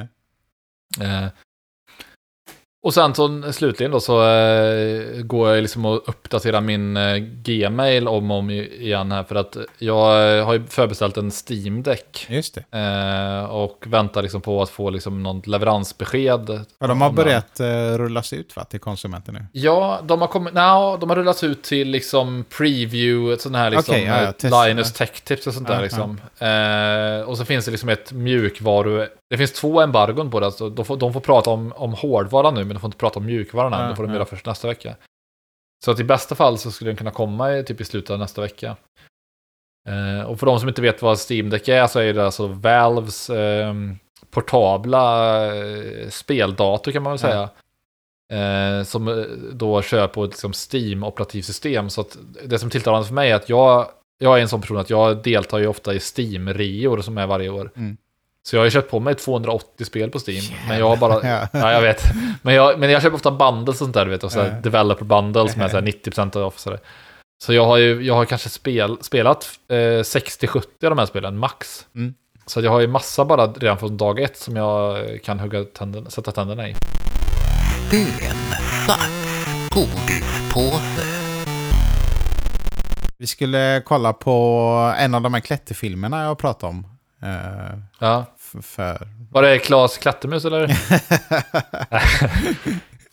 eh. 1.00 1.24
Eh, 1.24 1.28
och 2.82 2.94
sen 2.94 3.14
så 3.14 3.52
slutligen 3.52 3.92
då 3.92 4.00
så 4.00 4.28
eh, 4.28 5.22
går 5.22 5.50
jag 5.50 5.62
liksom 5.62 5.84
och 5.84 6.08
uppdaterar 6.08 6.60
min 6.60 6.96
eh, 6.96 7.16
Gmail 7.16 8.08
om 8.08 8.30
och 8.30 8.36
om 8.36 8.50
igen 8.50 9.12
här 9.12 9.24
för 9.24 9.34
att 9.34 9.56
jag 9.78 10.38
eh, 10.38 10.44
har 10.44 10.52
ju 10.52 10.66
förbeställt 10.66 11.16
en 11.16 11.30
Steam 11.48 11.82
Deck. 11.82 12.26
Just 12.28 12.54
det. 12.54 12.78
Eh, 12.78 13.50
och 13.50 13.84
väntar 13.86 14.22
liksom 14.22 14.40
på 14.40 14.62
att 14.62 14.70
få 14.70 14.90
liksom 14.90 15.22
något 15.22 15.46
leveransbesked. 15.46 16.64
Ja, 16.78 16.86
de 16.86 17.00
har 17.00 17.12
börjat 17.12 17.60
eh, 17.60 17.98
rullas 17.98 18.32
ut 18.32 18.56
va, 18.56 18.64
till 18.64 18.80
konsumenter 18.80 19.32
nu. 19.32 19.46
Ja, 19.52 20.00
de 20.04 20.20
har 20.20 20.28
kommit, 20.28 20.54
no, 20.54 20.96
de 21.00 21.10
har 21.10 21.16
rullats 21.16 21.44
ut 21.44 21.62
till 21.62 21.88
liksom 21.88 22.44
preview, 22.58 23.36
sånt 23.42 23.56
här 23.56 23.70
liksom, 23.70 23.94
Okej, 23.94 24.04
ja, 24.04 24.34
ja, 24.42 24.62
eh, 24.62 24.68
Linus 24.68 24.92
Tech 24.92 25.20
Tips 25.24 25.46
och 25.46 25.54
sånt 25.54 25.68
Ja, 25.68 25.74
där 25.74 25.82
liksom. 25.82 26.20
Och 27.26 27.38
så 27.38 27.44
finns 27.44 27.64
det 27.64 27.70
liksom 27.70 27.88
ett 27.88 28.12
mjukvaru, 28.12 29.06
det 29.30 29.38
finns 29.38 29.52
två 29.52 29.80
embargon 29.80 30.30
på 30.30 30.40
det, 30.40 30.46
alltså 30.46 30.70
de, 30.70 30.84
får, 30.84 30.96
de 30.96 31.12
får 31.12 31.20
prata 31.20 31.50
om, 31.50 31.72
om 31.76 31.92
hårdvaran 31.94 32.54
nu, 32.54 32.64
men 32.64 32.74
de 32.74 32.80
får 32.80 32.88
inte 32.88 32.98
prata 32.98 33.18
om 33.18 33.26
mjukvaran 33.26 33.72
än, 33.72 33.80
Ja, 33.80 33.88
det 33.88 33.96
får 33.96 34.06
de 34.06 34.12
göra 34.12 34.24
först 34.24 34.46
nästa 34.46 34.68
vecka. 34.68 34.94
Så 35.84 35.90
att 35.90 36.00
i 36.00 36.04
bästa 36.04 36.34
fall 36.34 36.58
så 36.58 36.70
skulle 36.70 36.90
den 36.90 36.96
kunna 36.96 37.10
komma 37.10 37.56
i, 37.56 37.64
typ 37.64 37.80
i 37.80 37.84
slutet 37.84 38.10
av 38.10 38.18
nästa 38.18 38.40
vecka. 38.40 38.76
Eh, 39.88 40.26
och 40.26 40.38
för 40.38 40.46
de 40.46 40.60
som 40.60 40.68
inte 40.68 40.82
vet 40.82 41.02
vad 41.02 41.30
Steam 41.30 41.50
Deck 41.50 41.68
är 41.68 41.86
så 41.86 42.00
är 42.00 42.14
det 42.14 42.24
alltså 42.24 42.46
Valves 42.46 43.30
eh, 43.30 43.74
portabla 44.30 45.46
eh, 45.56 46.08
speldator 46.08 46.92
kan 46.92 47.02
man 47.02 47.12
väl 47.12 47.18
säga. 47.18 47.50
Eh, 48.32 48.84
som 48.84 49.08
eh, 49.08 49.24
då 49.52 49.82
kör 49.82 50.06
på 50.08 50.24
ett 50.24 50.30
liksom, 50.30 50.52
Steam-operativsystem. 50.52 51.88
Så 51.88 52.00
att 52.00 52.18
det 52.44 52.58
som 52.58 52.70
tilltalar 52.70 53.02
för 53.02 53.14
mig 53.14 53.30
är 53.30 53.34
att 53.34 53.48
jag, 53.48 53.90
jag 54.18 54.38
är 54.38 54.42
en 54.42 54.48
sån 54.48 54.60
person 54.60 54.76
att 54.76 54.90
jag 54.90 55.22
deltar 55.22 55.58
ju 55.58 55.66
ofta 55.66 55.94
i 55.94 55.98
Steam-reor 55.98 57.00
som 57.00 57.18
är 57.18 57.26
varje 57.26 57.48
år. 57.48 57.70
Mm. 57.76 57.96
Så 58.50 58.56
jag 58.56 58.60
har 58.60 58.64
ju 58.64 58.70
köpt 58.70 58.90
på 58.90 59.00
mig 59.00 59.14
280 59.14 59.84
spel 59.84 60.10
på 60.10 60.18
Steam. 60.26 60.44
Men 60.68 60.78
jag 60.78 60.88
har 60.88 60.96
bara... 60.96 61.28
Ja. 61.28 61.48
Ja, 61.52 61.72
jag 61.72 61.80
vet. 61.80 62.02
Men 62.42 62.54
jag, 62.54 62.78
men 62.78 62.90
jag 62.90 63.02
köper 63.02 63.16
ofta 63.16 63.30
bundles 63.30 63.68
och 63.80 63.84
sånt 63.84 63.94
där, 63.94 64.04
du 64.04 64.10
vet. 64.10 64.24
Och 64.24 64.32
så 64.32 64.40
här, 64.40 64.46
Ja. 64.48 64.60
developer 64.70 65.04
bundles 65.04 65.56
med 65.56 65.70
så 65.70 65.76
här 65.76 65.84
90% 66.04 66.36
off. 66.42 66.58
Så, 66.58 66.76
så 67.44 67.52
jag 67.52 67.66
har 67.66 67.76
ju 67.76 68.02
jag 68.02 68.14
har 68.14 68.24
kanske 68.24 68.48
spel, 68.48 68.96
spelat 69.00 69.48
eh, 69.68 69.74
60-70 69.74 70.56
av 70.56 70.62
de 70.80 70.98
här 70.98 71.06
spelen, 71.06 71.38
max. 71.38 71.86
Mm. 71.94 72.14
Så 72.46 72.60
jag 72.60 72.70
har 72.70 72.80
ju 72.80 72.86
massa 72.86 73.24
bara 73.24 73.46
redan 73.46 73.78
från 73.78 73.96
dag 73.96 74.20
ett 74.20 74.36
som 74.36 74.56
jag 74.56 74.98
kan 75.24 75.40
hugga 75.40 75.64
tänden, 75.64 76.10
sätta 76.10 76.32
tänderna 76.32 76.68
i. 76.68 76.74
Vi 83.18 83.26
skulle 83.26 83.82
kolla 83.86 84.12
på 84.12 84.94
en 84.98 85.14
av 85.14 85.22
de 85.22 85.34
här 85.34 85.40
klätterfilmerna 85.40 86.24
jag 86.24 86.38
pratade 86.38 86.70
om. 86.70 86.86
Eh, 87.22 87.78
Ja. 87.98 88.24
För... 88.62 89.08
Var 89.30 89.42
det 89.42 89.58
Klas 89.58 89.98
Klättermus 89.98 90.44
eller? 90.44 90.76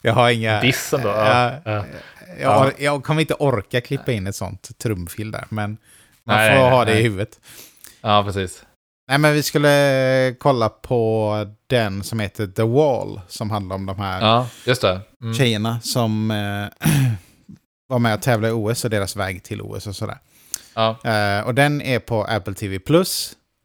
jag 0.01 0.13
har 0.13 0.29
inga... 0.29 0.61
Dissen 0.61 1.01
då? 1.01 1.09
Ja, 1.09 1.51
Ja. 1.65 1.85
Ja. 2.39 2.65
Jag, 2.65 2.73
jag 2.77 3.03
kommer 3.03 3.21
inte 3.21 3.33
orka 3.33 3.81
klippa 3.81 4.11
in 4.11 4.27
ett 4.27 4.35
sånt 4.35 4.77
trumfil 4.77 5.31
där, 5.31 5.45
men 5.49 5.77
man 6.23 6.35
Nej, 6.37 6.55
får 6.55 6.61
nej, 6.63 6.71
ha 6.71 6.85
det 6.85 6.91
nej. 6.91 6.99
i 6.99 7.03
huvudet. 7.03 7.39
ja, 8.01 8.23
precis. 8.23 8.63
Nej, 9.09 9.17
men 9.17 9.33
vi 9.33 9.43
skulle 9.43 10.35
kolla 10.39 10.69
på 10.69 11.45
den 11.67 12.03
som 12.03 12.19
heter 12.19 12.47
The 12.47 12.63
Wall, 12.63 13.21
som 13.27 13.49
handlar 13.51 13.75
om 13.75 13.85
de 13.85 13.99
här 13.99 14.21
Ja, 14.21 14.47
just 14.65 14.81
det. 14.81 15.01
Mm. 15.21 15.33
tjejerna 15.33 15.79
som 15.81 16.31
eh, 16.31 16.89
var 17.89 17.99
med 17.99 18.13
och 18.13 18.21
tävlade 18.21 18.51
i 18.51 18.55
OS 18.55 18.83
och 18.83 18.89
deras 18.89 19.15
väg 19.15 19.43
till 19.43 19.61
OS 19.61 19.87
och 19.87 19.95
sådär. 19.95 20.17
Ja. 20.75 20.97
Eh, 21.03 21.41
och 21.47 21.55
den 21.55 21.81
är 21.81 21.99
på 21.99 22.23
Apple 22.23 22.53
TV+. 22.53 22.79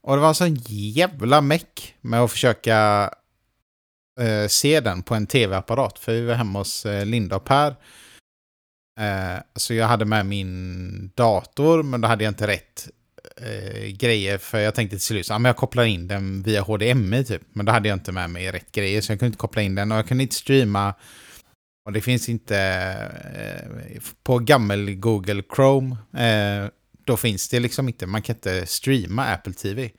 Och 0.02 0.14
det 0.14 0.20
var 0.20 0.28
alltså 0.28 0.44
en 0.44 0.56
sån 0.56 0.74
jävla 0.74 1.40
meck 1.40 1.94
med 2.00 2.20
att 2.20 2.30
försöka 2.30 3.10
eh, 4.20 4.48
se 4.48 4.80
den 4.80 5.02
på 5.02 5.14
en 5.14 5.26
tv-apparat. 5.26 5.98
För 5.98 6.12
vi 6.12 6.20
var 6.20 6.34
hemma 6.34 6.58
hos 6.58 6.86
eh, 6.86 7.06
Linda 7.06 7.36
och 7.36 7.44
Per. 7.44 7.76
Eh, 9.00 9.42
så 9.56 9.74
jag 9.74 9.86
hade 9.86 10.04
med 10.04 10.26
min 10.26 11.10
dator, 11.14 11.82
men 11.82 12.00
då 12.00 12.08
hade 12.08 12.24
jag 12.24 12.30
inte 12.30 12.46
rätt 12.46 12.88
eh, 13.36 13.86
grejer. 13.86 14.38
För 14.38 14.58
jag 14.58 14.74
tänkte 14.74 14.96
till 14.96 15.04
slut, 15.04 15.26
så, 15.26 15.32
ja, 15.32 15.38
men 15.38 15.48
jag 15.48 15.56
kopplar 15.56 15.84
in 15.84 16.08
den 16.08 16.42
via 16.42 16.62
HDMI 16.62 17.24
typ. 17.24 17.42
Men 17.52 17.66
då 17.66 17.72
hade 17.72 17.88
jag 17.88 17.96
inte 17.96 18.12
med 18.12 18.30
mig 18.30 18.52
rätt 18.52 18.72
grejer, 18.72 19.00
så 19.00 19.12
jag 19.12 19.18
kunde 19.18 19.28
inte 19.28 19.38
koppla 19.38 19.62
in 19.62 19.74
den. 19.74 19.92
Och 19.92 19.98
jag 19.98 20.08
kunde 20.08 20.22
inte 20.22 20.34
streama. 20.34 20.94
Och 21.86 21.92
det 21.92 22.00
finns 22.00 22.28
inte 22.28 22.58
eh, 23.34 24.00
på 24.22 24.38
gammel 24.38 24.94
Google 24.94 25.42
Chrome. 25.56 25.96
Eh, 26.16 26.68
då 27.04 27.16
finns 27.16 27.48
det 27.48 27.60
liksom 27.60 27.88
inte, 27.88 28.06
man 28.06 28.22
kan 28.22 28.36
inte 28.36 28.66
streama 28.66 29.24
Apple 29.24 29.52
TV. 29.52 29.90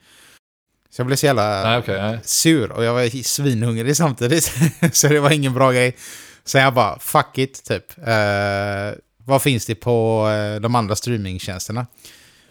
Så 0.90 1.00
jag 1.00 1.06
blev 1.06 1.16
så 1.16 1.26
jävla 1.26 1.62
Nej, 1.62 1.78
okej. 1.78 2.02
nej. 2.02 2.18
sur 2.22 2.72
och 2.72 2.84
jag 2.84 2.94
var 2.94 3.22
svinhungrig 3.22 3.96
samtidigt. 3.96 4.52
så 4.92 5.08
det 5.08 5.20
var 5.20 5.30
ingen 5.30 5.54
bra 5.54 5.72
grej. 5.72 5.96
Så 6.44 6.58
jag 6.58 6.74
bara, 6.74 6.98
fuck 6.98 7.38
it, 7.38 7.64
typ. 7.64 7.98
Eh, 7.98 8.98
vad 9.24 9.42
finns 9.42 9.66
det 9.66 9.74
på 9.74 10.28
eh, 10.28 10.60
de 10.60 10.74
andra 10.74 10.96
streamingtjänsterna? 10.96 11.86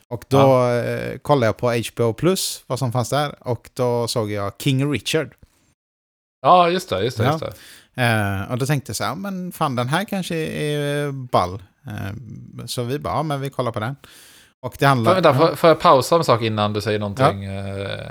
Och 0.08 0.24
då 0.28 0.68
eh, 0.68 1.18
kollade 1.18 1.46
jag 1.46 1.58
på 1.58 1.72
HBO 1.94 2.14
Plus, 2.14 2.64
vad 2.68 2.80
som 2.80 2.92
fanns 2.92 3.10
där. 3.10 3.48
Och 3.48 3.70
då 3.74 4.08
såg 4.08 4.32
jag 4.32 4.54
King 4.60 4.92
Richard. 4.94 5.36
Ja, 6.42 6.70
just 6.70 6.90
det. 6.90 7.04
Just 7.04 7.18
det, 7.18 7.24
Ja. 7.24 7.32
just 7.32 7.44
det. 7.96 8.04
Eh, 8.04 8.52
och 8.52 8.58
då 8.58 8.66
tänkte 8.66 8.90
jag 8.90 8.96
så 8.96 9.04
här, 9.04 9.16
men 9.16 9.52
fan 9.52 9.76
den 9.76 9.88
här 9.88 10.06
kanske 10.06 10.36
är 10.36 11.12
ball. 11.12 11.64
Eh, 11.88 12.66
så 12.66 12.84
vi 12.84 13.00
bara, 13.00 13.14
ja 13.14 13.24
men 13.24 13.42
vi 13.42 13.50
kollar 13.50 13.72
på 13.72 13.80
den. 13.80 13.96
Och 14.64 14.76
det 14.80 14.86
handlar... 14.86 15.12
Får, 15.12 15.22
vänta, 15.22 15.34
får, 15.34 15.56
får 15.56 15.68
jag 15.68 15.80
pausa 15.80 16.16
en 16.16 16.24
sak 16.24 16.42
innan 16.42 16.74
du 16.74 16.82
säger 16.82 17.00
någonting? 17.00 17.44
Eh, 17.44 18.08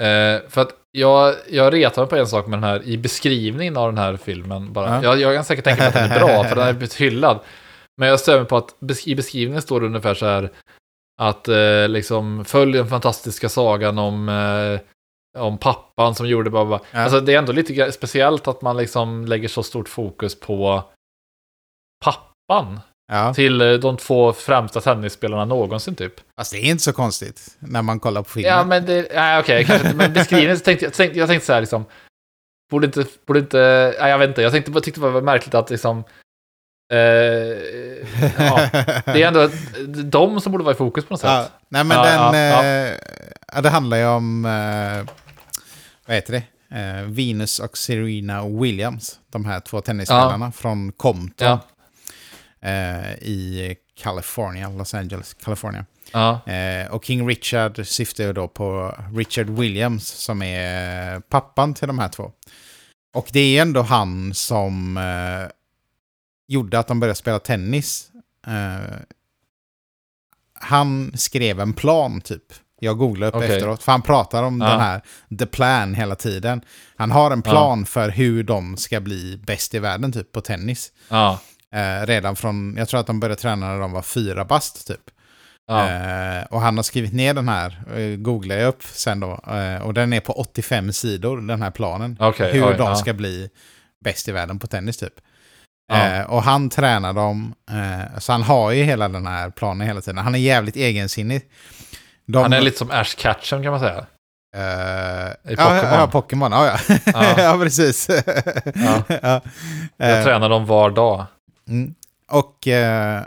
eh, 0.00 0.40
för 0.48 0.60
att 0.60 0.70
jag, 0.90 1.34
jag 1.50 1.74
retar 1.74 2.02
mig 2.02 2.08
på 2.08 2.16
en 2.16 2.26
sak 2.26 2.46
med 2.46 2.58
den 2.58 2.64
här, 2.64 2.82
i 2.82 2.98
beskrivningen 2.98 3.76
av 3.76 3.88
den 3.88 3.98
här 3.98 4.16
filmen 4.16 4.72
bara. 4.72 4.88
Ja. 4.88 5.02
Jag, 5.02 5.20
jag 5.20 5.34
kan 5.34 5.44
säkert 5.44 5.64
tänka 5.64 5.82
mig 5.82 5.88
att 5.88 5.94
den 5.94 6.10
är 6.10 6.18
bra, 6.18 6.44
för 6.44 6.56
den 6.56 6.68
är 6.68 6.72
blivit 6.72 6.94
hyllad. 6.94 7.38
Men 7.96 8.08
jag 8.08 8.20
stör 8.20 8.38
mig 8.38 8.48
på 8.48 8.56
att 8.56 8.74
i 9.04 9.14
beskrivningen 9.14 9.62
står 9.62 9.80
det 9.80 9.86
ungefär 9.86 10.14
så 10.14 10.26
här, 10.26 10.50
Att 11.20 11.48
eh, 11.48 11.88
liksom 11.88 12.44
följ 12.44 12.72
den 12.72 12.88
fantastiska 12.88 13.48
sagan 13.48 13.98
om, 13.98 14.28
eh, 14.28 14.80
om 15.42 15.58
pappan 15.58 16.14
som 16.14 16.28
gjorde 16.28 16.50
bara, 16.50 16.64
bara. 16.64 16.80
Ja. 16.92 16.98
Alltså 17.00 17.20
det 17.20 17.34
är 17.34 17.38
ändå 17.38 17.52
lite 17.52 17.92
speciellt 17.92 18.48
att 18.48 18.62
man 18.62 18.76
liksom 18.76 19.24
lägger 19.24 19.48
så 19.48 19.62
stort 19.62 19.88
fokus 19.88 20.40
på 20.40 20.84
pappan 22.04 22.80
Ja. 23.12 23.34
till 23.34 23.60
eh, 23.60 23.72
de 23.72 23.96
två 23.96 24.32
främsta 24.32 24.80
tennisspelarna 24.80 25.44
någonsin 25.44 25.94
typ. 25.94 26.12
Fast 26.36 26.52
det 26.52 26.58
är 26.58 26.64
inte 26.70 26.82
så 26.82 26.92
konstigt 26.92 27.56
när 27.58 27.82
man 27.82 28.00
kollar 28.00 28.22
på 28.22 28.28
filmen. 28.30 28.50
Ja, 28.52 28.64
men 28.64 28.86
det, 28.86 29.08
nej 29.14 29.40
okej, 29.40 29.64
kanske 29.64 29.86
inte, 29.86 29.96
men 29.96 30.12
beskrivningen 30.12 30.58
så 30.58 30.64
tänkte 30.64 30.84
jag, 30.86 30.94
tänkte, 30.94 31.18
jag 31.18 31.28
tänkte 31.28 31.46
så 31.46 31.52
här 31.52 31.60
liksom, 31.60 31.84
borde 32.70 32.86
inte, 32.86 33.04
borde 33.26 33.38
inte, 33.40 33.94
nej 34.00 34.10
jag 34.10 34.18
vet 34.18 34.28
inte, 34.28 34.42
jag 34.42 34.52
tänkte, 34.52 34.70
jag 34.72 34.82
tyckte 34.84 35.00
det 35.00 35.10
var 35.10 35.20
märkligt 35.22 35.54
att 35.54 35.70
liksom, 35.70 36.04
eh, 36.92 36.98
ja, 38.38 38.68
det 39.04 39.22
är 39.22 39.26
ändå 39.28 39.48
de 40.04 40.40
som 40.40 40.52
borde 40.52 40.64
vara 40.64 40.74
i 40.74 40.78
fokus 40.78 41.04
på 41.04 41.14
något 41.14 41.22
Ja, 41.22 41.42
sätt. 41.42 41.52
nej 41.68 41.84
men 41.84 41.96
Ja, 41.96 42.30
den... 42.32 42.40
ja, 42.40 42.64
eh, 42.64 42.96
ja, 43.54 43.60
det 43.60 43.68
handlar 43.68 43.96
ju 43.96 44.06
om... 44.06 44.44
Eh, 44.44 45.12
vad 46.06 46.14
heter 46.16 46.32
det? 46.32 46.42
Eh, 46.78 47.02
Venus 47.04 47.58
och 47.58 47.78
Serena 47.78 48.48
Williams. 48.48 49.18
De 49.32 49.44
här 49.44 49.60
två 49.60 49.80
tennisspelarna 49.80 50.52
från 50.52 50.92
Compton. 50.92 51.58
Ja. 52.60 52.68
Eh, 52.68 53.12
I 53.14 53.76
California, 53.96 54.68
Los 54.68 54.94
Angeles, 54.94 55.34
California. 55.34 55.84
Ja, 56.12 56.40
Eh, 56.46 56.90
och 56.90 57.04
King 57.04 57.28
Richard 57.28 57.86
syftar 57.86 58.24
ju 58.24 58.32
då 58.32 58.48
på 58.48 58.94
Richard 59.16 59.50
Williams 59.50 60.08
som 60.08 60.42
är 60.42 61.20
pappan 61.20 61.74
till 61.74 61.86
de 61.88 61.98
här 61.98 62.08
två. 62.08 62.32
Och 63.14 63.28
det 63.32 63.40
är 63.58 63.62
ändå 63.62 63.82
han 63.82 64.34
som 64.34 64.96
eh, 64.96 65.50
gjorde 66.48 66.78
att 66.78 66.88
de 66.88 67.00
började 67.00 67.14
spela 67.18 67.38
tennis. 67.38 68.10
Eh, 68.46 68.96
han 70.54 71.12
skrev 71.16 71.60
en 71.60 71.72
plan 71.72 72.20
typ. 72.20 72.42
Jag 72.82 72.98
googlade 72.98 73.28
upp 73.30 73.34
Okej. 73.36 73.56
efteråt, 73.56 73.82
för 73.82 73.92
han 73.92 74.02
pratar 74.02 74.42
om 74.42 74.60
Ja. 74.60 74.68
den 74.70 74.80
här 74.80 75.00
the 75.38 75.46
plan 75.46 75.94
hela 75.94 76.14
tiden. 76.14 76.60
Han 76.96 77.10
har 77.10 77.30
en 77.30 77.42
plan 77.42 77.86
för 77.86 78.08
hur 78.08 78.42
de 78.42 78.76
ska 78.76 79.00
bli 79.00 79.40
bäst 79.46 79.74
i 79.74 79.78
världen 79.78 80.12
typ 80.12 80.32
på 80.32 80.40
tennis. 80.40 80.92
ja, 81.08 81.40
Eh, 81.76 82.06
redan 82.06 82.36
från, 82.36 82.74
jag 82.78 82.88
tror 82.88 83.00
att 83.00 83.06
de 83.06 83.20
började 83.20 83.40
träna 83.40 83.66
när 83.68 83.80
de 83.80 83.92
var 83.92 84.02
fyra 84.02 84.44
bast 84.44 84.86
typ. 84.86 85.00
ja. 85.66 85.88
Eh, 85.88 86.44
och 86.50 86.60
han 86.60 86.76
har 86.78 86.82
skrivit 86.82 87.12
ner 87.12 87.34
den 87.34 87.48
här, 87.48 87.82
eh, 87.96 88.16
googlar 88.16 88.56
jag 88.56 88.68
upp 88.68 88.82
sen 88.82 89.20
då. 89.20 89.40
Eh, 89.52 89.82
och 89.82 89.94
den 89.94 90.12
är 90.12 90.20
på 90.20 90.32
85 90.32 90.92
sidor, 90.92 91.40
den 91.40 91.62
här 91.62 91.70
planen. 91.70 92.16
Okej, 92.20 92.52
hur 92.52 92.66
oj, 92.68 92.74
de 92.78 92.86
ja. 92.88 92.94
ska 92.96 93.12
bli 93.12 93.50
bäst 94.04 94.28
i 94.28 94.32
världen 94.32 94.58
på 94.58 94.66
tennis 94.66 94.96
typ. 94.96 95.14
Ja. 95.92 96.06
Eh, 96.06 96.30
och 96.30 96.42
han 96.42 96.70
tränar 96.70 97.12
dem, 97.12 97.54
eh, 97.70 98.18
så 98.18 98.32
han 98.32 98.42
har 98.42 98.70
ju 98.70 98.82
hela 98.84 99.08
den 99.08 99.26
här 99.26 99.50
planen 99.50 99.86
hela 99.86 100.00
tiden. 100.00 100.18
Han 100.18 100.34
är 100.34 100.38
jävligt 100.38 100.76
egensinnig. 100.76 101.42
De, 102.26 102.42
Han 102.42 102.52
är 102.52 102.60
lite 102.60 102.78
som 102.78 102.90
Ash 102.90 103.16
Ketchum 103.16 103.62
kan 103.62 103.70
man 103.70 103.80
säga. 103.80 104.06
eh, 104.56 105.52
i 105.52 105.54
ja, 105.58 105.64
Pokémon. 105.66 105.92
Ja, 105.92 106.08
Pokémon. 106.12 106.52
Ja, 106.52 106.66
ja. 106.66 106.98
Ja. 107.12 107.34
ja 107.42 107.58
precis. 107.62 108.08
Ja. 108.74 109.02
ja. 109.22 109.40
Jag 109.96 110.24
tränar 110.24 110.48
dem 110.48 110.66
var 110.66 110.90
dag. 110.90 111.26
Mm. 111.70 111.94
Och 112.28 112.68
eh, 112.68 113.22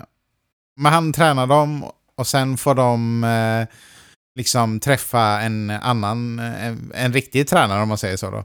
men 0.78 0.94
han 0.94 1.14
tränar 1.14 1.48
dem 1.48 1.86
och 2.16 2.28
sen 2.28 2.58
får 2.58 2.76
de 2.76 3.24
eh, 3.24 3.68
liksom 4.36 4.80
träffa 4.80 5.42
en 5.42 5.70
annan, 5.70 6.40
en, 6.40 6.92
en 6.96 7.14
riktig 7.14 7.48
tränare 7.48 7.82
om 7.82 7.88
man 7.90 7.98
säger 7.98 8.18
så 8.18 8.32
då. 8.32 8.38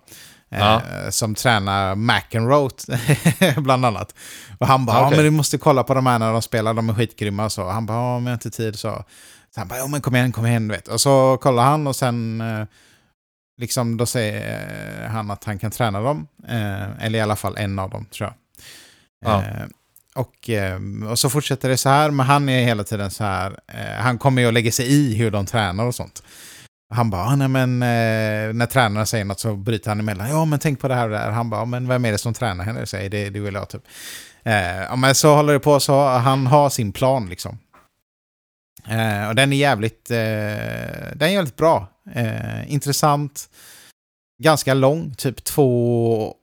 Eh, 0.50 0.58
Ja. 0.58 0.82
Som 1.10 1.34
tränar 1.34 1.94
McEnroe 1.94 2.70
bland 3.56 3.84
annat. 3.86 4.14
Och 4.58 4.66
han 4.66 4.86
bara, 4.86 4.96
Ja, 4.96 5.02
ja 5.02 5.10
men 5.10 5.24
du 5.24 5.30
måste 5.30 5.58
kolla 5.58 5.84
på 5.84 5.94
de 5.94 6.06
här 6.06 6.18
när 6.18 6.32
de 6.32 6.42
spelar, 6.42 6.74
de 6.74 6.88
är 6.88 6.94
skitgrymma 6.94 7.44
och 7.44 7.52
så. 7.52 7.68
Han 7.68 7.86
bara, 7.86 7.98
ja 7.98 8.14
men 8.18 8.24
jag 8.24 8.30
har 8.30 8.34
inte 8.34 8.50
tid 8.50 8.78
så. 8.78 9.04
Så 9.54 9.60
han 9.60 9.68
bara, 9.68 9.78
ja 9.78 9.86
men 9.86 10.00
kom 10.00 10.16
igen, 10.16 10.32
kom 10.32 10.46
igen, 10.46 10.68
du 10.68 10.74
vet. 10.74 10.88
Och 10.88 11.00
så 11.00 11.36
kollar 11.40 11.62
han 11.64 11.86
och 11.86 11.96
sen 11.96 12.40
eh, 12.40 12.66
liksom 13.60 13.96
då 13.96 14.06
säger 14.06 15.02
eh, 15.04 15.10
han 15.10 15.30
att 15.30 15.44
han 15.44 15.58
kan 15.58 15.70
träna 15.70 16.00
dem. 16.00 16.26
Eh, 16.48 17.04
eller 17.04 17.18
i 17.18 17.22
alla 17.22 17.36
fall 17.36 17.56
en 17.56 17.78
av 17.78 17.90
dem 17.90 18.04
tror 18.04 18.28
jag. 18.28 18.34
Ja. 19.32 19.44
Och, 20.18 20.48
ehm, 20.48 21.02
och 21.02 21.18
så 21.18 21.30
fortsätter 21.30 21.68
det 21.68 21.76
så 21.76 21.88
här, 21.88 22.10
men 22.10 22.26
han 22.26 22.48
är 22.48 22.64
hela 22.64 22.84
tiden 22.84 23.10
så 23.10 23.24
här, 23.24 23.58
eh, 23.66 24.02
han 24.02 24.18
kommer 24.18 24.42
ju 24.42 24.48
att 24.48 24.54
lägga 24.54 24.72
sig 24.72 24.86
i 24.86 25.14
hur 25.14 25.30
de 25.30 25.46
tränar 25.46 25.84
och 25.84 25.94
sånt. 25.94 26.22
Han 26.94 27.10
bara, 27.10 27.22
ah, 27.22 27.36
nej 27.36 27.48
men 27.48 27.82
eh, 27.82 28.54
när 28.54 28.66
tränarna 28.66 29.06
säger 29.06 29.24
något 29.24 29.40
så 29.40 29.56
bryter 29.56 29.90
han 29.90 30.00
emellan. 30.00 30.30
Ja 30.30 30.44
men 30.44 30.58
tänk 30.58 30.80
på 30.80 30.88
det 30.88 30.94
här 30.94 31.04
och 31.04 31.10
det 31.10 31.18
här. 31.18 31.30
Han 31.30 31.50
bara, 31.50 31.60
ah, 31.60 31.64
men 31.64 31.88
vem 31.88 32.04
är 32.04 32.12
det 32.12 32.18
som 32.18 32.34
tränar 32.34 32.64
henne? 32.64 32.86
Säger 32.86 33.10
det, 33.10 33.30
det 33.30 33.40
vill 33.40 33.54
jag 33.54 33.68
typ. 33.68 33.82
Eh, 34.42 34.76
ja, 34.76 34.96
men 34.96 35.14
så 35.14 35.34
håller 35.34 35.52
det 35.52 35.60
på 35.60 35.80
så, 35.80 36.08
han 36.08 36.46
har 36.46 36.70
sin 36.70 36.92
plan 36.92 37.28
liksom. 37.28 37.58
Och 39.28 39.34
den 39.34 39.52
är 39.52 39.56
jävligt, 39.56 40.08
den 40.08 41.22
är 41.22 41.28
jävligt 41.28 41.56
bra. 41.56 41.88
Intressant. 42.66 43.48
Ganska 44.42 44.74
lång, 44.74 45.14
typ 45.14 45.44
två, 45.44 46.34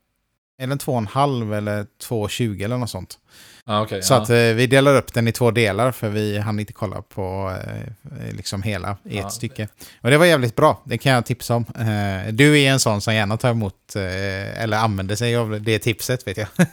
eller 0.61 0.75
två 0.75 0.91
och 0.91 0.97
en 0.97 1.07
halv 1.07 1.53
eller 1.53 1.85
två 2.01 2.21
och 2.21 2.31
tjugo 2.31 2.65
eller 2.65 2.77
något 2.77 2.89
sånt. 2.89 3.19
Ja, 3.67 3.81
okej. 3.81 4.01
Så 4.03 4.13
ja. 4.13 4.17
att 4.21 4.29
eh, 4.29 4.35
vi 4.35 4.67
delar 4.67 4.95
upp 4.95 5.13
den 5.13 5.27
i 5.27 5.31
två 5.31 5.51
delar 5.51 5.91
för 5.91 6.09
vi 6.09 6.37
hann 6.39 6.59
inte 6.59 6.73
kolla 6.73 7.01
på 7.01 7.55
eh, 7.67 8.33
liksom 8.35 8.63
hela 8.63 8.97
i 9.03 9.17
ett 9.17 9.23
Ja. 9.23 9.29
stycke. 9.29 9.67
Och 10.01 10.09
det 10.09 10.17
var 10.17 10.25
jävligt 10.25 10.55
bra, 10.55 10.81
det 10.85 10.97
kan 10.97 11.11
jag 11.11 11.25
tipsa 11.25 11.55
om. 11.55 11.65
Eh, 11.79 12.33
du 12.33 12.59
är 12.61 12.71
en 12.71 12.79
sån 12.79 13.01
som 13.01 13.15
gärna 13.15 13.37
tar 13.37 13.49
emot 13.49 13.95
eller 13.95 14.77
använder 14.77 15.15
sig 15.15 15.35
av 15.35 15.61
det 15.61 15.79
tipset 15.79 16.27
vet 16.27 16.37
jag. 16.37 16.47
ja, 16.57 16.65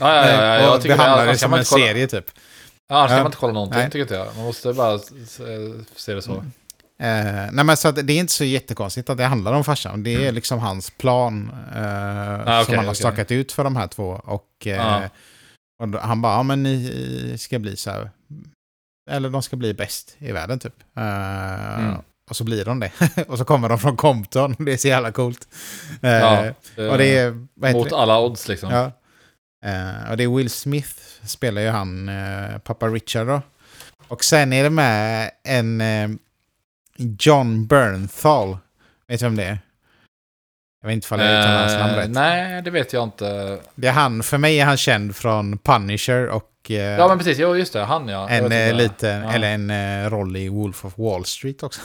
ja, 0.00 0.26
ja, 0.28 0.44
ja, 0.44 0.58
och 0.58 0.64
jag 0.74 0.82
tycker 0.82 0.94
det. 0.94 0.98
behandlar 0.98 1.26
det 1.26 1.38
som 1.38 1.54
en 1.54 1.64
kolla- 1.64 1.86
serie 1.86 2.06
typ. 2.06 2.24
Ja, 2.88 2.96
annars 2.96 3.08
kan 3.10 3.18
man 3.18 3.26
inte 3.26 3.38
kolla 3.38 3.52
någonting 3.52 3.78
Nej. 3.78 3.86
tycker 3.90 4.00
inte 4.02 4.14
jag. 4.14 4.36
Man 4.36 4.44
måste 4.44 4.72
bara 4.72 4.98
se 5.96 6.14
det 6.14 6.22
så. 6.22 6.32
Eh, 6.32 7.48
nej 7.52 7.64
men 7.64 7.76
så 7.76 7.88
att 7.88 8.06
det 8.06 8.12
är 8.12 8.18
inte 8.18 8.32
så 8.32 8.44
jättekonstigt 8.44 9.10
att 9.10 9.16
det 9.18 9.24
handlar 9.24 9.52
om 9.52 9.64
farsan. 9.64 10.02
Det 10.02 10.26
är 10.26 10.32
liksom 10.32 10.58
hans 10.58 10.90
plan 10.90 11.50
Mm. 11.76 12.40
Ah, 12.46 12.62
okej, 12.62 12.64
som 12.64 12.74
han 12.74 12.84
har 12.84 12.92
okej. 12.92 12.94
stakat 12.94 13.30
ut 13.30 13.52
för 13.52 13.64
de 13.64 13.76
här 13.76 13.86
två. 13.86 14.20
Och, 14.24 14.46
eh, 14.66 14.72
Ja. 14.72 15.02
Och 15.80 15.88
då, 15.88 15.98
han 15.98 16.22
bara, 16.22 16.32
ja 16.32 16.42
men 16.42 16.62
ni 16.62 17.36
ska 17.38 17.58
bli 17.58 17.76
så 17.76 17.90
här, 17.90 18.10
eller 19.10 19.30
de 19.30 19.42
ska 19.42 19.56
bli 19.56 19.74
bäst 19.74 20.16
i 20.18 20.32
världen 20.32 20.58
typ. 20.58 20.74
Eh, 20.96 21.78
Mm. 21.78 21.96
Och 22.30 22.36
så 22.36 22.44
blir 22.44 22.64
de 22.64 22.80
det. 22.80 22.92
och 23.28 23.38
så 23.38 23.44
kommer 23.44 23.68
de 23.68 23.78
från 23.78 23.96
Compton, 23.96 24.56
det 24.58 24.72
är 24.72 24.76
så 24.76 24.88
jävla 24.88 25.12
coolt. 25.12 25.48
Eh, 26.02 26.10
Ja, 26.10 26.48
och 26.76 26.98
det 26.98 27.18
är, 27.18 27.30
mot 27.72 27.90
det? 27.90 27.96
alla 27.96 28.20
odds 28.20 28.48
liksom. 28.48 28.70
Ja. 28.70 28.92
Eh, 29.70 30.10
och 30.10 30.16
det 30.16 30.24
är 30.24 30.36
Will 30.36 30.50
Smith, 30.50 30.94
spelar 31.22 31.62
ju 31.62 31.68
han, 31.68 32.08
uh, 32.08 32.58
pappa 32.58 32.88
Richard 32.88 33.26
då. 33.26 33.42
Och 34.08 34.24
sen 34.24 34.52
är 34.52 34.62
det 34.62 34.70
med 34.70 35.30
en 35.44 35.80
eh, 35.80 36.10
John 36.96 37.66
Bernthal. 37.66 38.58
Vet 39.08 39.20
du 39.20 39.26
vem 39.26 39.36
det 39.36 39.44
är? 39.44 39.58
Jag 40.82 40.88
vet 40.88 40.94
inte 40.94 41.14
om 41.14 41.20
jag 41.20 41.38
uttalar 41.40 41.58
hans 41.60 41.72
namn 41.74 41.90
Eh, 41.92 41.96
rätt. 41.96 42.10
nej, 42.10 42.62
det 42.62 42.70
vet 42.70 42.92
jag 42.92 43.02
inte. 43.04 43.58
Det 43.74 43.88
är 43.88 43.92
han, 43.92 44.22
för 44.22 44.38
mig 44.38 44.60
är 44.60 44.64
han 44.64 44.76
känd 44.76 45.16
från 45.16 45.58
Punisher 45.58 46.28
och 46.28 46.70
eh, 46.70 46.76
Ja, 46.76 47.08
men 47.08 47.18
precis. 47.18 47.38
Jo, 47.38 47.56
just 47.56 47.72
det. 47.72 47.80
Han 47.84 48.08
ja. 48.08 48.28
En 48.28 48.52
eh, 48.52 48.74
liten, 48.74 49.22
Ja. 49.22 49.32
eller 49.32 49.48
en 49.54 50.10
roll 50.10 50.36
i 50.36 50.48
Wolf 50.48 50.84
of 50.84 50.98
Wall 50.98 51.24
Street 51.24 51.62
också. 51.62 51.80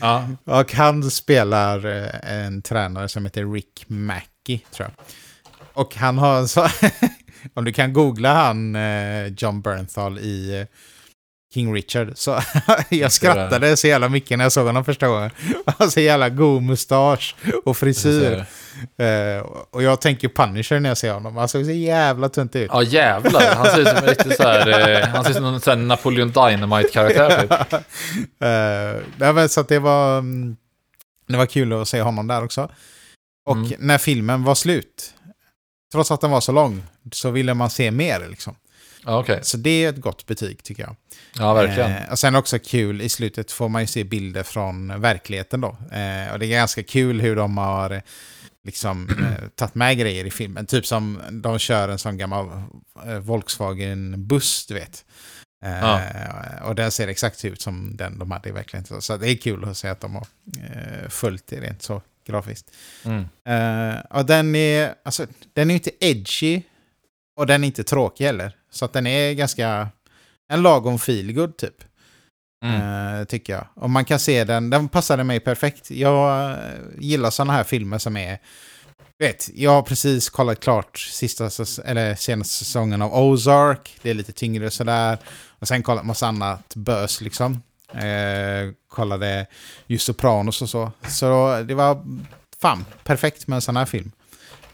Ja. 0.00 0.28
och 0.44 0.72
han 0.74 1.10
spelar 1.10 1.86
en 2.24 2.62
tränare 2.62 3.08
som 3.08 3.24
heter 3.24 3.52
Rick 3.52 3.84
Mackey, 3.86 4.58
tror 4.58 4.88
jag. 4.96 5.04
Och 5.72 5.94
han 5.96 6.18
har 6.18 6.38
en 6.38 6.48
så... 6.48 6.68
om 7.54 7.64
du 7.64 7.72
kan 7.72 7.92
googla 7.92 8.34
han, 8.34 8.76
John 9.36 9.60
Bernthal 9.62 10.18
i 10.18 10.66
King 11.54 11.74
Richard, 11.74 12.12
så 12.14 12.40
jag 12.88 13.12
skrattade 13.12 13.76
så 13.76 13.86
jävla 13.86 14.08
mycket 14.08 14.38
när 14.38 14.44
jag 14.44 14.52
såg 14.52 14.66
honom 14.66 14.84
första 14.84 15.08
gången. 15.08 15.30
Han 15.78 15.90
så 15.90 16.00
jävla 16.00 16.28
god 16.28 16.62
mustasch 16.62 17.36
och 17.64 17.76
frisyr. 17.76 18.44
Eh, 18.98 19.46
och 19.70 19.82
jag 19.82 20.00
tänker 20.00 20.28
Punisher 20.28 20.80
när 20.80 20.90
jag 20.90 20.98
ser 20.98 21.12
honom. 21.12 21.36
Han 21.36 21.48
såg 21.48 21.64
så 21.64 21.70
jävla 21.70 22.28
tunt 22.28 22.56
ut. 22.56 22.70
Ja, 22.72 22.82
jävlar. 22.82 23.54
Han 23.54 23.66
ser 23.66 23.80
ut 23.80 23.88
som 23.88 23.96
en 23.96 24.04
riktig 24.06 24.36
så 24.36 24.42
här, 24.42 24.90
eh, 25.02 25.06
han 25.08 25.24
ser 25.24 25.30
ut 25.30 25.36
som 25.36 25.44
en 25.44 25.60
sån 25.60 25.88
Napoleon 25.88 26.28
Dynamite-karaktär 26.32 27.40
typ. 27.40 27.72
Eh, 28.42 29.00
nej, 29.16 29.32
men 29.32 29.48
så 29.48 29.60
att 29.60 29.68
det 29.68 29.78
var, 29.78 30.18
mm, 30.18 30.56
det 31.28 31.36
var 31.36 31.46
kul 31.46 31.72
att 31.72 31.88
se 31.88 32.02
honom 32.02 32.26
där 32.26 32.44
också. 32.44 32.70
Och 33.46 33.56
Mm. 33.56 33.72
när 33.78 33.98
filmen 33.98 34.44
var 34.44 34.54
slut, 34.54 35.14
trots 35.92 36.10
att 36.10 36.20
den 36.20 36.30
var 36.30 36.40
så 36.40 36.52
lång, 36.52 36.82
så 37.12 37.30
ville 37.30 37.54
man 37.54 37.70
se 37.70 37.90
mer. 37.90 38.28
Liksom. 38.30 38.54
Okej. 39.04 39.38
Så 39.42 39.56
det 39.56 39.84
är 39.84 39.88
ett 39.88 40.00
gott 40.00 40.26
betyg 40.26 40.62
tycker 40.62 40.82
jag. 40.82 40.96
Ja, 41.38 41.54
verkligen. 41.54 41.90
Eh, 41.92 42.10
och 42.10 42.18
sen 42.18 42.34
också 42.34 42.58
kul, 42.58 43.00
i 43.02 43.08
slutet 43.08 43.52
får 43.52 43.68
man 43.68 43.82
ju 43.82 43.86
se 43.86 44.04
bilder 44.04 44.42
från 44.42 45.00
verkligheten 45.00 45.60
då. 45.60 45.68
Eh, 45.68 46.32
och 46.32 46.38
det 46.38 46.46
är 46.46 46.50
ganska 46.50 46.82
kul 46.82 47.20
hur 47.20 47.36
de 47.36 47.58
har 47.58 48.02
liksom 48.64 49.08
eh, 49.08 49.48
tagit 49.56 49.74
med 49.74 49.98
grejer 49.98 50.24
i 50.24 50.30
filmen. 50.30 50.66
Typ 50.66 50.86
som 50.86 51.20
de 51.30 51.58
kör 51.58 51.88
en 51.88 51.98
sån 51.98 52.18
gammal 52.18 52.46
eh, 53.06 53.18
Volkswagen-buss, 53.18 54.66
du 54.66 54.74
vet. 54.74 55.04
Eh, 55.64 55.80
Ja. 55.80 56.00
Och 56.64 56.74
den 56.74 56.90
ser 56.90 57.08
exakt 57.08 57.44
ut 57.44 57.60
som 57.60 57.96
den 57.96 58.18
de 58.18 58.30
hade 58.30 58.48
i 58.48 58.52
verkligheten. 58.52 59.02
Så 59.02 59.16
det 59.16 59.30
är 59.30 59.36
kul 59.36 59.64
att 59.64 59.76
se 59.76 59.88
att 59.88 60.00
de 60.00 60.14
har 60.14 60.26
eh, 60.62 61.08
följt 61.08 61.46
det 61.46 61.60
rent 61.60 61.82
så 61.82 62.02
grafiskt. 62.26 62.70
Mm. 63.04 63.24
Och 64.10 64.26
den 64.26 64.54
är, 64.54 64.94
alltså, 65.02 65.26
den 65.52 65.70
är 65.70 65.74
inte 65.74 65.90
edgy 66.00 66.62
och 67.36 67.46
den 67.46 67.64
är 67.64 67.66
inte 67.66 67.84
tråkig 67.84 68.24
heller. 68.24 68.56
Så 68.70 68.84
att 68.84 68.92
den 68.92 69.06
är 69.06 69.32
ganska 69.32 69.88
en 70.48 70.62
lagom 70.62 70.98
feelgood 70.98 71.56
typ. 71.56 71.84
Mm. 72.64 73.20
eh, 73.20 73.24
tycker 73.24 73.52
jag. 73.52 73.66
Och 73.74 73.90
man 73.90 74.04
kan 74.04 74.18
se 74.18 74.44
den, 74.44 74.70
den 74.70 74.88
passade 74.88 75.24
mig 75.24 75.40
perfekt. 75.40 75.90
Jag 75.90 76.56
gillar 76.98 77.30
sådana 77.30 77.52
här 77.52 77.64
filmer 77.64 77.98
som 77.98 78.16
är... 78.16 78.38
Vet, 79.18 79.50
jag 79.54 79.70
har 79.70 79.82
precis 79.82 80.30
kollat 80.30 80.60
klart 80.60 80.98
sista, 80.98 81.44
eller 81.84 82.14
senaste 82.14 82.54
säsongen 82.54 83.02
av 83.02 83.14
Ozark. 83.14 83.98
Det 84.02 84.10
är 84.10 84.14
lite 84.14 84.32
tyngre 84.32 84.70
sådär. 84.70 85.18
Och 85.58 85.68
sen 85.68 85.82
kollat 85.82 86.06
massa 86.06 86.26
annat 86.26 86.74
bös 86.76 87.20
liksom. 87.20 87.62
Eh, 87.92 88.72
kollade 88.88 89.46
just 89.86 90.06
Sopranos 90.06 90.62
och 90.62 90.68
så. 90.68 90.92
Så 91.08 91.62
det 91.62 91.74
var 91.74 92.02
fan 92.60 92.84
perfekt 93.04 93.46
med 93.46 93.56
en 93.56 93.62
sån 93.62 93.76
här 93.76 93.86
film. 93.86 94.12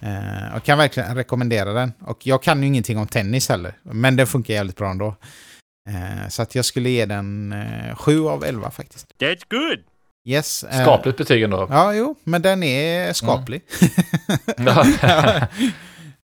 Eh, 0.01 0.57
och 0.57 0.63
kan 0.65 0.79
verkligen 0.79 1.15
rekommendera 1.15 1.73
den. 1.73 1.93
Och 2.01 2.27
jag 2.27 2.43
kan 2.43 2.61
ju 2.61 2.67
ingenting 2.69 2.99
om 2.99 3.07
tennis 3.07 3.49
heller. 3.49 3.75
Men 3.83 4.17
den 4.17 4.27
funkar 4.27 4.55
jävligt 4.55 4.77
bra 4.77 4.91
ändå. 4.91 5.15
Eh, 5.89 6.29
så 6.29 6.43
att 6.43 6.55
jag 6.55 6.65
skulle 6.65 6.91
ge 6.91 7.07
den 7.07 7.53
eh, 7.53 7.97
7 7.97 8.27
av 8.27 8.45
11 8.45 8.71
faktiskt. 8.71 9.07
That's 9.19 9.43
good. 9.51 9.79
Yes. 10.25 10.65
eh, 10.65 10.83
Skapligt 10.83 11.19
betyg 11.19 11.43
ändå. 11.43 11.67
Ja, 11.71 11.95
jo, 11.95 12.15
men 12.25 12.43
den 12.43 12.63
är 12.63 13.13
skaplig. 13.13 13.63
Ja. 14.57 14.85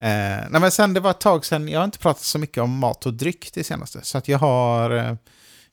Eh, 0.01 0.43
nej, 0.49 0.61
men 0.61 0.71
sen 0.71 0.93
det 0.93 0.99
var 0.99 1.11
ett 1.11 1.19
tag 1.19 1.45
sedan, 1.45 1.67
jag 1.69 1.79
har 1.79 1.85
inte 1.85 1.99
pratat 1.99 2.23
så 2.23 2.39
mycket 2.39 2.63
om 2.63 2.77
mat 2.77 3.05
och 3.05 3.13
dryck 3.13 3.49
det 3.53 3.63
senaste. 3.63 3.99
Så 4.03 4.17
att 4.17 4.27
jag 4.27 4.39
har, 4.39 4.91
eh, 4.91 5.15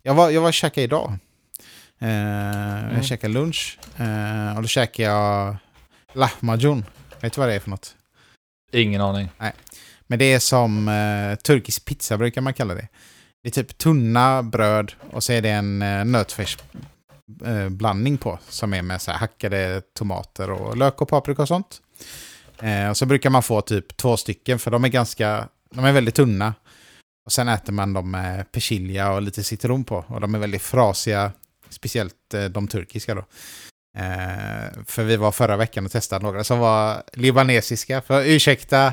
jag 0.02 0.14
var, 0.14 0.30
jag 0.30 0.40
var 0.40 0.48
och 0.48 0.54
käkade 0.54 0.84
idag. 0.84 1.12
Eh, 1.98 2.94
Jag 2.94 3.04
käkade 3.04 3.32
lunch 3.34 3.78
eh, 3.98 4.56
och 4.56 4.62
då 4.62 4.68
käkade 4.68 5.08
jag 5.08 5.56
lahmacun. 6.12 6.84
Vet 7.22 7.32
du 7.32 7.40
vad 7.40 7.48
det 7.48 7.54
är 7.54 7.60
för 7.60 7.70
något? 7.70 7.96
Ingen 8.72 9.00
aning. 9.00 9.28
Men 10.06 10.18
det 10.18 10.32
är 10.32 10.38
som 10.38 10.88
eh, 10.88 11.34
turkisk 11.36 11.84
pizza 11.84 12.18
brukar 12.18 12.40
man 12.40 12.54
kalla 12.54 12.74
det. 12.74 12.88
Det 13.42 13.48
är 13.48 13.50
typ 13.62 13.78
tunna 13.78 14.42
bröd 14.42 14.92
och 15.10 15.24
så 15.24 15.32
är 15.32 15.42
det 15.42 15.50
en 15.50 15.82
eh, 15.82 16.04
nötfärsblandning 16.04 17.64
eh, 17.64 17.68
blandning 17.68 18.18
på. 18.18 18.38
Som 18.48 18.74
är 18.74 18.82
med 18.82 19.02
så 19.02 19.12
hackade 19.12 19.82
tomater 19.94 20.50
och 20.50 20.76
lök 20.76 21.00
och 21.00 21.08
paprika 21.08 21.42
och 21.42 21.48
sånt. 21.48 21.82
Eh, 22.58 22.90
och 22.90 22.96
så 22.96 23.06
brukar 23.06 23.30
man 23.30 23.42
få 23.42 23.60
typ 23.60 23.96
två 23.96 24.16
stycken 24.16 24.58
för 24.58 24.70
de 24.70 24.84
är 24.84 24.88
ganska, 24.88 25.48
de 25.70 25.84
är 25.84 25.92
väldigt 25.92 26.14
tunna. 26.14 26.54
Och 27.26 27.32
sen 27.32 27.48
äter 27.48 27.72
man 27.72 27.92
dem 27.92 28.10
med 28.10 28.52
persilja 28.52 29.12
och 29.12 29.22
lite 29.22 29.44
citron 29.44 29.84
på. 29.84 30.04
Och 30.08 30.20
de 30.20 30.34
är 30.34 30.38
väldigt 30.38 30.62
frasiga, 30.62 31.32
speciellt 31.68 32.34
eh, 32.34 32.44
de 32.44 32.68
turkiska 32.68 33.14
då. 33.14 33.24
Eh, 33.98 34.82
för 34.86 35.02
vi 35.04 35.16
var 35.16 35.32
förra 35.32 35.56
veckan 35.56 35.84
och 35.86 35.92
testade 35.92 36.22
några 36.24 36.44
som 36.44 36.58
var 36.58 37.02
libanesiska. 37.12 38.00
För 38.02 38.22
ursäkta 38.24 38.92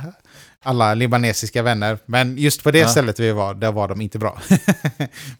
alla 0.64 0.94
libanesiska 0.94 1.62
vänner, 1.64 1.98
men 2.06 2.38
just 2.38 2.64
på 2.64 2.72
det 2.72 2.80
Ja. 2.80 2.88
stället 2.88 3.20
vi 3.20 3.32
var, 3.32 3.54
där 3.54 3.72
var 3.72 3.88
de 3.88 4.02
inte 4.02 4.20
bra. 4.20 4.42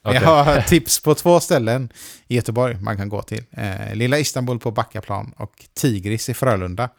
Okej. 0.02 0.22
Jag 0.24 0.44
har 0.44 0.62
tips 0.62 1.00
på 1.00 1.16
två 1.16 1.40
ställen 1.40 1.90
i 2.28 2.36
Göteborg 2.36 2.76
man 2.76 2.98
kan 2.98 3.10
gå 3.10 3.22
till. 3.22 3.44
Eh, 3.52 3.96
Lilla 3.96 4.18
Istanbul 4.20 4.60
på 4.60 4.72
Backaplan 4.72 5.34
och 5.38 5.66
Tigris 5.74 6.30
i 6.30 6.34
Frölunda. 6.34 6.90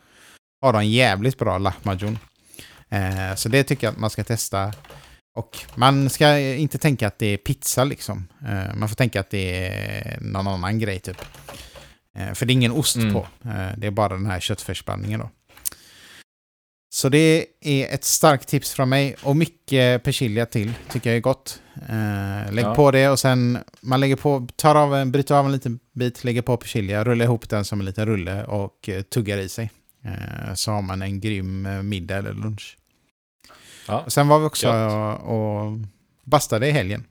Har 0.62 0.72
de 0.72 0.86
jävligt 0.86 1.38
bra 1.38 1.58
lahmacun. 1.58 2.18
Eh, 2.88 3.34
så 3.36 3.48
det 3.48 3.62
tycker 3.64 3.86
jag 3.86 3.92
att 3.92 3.98
man 4.00 4.10
ska 4.10 4.24
testa. 4.24 4.72
Och 5.36 5.58
man 5.74 6.10
ska 6.10 6.38
inte 6.38 6.78
tänka 6.78 7.06
att 7.06 7.18
det 7.18 7.26
är 7.26 7.36
pizza 7.36 7.84
liksom. 7.84 8.28
Eh, 8.48 8.74
man 8.74 8.88
får 8.88 8.96
tänka 8.96 9.20
att 9.20 9.30
det 9.30 9.66
är 9.66 10.18
någon 10.20 10.46
annan 10.48 10.78
grej 10.78 10.98
typ. 11.00 11.16
Eh, 12.16 12.32
för 12.34 12.46
det 12.46 12.52
är 12.52 12.54
ingen 12.54 12.72
ost 12.72 12.96
Mm. 12.96 13.12
på. 13.14 13.26
Eh, 13.44 13.68
det 13.76 13.86
är 13.86 13.90
bara 13.90 14.08
den 14.08 14.26
här 14.26 14.40
köttfärsblandningen 14.40 15.20
då. 15.20 15.30
Så 16.92 17.08
det 17.08 17.46
är 17.60 17.94
ett 17.94 18.04
starkt 18.04 18.48
tips 18.48 18.72
från 18.72 18.88
mig 18.88 19.16
och 19.22 19.36
mycket 19.36 20.02
persilja 20.04 20.46
till 20.46 20.72
tycker 20.90 21.10
jag 21.10 21.16
är 21.16 21.20
gott. 21.20 21.62
Eh, 21.88 22.52
lägg 22.52 22.64
Ja. 22.64 22.74
på 22.74 22.90
det 22.90 23.08
och 23.08 23.18
sen 23.18 23.58
man 23.80 24.00
lägger 24.00 24.16
på, 24.16 24.48
tar 24.56 24.74
av 24.74 24.94
en, 24.94 25.12
bryter 25.12 25.34
av 25.34 25.46
en 25.46 25.52
liten 25.52 25.78
bit, 25.92 26.24
lägger 26.24 26.42
på 26.42 26.56
persilja, 26.56 27.04
rullar 27.04 27.24
ihop 27.24 27.48
den 27.48 27.64
som 27.64 27.80
en 27.80 27.86
liten 27.86 28.06
rulle 28.06 28.44
och 28.44 28.88
tuggar 29.10 29.38
i 29.38 29.48
sig. 29.48 29.70
Så 30.54 30.70
har 30.72 30.82
man 30.82 31.02
en 31.02 31.20
grym 31.20 31.68
middag 31.88 32.16
eller 32.16 32.32
lunch. 32.32 32.76
Ja. 33.88 34.00
Och 34.00 34.12
sen 34.12 34.28
var 34.28 34.38
vi 34.38 34.44
också 34.46 34.72
och, 34.72 35.66
och 35.66 35.78
bastade 36.24 36.68
i 36.68 36.70
helgen. 36.70 37.04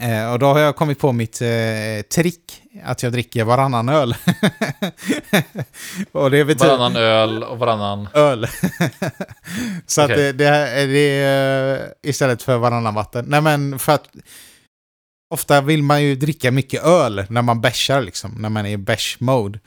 Eh, 0.00 0.32
och 0.32 0.38
då 0.38 0.46
har 0.46 0.60
jag 0.60 0.76
kommit 0.76 0.98
på 0.98 1.12
mitt 1.12 1.42
eh, 1.42 2.02
trick, 2.10 2.62
att 2.84 3.02
jag 3.02 3.12
dricker 3.12 3.44
varannan 3.44 3.88
öl. 3.88 4.14
och 6.12 6.30
det 6.30 6.44
betyder... 6.44 6.68
Varannan 6.68 6.96
öl 6.96 7.42
och 7.42 7.58
varannan... 7.58 8.08
öl. 8.14 8.46
så 9.86 10.00
att 10.00 10.10
Okej. 10.10 10.16
det, 10.16 10.32
det, 10.32 10.46
är, 10.46 10.86
det 10.86 10.98
är 10.98 11.92
istället 12.02 12.42
för 12.42 12.58
varannan 12.58 12.94
vatten. 12.94 13.24
Nej 13.28 13.40
men 13.40 13.78
för 13.78 13.92
att 13.92 14.08
ofta 15.30 15.60
vill 15.60 15.82
man 15.82 16.02
ju 16.02 16.14
dricka 16.14 16.50
mycket 16.50 16.84
öl 16.84 17.24
när 17.28 17.42
man 17.42 17.60
bärsar 17.60 18.00
liksom, 18.00 18.34
när 18.38 18.48
man 18.48 18.66
är 18.66 18.70
i 18.70 18.76
bärs-mode. 18.76 19.58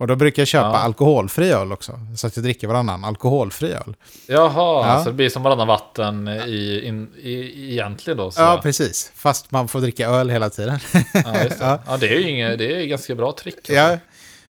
Och 0.00 0.06
då 0.06 0.16
brukar 0.16 0.40
jag 0.42 0.48
köpa 0.48 0.66
Ja. 0.68 0.76
alkoholfri 0.78 1.50
öl 1.52 1.72
också. 1.72 2.00
Så 2.16 2.26
att 2.26 2.36
jag 2.36 2.42
dricker 2.44 2.68
varannan 2.68 3.04
alkoholfri 3.04 3.72
öl. 3.72 3.96
Jaha, 4.26 4.86
Ja. 4.88 5.04
så 5.04 5.10
det 5.10 5.14
blir 5.16 5.28
som 5.28 5.42
varannan 5.42 5.66
vatten 5.68 6.28
i, 6.28 6.80
in, 6.84 7.10
i, 7.22 7.72
egentligen 7.72 8.16
då. 8.16 8.30
Så. 8.30 8.40
Ja, 8.40 8.60
precis. 8.62 9.12
Fast 9.14 9.50
man 9.50 9.68
får 9.68 9.80
dricka 9.80 10.08
öl 10.08 10.30
hela 10.30 10.50
tiden. 10.50 10.78
Ja, 10.92 11.42
just 11.44 11.58
det. 11.58 11.64
Ja. 11.64 11.78
Ja. 11.86 11.96
det 11.96 12.08
är 12.08 12.18
ju 12.18 12.30
inget, 12.30 12.58
det 12.58 12.82
är 12.82 12.86
ganska 12.86 13.14
bra 13.14 13.32
trick. 13.32 13.54
alltså. 13.56 13.72
Ja. 13.72 13.98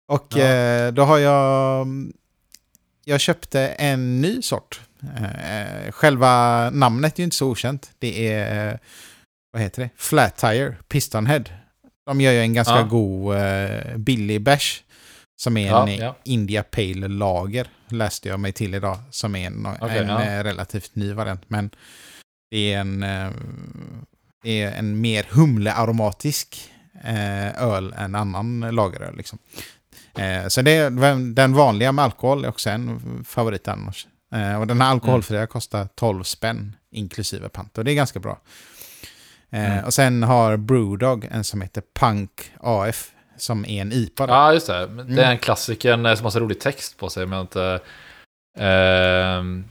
Och 0.07 0.37
eh, 0.37 0.93
då 0.93 1.03
har 1.03 1.17
jag... 1.17 1.87
Jag 3.05 3.19
köpte 3.19 3.61
en 3.67 4.21
ny 4.21 4.41
sort. 4.41 4.81
Eh, 5.17 5.91
själva 5.91 6.69
namnet 6.69 7.15
är 7.15 7.19
ju 7.19 7.23
inte 7.23 7.35
så 7.35 7.47
okänt. 7.47 7.89
Det 7.99 8.31
är... 8.33 8.67
eh, 8.71 8.77
Vad 9.53 9.61
heter 9.61 9.81
det? 9.81 9.89
Flat 9.97 10.37
Tire 10.37 10.75
Pistonhead. 10.87 11.43
De 12.05 12.21
gör 12.21 12.31
ju 12.31 12.39
en 12.39 12.53
ganska 12.53 12.83
god 12.83 13.35
eh, 13.35 13.95
billig 13.97 14.41
bärs. 14.41 14.83
Som 15.35 15.57
är 15.57 15.67
Ja, 15.67 15.87
en 15.87 15.97
ja. 15.97 16.15
India 16.23 16.63
Pale 16.63 17.07
Lager. 17.07 17.67
Läste 17.87 18.29
jag 18.29 18.39
mig 18.39 18.51
till 18.51 18.73
idag. 18.75 18.97
Som 19.11 19.35
är 19.35 19.47
en, 19.47 19.67
Okej, 19.81 19.97
en 19.97 20.07
ja. 20.07 20.23
eh, 20.23 20.43
relativt 20.43 20.95
ny 20.95 21.13
variant. 21.13 21.43
Men 21.47 21.69
det 22.51 22.73
är 22.73 22.79
en... 22.79 23.03
Eh, 23.03 23.29
är 24.43 24.71
en 24.71 25.01
mer 25.01 25.25
humlearomatisk 25.29 26.71
eh, 27.03 27.63
öl 27.63 27.93
än 27.97 28.15
annan 28.15 28.59
lageröl. 28.59 29.17
Liksom. 29.17 29.39
Så 30.47 30.61
det 30.61 30.71
är 30.71 31.33
den 31.33 31.53
vanliga 31.53 31.91
med 31.91 32.05
alkohol 32.05 32.45
är 32.45 32.49
också 32.49 32.69
en 32.69 33.23
favorit 33.27 33.67
annars. 33.67 34.07
Och 34.59 34.67
den 34.67 34.81
här 34.81 34.89
alkoholfria 34.89 35.47
kostar 35.47 35.87
12 35.95 36.23
spänn 36.23 36.75
inklusive 36.91 37.49
pant. 37.49 37.77
Och 37.77 37.85
det 37.85 37.91
är 37.91 37.95
ganska 37.95 38.19
bra. 38.19 38.39
Mm. 39.49 39.85
Och 39.85 39.93
sen 39.93 40.23
har 40.23 40.57
Brewdog 40.57 41.27
en 41.31 41.43
som 41.43 41.61
heter 41.61 41.83
Punk 41.99 42.51
AF. 42.59 43.11
Som 43.37 43.65
är 43.65 43.81
en 43.81 43.91
IPA. 43.91 44.27
då. 44.27 44.33
Ja, 44.33 44.53
just 44.53 44.67
det. 44.67 44.73
Det 44.85 45.01
Mm. 45.01 45.19
är 45.19 45.31
en 45.31 45.37
klassikern 45.37 46.05
eh, 46.05 46.15
som 46.15 46.23
har 46.23 46.31
så 46.31 46.39
rolig 46.39 46.59
text 46.59 46.97
på 46.97 47.09
sig, 47.09 47.25
men 47.25 47.41
inte... 47.41 47.79
ehm, 48.59 49.65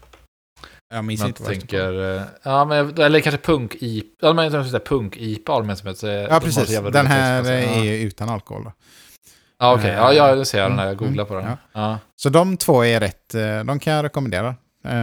jag 0.95 1.05
minns 1.05 1.25
inte 1.25 1.43
vad 1.43 1.53
det 1.53 1.59
tänker... 1.59 2.17
eh, 2.17 2.23
Ja, 2.43 2.65
men, 2.65 2.99
eller 2.99 3.21
kanske 3.21 3.41
punk-IPA. 3.41 4.07
Ja, 4.27 4.33
men 4.33 4.45
jag 4.45 4.53
det 4.73 4.79
är 4.79 4.79
punk-IPA 4.79 5.53
de 5.59 5.71
en 5.71 5.77
som 5.77 5.89
heter. 5.89 6.09
Ja, 6.23 6.29
de 6.29 6.41
precis. 6.41 6.69
jävla 6.71 6.91
Den 6.91 7.07
här 7.07 7.39
text 7.43 7.51
är 7.51 7.79
Ja. 7.79 7.85
ju 7.85 7.95
utan 8.07 8.29
alkohol. 8.29 8.65
Då. 8.65 8.73
Ja, 9.59 9.75
okej. 9.75 9.91
Ja, 9.91 10.13
ja, 10.13 10.35
det 10.35 10.45
ser 10.45 10.59
jag 10.59 10.71
den 10.71 10.79
här. 10.79 10.87
Jag 10.87 10.93
Mm, 10.95 11.05
googlar 11.07 11.25
på 11.25 11.35
den. 11.35 11.45
ja. 11.45 11.57
Ja. 11.73 11.99
Så 12.17 12.29
de 12.29 12.57
två 12.57 12.85
är 12.85 13.01
rätt. 13.01 13.35
eh, 13.35 13.65
De 13.65 13.79
kan 13.79 13.93
jag 13.93 14.05
rekommendera. 14.05 14.49
Eh, 14.85 14.95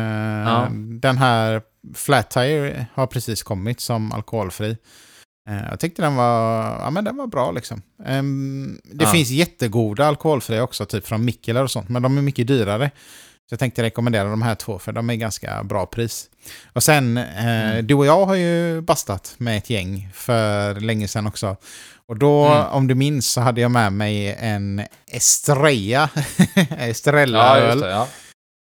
Ja. 0.46 0.68
Den 1.02 1.18
här 1.18 1.62
Flat 1.96 2.30
Tire 2.32 2.86
har 2.94 3.08
precis 3.08 3.44
kommit 3.44 3.80
som 3.80 4.12
alkoholfri. 4.12 4.78
Eh, 5.50 5.70
Jag 5.70 5.80
tyckte 5.80 6.02
den 6.02 6.16
var, 6.16 6.62
ja, 6.80 6.90
men 6.90 7.04
den 7.04 7.18
var 7.18 7.28
bra 7.28 7.52
liksom. 7.52 7.82
Ehm, 8.06 8.80
Det 8.84 9.04
Ja. 9.04 9.12
finns 9.12 9.30
jättegoda 9.30 10.06
alkoholfria 10.08 10.64
också, 10.64 10.86
typ 10.86 11.08
från 11.08 11.26
Mikkeler 11.26 11.64
och 11.64 11.72
sånt, 11.72 11.90
men 11.90 12.02
de 12.02 12.18
är 12.18 12.22
mycket 12.22 12.48
dyrare. 12.48 12.92
Så 13.50 13.54
jag 13.54 13.60
tänkte 13.60 13.84
rekommendera 13.84 14.30
de 14.30 14.42
här 14.42 14.56
två, 14.56 14.80
för 14.80 14.92
de 14.92 15.10
är 15.10 15.16
ganska 15.16 15.64
bra 15.64 15.86
pris. 15.86 16.26
Och 16.74 16.84
sen, 16.84 17.18
eh, 17.18 17.46
Mm. 17.72 17.88
du 17.88 17.94
och 17.94 18.06
jag 18.06 18.26
har 18.26 18.36
ju 18.36 18.82
bastat 18.82 19.36
med 19.38 19.58
ett 19.58 19.70
gäng 19.70 20.10
för 20.14 20.76
länge 20.80 21.08
sedan 21.08 21.28
också. 21.28 21.56
Och 22.08 22.18
då, 22.18 22.46
Mm. 22.46 22.68
om 22.68 22.88
du 22.88 22.96
minns, 22.96 23.28
så 23.32 23.42
hade 23.42 23.62
jag 23.62 23.72
med 23.72 23.94
mig 23.94 24.36
en 24.40 24.82
Estrella, 25.12 26.10
Estrella-öl. 26.78 27.80
Ja. 27.82 28.08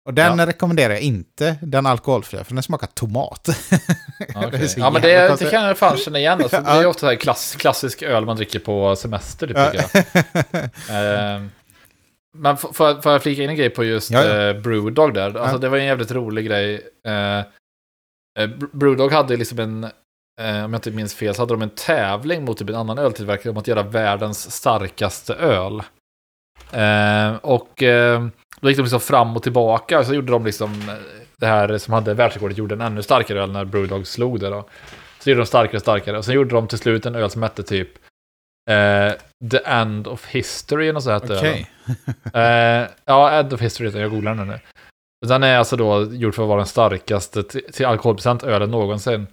Och 0.09 0.15
den 0.15 0.39
Ja. 0.39 0.45
rekommenderar 0.45 0.93
jag 0.93 1.01
inte, 1.01 1.55
den 1.61 1.85
alkoholfria, 1.85 2.43
för 2.43 2.53
den 2.53 2.63
smakar 2.63 2.87
tomat. 2.87 3.45
Så 4.69 4.79
ja, 4.79 4.89
men 4.91 5.01
det, 5.01 5.37
det 5.39 5.49
kan 5.51 5.63
jag 5.63 5.77
fan 5.77 5.97
känna 5.97 6.19
igen. 6.19 6.41
Alltså, 6.41 6.61
det 6.65 6.69
är 6.71 6.85
ofta 6.85 6.99
så 6.99 7.05
här 7.05 7.15
klass, 7.15 7.55
klassisk 7.55 8.01
öl 8.01 8.25
man 8.25 8.35
dricker 8.37 8.59
på 8.59 8.95
semester, 8.95 9.47
typ, 9.47 9.57
jag. 9.57 10.03
Ehm, 10.89 11.51
Men 12.37 12.57
får 12.57 13.01
får 13.01 13.11
jag 13.11 13.23
flika 13.23 13.43
in 13.43 13.49
en 13.49 13.55
grej 13.55 13.69
på 13.69 13.83
just 13.83 14.11
Ja, 14.11 14.23
ja. 14.25 14.49
eh, 14.49 14.61
Brewdog 14.61 15.13
där? 15.13 15.37
Alltså 15.37 15.57
det 15.57 15.69
var 15.69 15.77
en 15.77 15.85
jävligt 15.85 16.11
rolig 16.11 16.45
grej. 16.45 16.73
Eh, 17.07 17.37
eh, 17.39 17.43
Br- 18.37 18.69
Brewdog 18.77 19.11
hade 19.11 19.37
liksom 19.37 19.59
en, 19.59 19.83
om 19.83 19.91
jag 20.73 20.75
inte 20.75 20.91
minns 20.91 21.13
fel, 21.15 21.35
så 21.35 21.41
hade 21.41 21.53
de 21.53 21.61
en 21.61 21.69
tävling 21.69 22.45
mot 22.45 22.57
typ 22.57 22.69
en 22.69 22.75
annan 22.75 22.97
öltillverkare 22.97 23.51
om 23.51 23.57
att 23.57 23.67
göra 23.67 23.83
världens 23.83 24.51
starkaste 24.51 25.33
öl. 25.33 25.81
Eh, 26.71 27.35
och 27.35 27.83
eh, 27.83 28.27
då 28.59 28.69
gick 28.69 28.77
de 28.77 28.83
liksom 28.83 28.99
fram 28.99 29.35
och 29.35 29.43
tillbaka, 29.43 29.99
och 29.99 30.05
så 30.05 30.13
gjorde 30.13 30.31
de 30.31 30.45
liksom 30.45 30.73
eh, 30.89 30.95
det 31.37 31.45
här 31.45 31.77
som 31.77 31.93
hade 31.93 32.13
världsrekordet 32.13 32.57
gjorde 32.57 32.75
en 32.75 32.81
ännu 32.81 33.01
starkare 33.01 33.41
öl 33.41 33.51
när 33.51 33.65
Brewdog 33.65 34.07
slog 34.07 34.39
det 34.39 34.49
då. 34.49 34.69
Så 35.19 35.29
gjorde 35.29 35.41
de 35.41 35.45
starkare 35.45 35.75
och 35.75 35.81
starkare, 35.81 36.17
och 36.17 36.25
sen 36.25 36.35
gjorde 36.35 36.55
de 36.55 36.67
till 36.67 36.77
slut 36.77 37.05
en 37.05 37.15
öl 37.15 37.29
som 37.29 37.43
hette 37.43 37.63
typ 37.63 37.89
Eh, 38.69 39.13
The 39.51 39.59
End 39.65 40.07
of 40.07 40.27
History, 40.27 40.91
och 40.91 41.03
så 41.03 41.15
Okej. 41.15 41.71
den. 42.31 42.43
Eh, 42.43 42.87
ja, 43.05 43.31
End 43.31 43.53
of 43.53 43.61
History, 43.61 43.99
jag 43.99 44.11
googlar 44.11 44.35
den 44.35 44.47
nu. 44.47 44.59
Den 45.27 45.43
är 45.43 45.57
alltså 45.57 45.75
då 45.75 46.13
gjord 46.13 46.35
för 46.35 46.43
att 46.43 46.49
vara 46.49 46.57
den 46.57 46.67
starkaste 46.67 47.43
till, 47.43 47.85
alkoholprocent 47.85 48.43
ölen 48.43 48.71
någonsin. 48.71 49.27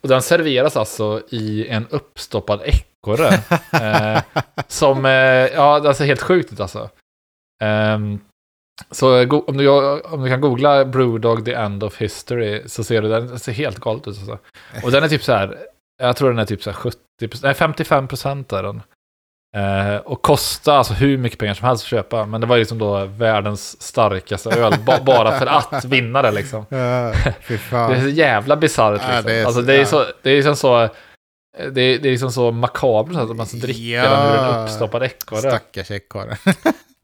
Och 0.00 0.08
den 0.08 0.22
serveras 0.22 0.76
alltså 0.76 1.22
i 1.30 1.68
en 1.68 1.86
uppstoppad 1.90 2.60
ekorre. 2.64 3.28
eh, 3.72 4.22
som, 4.66 5.04
eh, 5.04 5.12
ja, 5.54 5.80
det 5.80 5.94
ser 5.94 6.04
helt 6.04 6.22
sjukt 6.22 6.60
alltså. 6.60 6.90
Ehm, 7.62 8.20
så 8.90 9.20
om 9.46 9.56
du, 9.56 9.68
om 9.68 10.22
du 10.22 10.28
kan 10.30 10.40
googla 10.40 10.84
Brewdog 10.84 11.44
The 11.44 11.52
End 11.54 11.84
of 11.84 11.96
History 12.00 12.62
så 12.66 12.84
ser 12.84 13.02
du 13.02 13.08
den, 13.08 13.26
den 13.26 13.38
ser 13.38 13.52
helt 13.52 13.78
galet 13.78 14.08
ut. 14.08 14.18
Alltså. 14.18 14.38
Och 14.84 14.90
den 14.90 15.04
är 15.04 15.08
typ 15.08 15.22
så 15.22 15.32
här, 15.32 15.58
jag 16.02 16.16
tror 16.16 16.28
den 16.30 16.38
är 16.38 16.44
typ 16.44 16.62
så 16.62 16.70
här 16.70 16.76
70, 16.76 16.98
nej 17.42 17.54
55 17.54 18.08
procent 18.08 18.52
är 18.52 18.62
den. 18.62 18.82
Eh, 19.56 19.96
och 19.96 20.22
kostar 20.22 20.76
alltså 20.76 20.94
hur 20.94 21.18
mycket 21.18 21.38
pengar 21.38 21.54
som 21.54 21.66
helst 21.68 21.84
att 21.84 21.88
köpa. 21.88 22.26
Men 22.26 22.40
det 22.40 22.46
var 22.46 22.58
liksom 22.58 22.78
då 22.78 23.04
världens 23.04 23.82
starkaste 23.82 24.50
öl, 24.50 24.74
ba- 24.86 25.02
bara 25.04 25.38
för 25.38 25.46
att 25.46 25.84
vinna 25.84 26.22
det 26.22 26.30
liksom. 26.30 26.66
Ja. 26.68 27.12
Det 27.48 27.54
är 27.70 28.00
så 28.02 28.08
jävla 28.08 28.56
bisarrt 28.56 29.00
Ja, 29.08 29.08
liksom. 29.08 29.24
det 29.26 29.34
är 29.34 29.44
alltså, 29.46 29.60
så- 29.60 29.66
det 29.66 29.74
är 29.74 29.78
ja. 29.78 29.86
så, 29.86 30.04
det 30.22 30.30
är 30.30 30.36
liksom 30.36 30.56
så, 30.56 30.88
det 31.58 31.80
är, 31.82 31.98
det 31.98 32.08
är 32.08 32.10
liksom 32.10 32.32
så 32.32 32.50
makabert 32.50 33.16
att 33.16 33.36
man 33.36 33.46
ska 33.46 33.56
dricka 33.56 33.80
Ja. 33.82 34.02
den 34.10 34.34
ur 34.34 34.54
en 34.54 34.62
uppstoppad 34.64 35.02
ekorre. 35.02 35.40
Stackars 35.40 35.90
ekorre. 35.90 36.36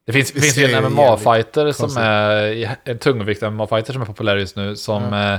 Det 0.08 0.12
finns, 0.12 0.32
Det 0.32 0.40
finns 0.40 0.58
ju 0.58 0.64
en 0.64 0.70
ju 0.70 0.88
MMA-fighter 0.90 1.72
som 1.72 1.96
är 1.96 2.76
en 2.84 2.98
tungvikt 2.98 3.42
MMA-fighter 3.42 3.92
som 3.92 4.02
är 4.02 4.06
populär 4.06 4.36
just 4.36 4.56
nu. 4.56 4.76
Som 4.76 5.12
eh, 5.14 5.36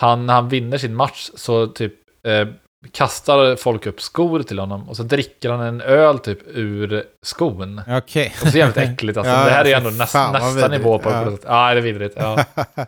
han, 0.00 0.28
han 0.28 0.48
vinner 0.48 0.78
sin 0.78 0.94
match 0.94 1.30
så 1.34 1.66
typ 1.66 1.94
eh, 2.26 2.48
kastar 2.92 3.56
folk 3.56 3.86
upp 3.86 4.00
skor 4.02 4.42
till 4.42 4.58
honom 4.58 4.88
och 4.88 4.96
så 4.96 5.02
dricker 5.02 5.50
han 5.50 5.60
en 5.60 5.80
öl 5.80 6.18
typ 6.18 6.38
ur 6.46 7.04
skon. 7.22 7.80
Okej. 7.88 8.34
Och 8.42 8.48
så 8.48 8.58
jävligt 8.58 8.76
äckligt 8.76 9.18
alltså. 9.18 9.32
Ja, 9.32 9.44
det 9.44 9.50
här 9.50 9.60
är 9.60 9.64
fy 9.64 9.72
ändå 9.72 9.90
näst, 9.90 10.14
nästa 10.14 10.68
nivå 10.68 10.98
på 10.98 11.10
Ja. 11.10 11.24
det. 11.24 11.38
Ja, 11.46 11.74
det 11.74 11.80
är 11.80 11.82
vidrigt. 11.82 12.14
Ja. 12.18 12.44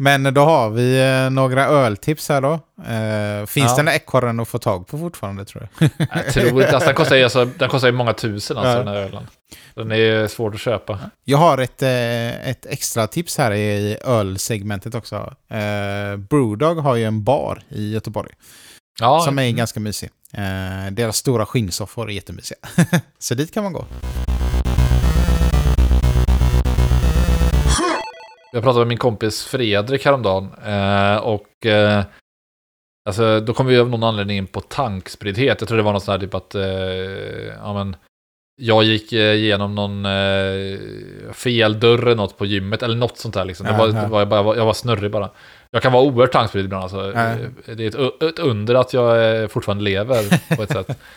Men 0.00 0.34
då 0.34 0.40
har 0.44 0.70
vi 0.70 1.00
eh, 1.24 1.30
några 1.30 1.66
öltips 1.66 2.28
här 2.28 2.40
då. 2.40 2.52
Eh, 2.92 3.46
finns 3.46 3.70
Ja. 3.70 3.76
den 3.76 3.84
där 3.84 3.92
ekorren 3.92 4.40
att 4.40 4.48
få 4.48 4.58
tag 4.58 4.86
på 4.86 4.98
fortfarande 4.98 5.44
tror 5.44 5.68
jag? 5.78 5.90
Jag 6.14 6.32
tror 6.32 6.62
inte, 6.62 6.70
alltså, 6.74 6.86
den 6.86 6.94
kostar 6.94 7.16
ju 7.16 7.22
alltså, 7.24 7.44
den 7.44 7.68
kostar 7.68 7.88
ju 7.88 7.92
många 7.94 8.12
tusen 8.12 8.56
alltså 8.56 8.70
Ja. 8.72 8.78
den 8.78 8.88
här 8.88 8.94
ölen. 8.94 9.26
Den 9.74 9.92
är 9.92 10.26
svår 10.26 10.54
att 10.54 10.60
köpa. 10.60 10.98
Jag 11.24 11.38
har 11.38 11.58
ett, 11.58 11.82
eh, 11.82 12.48
ett 12.50 12.66
extra 12.66 13.06
tips 13.06 13.38
här 13.38 13.52
i 13.52 13.98
ölsegmentet 14.04 14.94
också. 14.94 15.34
Brewdog 16.30 16.78
har 16.78 16.94
ju 16.96 17.04
en 17.04 17.24
bar 17.24 17.62
i 17.68 17.92
Göteborg 17.92 18.30
Ja, 19.00 19.20
som 19.20 19.38
är 19.38 19.50
ganska 19.50 19.80
mysig. 19.80 20.10
Deras 20.90 21.16
stora 21.16 21.46
skinnsoffor 21.46 22.08
är 22.10 22.12
jättemysiga. 22.14 22.58
Så 23.18 23.34
dit 23.34 23.54
kan 23.54 23.62
man 23.64 23.72
gå. 23.72 23.84
Jag 28.52 28.62
pratade 28.62 28.78
med 28.78 28.88
min 28.88 28.98
kompis 28.98 29.44
Fredrik 29.44 30.04
häromdagen 30.04 30.50
eh, 30.66 31.16
och 31.16 31.66
eh, 31.66 32.04
alltså, 33.08 33.40
då 33.40 33.52
kom 33.54 33.66
vi 33.66 33.78
av 33.78 33.90
någon 33.90 34.02
anledning 34.02 34.36
in 34.36 34.46
på 34.46 34.60
tankspriddhet. 34.60 35.60
Jag 35.60 35.68
tror 35.68 35.76
det 35.76 35.84
var 35.84 35.92
något 35.92 36.04
sånt 36.04 36.20
här 36.20 36.26
typ 36.26 36.34
att 36.34 36.54
eh, 36.54 36.62
ja, 37.62 37.74
men, 37.74 37.96
jag 38.60 38.84
gick 38.84 39.12
eh, 39.12 39.34
igenom 39.34 39.74
någon 39.74 40.06
eh, 40.06 41.32
fel 41.32 41.80
dörr 41.80 42.02
eller 42.02 42.14
något 42.14 42.38
på 42.38 42.46
gymmet 42.46 42.82
eller 42.82 42.96
något 42.96 43.18
sånt 43.18 43.34
där. 43.34 43.44
Liksom. 43.44 43.66
Det 43.66 43.72
var, 43.72 43.88
Ja, 43.88 43.94
ja. 43.94 44.02
det 44.02 44.08
var, 44.08 44.18
jag, 44.18 44.28
bara, 44.28 44.56
jag 44.56 44.66
var 44.66 44.72
snurrig 44.72 45.10
bara. 45.10 45.30
Jag 45.70 45.82
kan 45.82 45.92
vara 45.92 46.02
oerhört 46.02 46.32
tankspridd 46.32 46.64
ibland. 46.64 46.82
Alltså. 46.82 47.12
Ja. 47.14 47.34
Det 47.74 47.84
är 47.84 47.88
ett, 47.88 48.22
ett 48.22 48.38
under 48.38 48.74
att 48.74 48.92
jag 48.92 49.42
eh, 49.42 49.48
fortfarande 49.48 49.84
lever 49.84 50.56
på 50.56 50.62
ett 50.62 50.72
sätt. 50.72 50.98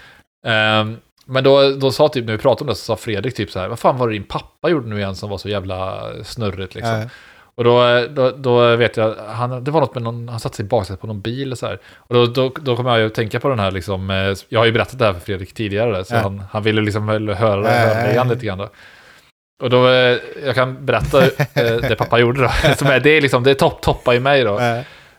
Ehm, 0.48 0.98
men 1.26 1.44
då, 1.44 1.70
då 1.72 1.92
sa 1.92 2.08
typ, 2.08 2.26
när 2.26 2.34
vi 2.34 2.38
pratade 2.40 2.62
om 2.62 2.68
det, 2.68 2.76
så 2.76 2.84
sa 2.86 2.96
Fredrik 2.96 3.36
typ 3.36 3.52
så 3.52 3.60
här, 3.60 3.68
vad 3.68 3.80
fan 3.80 3.98
var 3.98 4.08
det 4.08 4.14
din 4.14 4.24
pappa 4.24 4.70
gjorde 4.70 4.90
nu 4.90 4.98
igen 4.98 5.16
som 5.16 5.30
var 5.30 5.38
så 5.38 5.50
jävla 5.50 6.02
snurrigt 6.24 6.76
liksom? 6.76 6.94
Eh, 6.96 7.08
Och 7.56 7.64
då, 7.64 8.06
då, 8.10 8.32
då 8.32 8.76
vet 8.76 8.98
jag, 8.98 9.16
han, 9.28 9.64
det 9.64 9.72
var 9.72 9.82
något 9.82 9.94
med 9.96 10.04
någon, 10.04 10.30
han 10.30 10.40
satte 10.40 10.56
sig 10.56 10.66
i 10.66 10.68
baksätet 10.68 11.02
på 11.02 11.08
någon 11.08 11.22
bil 11.22 11.52
och 11.52 11.58
så 11.58 11.68
här. 11.68 11.80
Och 11.98 12.16
då, 12.16 12.26
då, 12.26 12.52
då 12.62 12.76
kommer 12.76 12.90
jag 12.90 13.00
ju 13.00 13.06
att 13.06 13.14
tänka 13.14 13.40
på 13.40 13.50
den 13.50 13.60
här 13.60 13.72
liksom, 13.72 14.10
eh, 14.10 14.34
jag 14.50 14.60
har 14.60 14.66
ju 14.66 14.72
berättat 14.72 15.00
det 15.00 15.06
här 15.06 15.14
för 15.14 15.20
Fredrik 15.20 15.54
tidigare, 15.54 16.06
så 16.06 16.16
Ja. 16.16 16.20
han, 16.20 16.44
han 16.52 16.64
ville 16.64 16.82
liksom 16.82 17.10
höra, 17.10 17.34
höra 17.36 17.64
det 18.04 18.12
igen 18.12 18.28
lite 18.30 18.46
grann 18.46 18.58
då. 18.58 18.70
Och 19.64 19.70
då, 19.70 19.88
eh, 19.90 20.18
jag 20.46 20.56
kan 20.56 20.86
berätta 20.86 21.22
eh, 21.24 21.30
det 21.90 21.96
pappa 21.98 22.20
gjorde 22.20 22.42
då. 22.42 22.50
Som 22.78 22.88
är, 22.88 23.00
det 23.00 23.10
är 23.10 23.22
liksom, 23.22 23.44
det 23.44 23.56
topp, 23.56 23.82
toppar 23.82 24.14
ju 24.14 24.20
mig 24.20 24.44
då. 24.44 24.60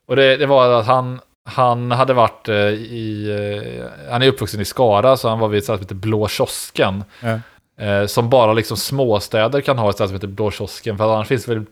Och 0.07 0.17
det, 0.17 0.37
det 0.37 0.47
var 0.47 0.81
att 0.81 0.87
han, 0.87 1.21
han 1.51 1.91
hade 1.91 2.13
varit 2.13 2.49
eh, 2.49 2.57
i, 2.57 3.31
eh, 3.31 4.11
han 4.13 4.23
är 4.23 4.29
uppvuxen 4.29 4.61
i 4.61 4.65
Skara, 4.65 5.17
så 5.17 5.29
han 5.29 5.39
var 5.39 5.49
vid 5.49 5.59
ett 5.59 5.65
ställe 5.65 5.79
som 5.79 5.85
heter 5.85 5.95
Blå 5.95 6.29
kiosken. 6.29 7.05
Ja. 7.21 7.41
Eh, 7.85 8.07
som 8.07 8.31
bara 8.31 8.53
liksom 8.53 8.77
småstäder 8.77 9.61
kan 9.61 9.79
ha 9.79 9.89
ett 9.89 9.95
ställe 9.95 10.09
som 10.09 10.15
heter 10.15 10.27
Blå 10.27 10.51
kiosken, 10.51 10.99
för 10.99 11.15
annars 11.15 11.29
finns 11.29 11.45
det 11.45 11.55
väl 11.55 11.65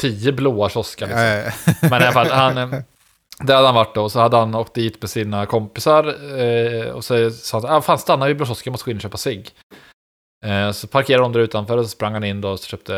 tio 0.00 0.32
blåa 0.32 0.68
kiosker. 0.68 1.06
Liksom. 1.06 1.24
eh, 1.24 1.90
Men 1.90 2.02
i 2.02 2.04
alla 2.04 2.12
fall, 2.12 2.26
han, 2.26 2.54
där 3.40 3.54
hade 3.54 3.66
han 3.68 3.74
varit 3.74 3.94
då, 3.94 4.02
och 4.02 4.12
så 4.12 4.20
hade 4.20 4.36
han 4.36 4.54
åkt 4.54 4.74
dit 4.74 5.02
med 5.02 5.10
sina 5.10 5.46
kompisar. 5.46 6.04
Eh, 6.40 6.90
och 6.90 7.04
så 7.04 7.30
sa 7.30 7.60
han, 7.60 7.70
ah, 7.70 7.80
fan 7.80 7.98
stanna 7.98 8.26
vid 8.26 8.36
Blå 8.36 8.46
kiosken, 8.46 8.70
jag 8.70 8.72
måste 8.72 8.84
gå 8.84 8.90
in 8.90 8.96
och 8.96 9.02
köpa. 9.02 9.18
Eh, 10.44 10.70
så 10.72 10.86
parkerade 10.86 11.24
de 11.24 11.32
där 11.32 11.40
utanför 11.40 11.76
och 11.76 11.84
så 11.84 11.88
sprang 11.90 12.12
han 12.12 12.24
in 12.24 12.40
då 12.40 12.48
och 12.48 12.58
köpte 12.58 12.96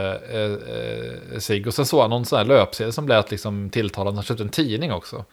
eh, 1.33 1.39
cigg. 1.39 1.67
Och 1.67 1.75
sen 1.75 1.87
såg 1.87 2.01
han 2.01 2.11
någon 2.11 2.25
sån 2.25 2.39
här 2.39 2.45
löpsedel 2.45 2.93
som 2.93 3.09
lät 3.09 3.31
liksom 3.31 3.71
tilltalande. 3.71 4.19
Han 4.19 4.25
köpte 4.25 4.43
en 4.43 4.49
tidning 4.49 4.93
också. 4.93 5.25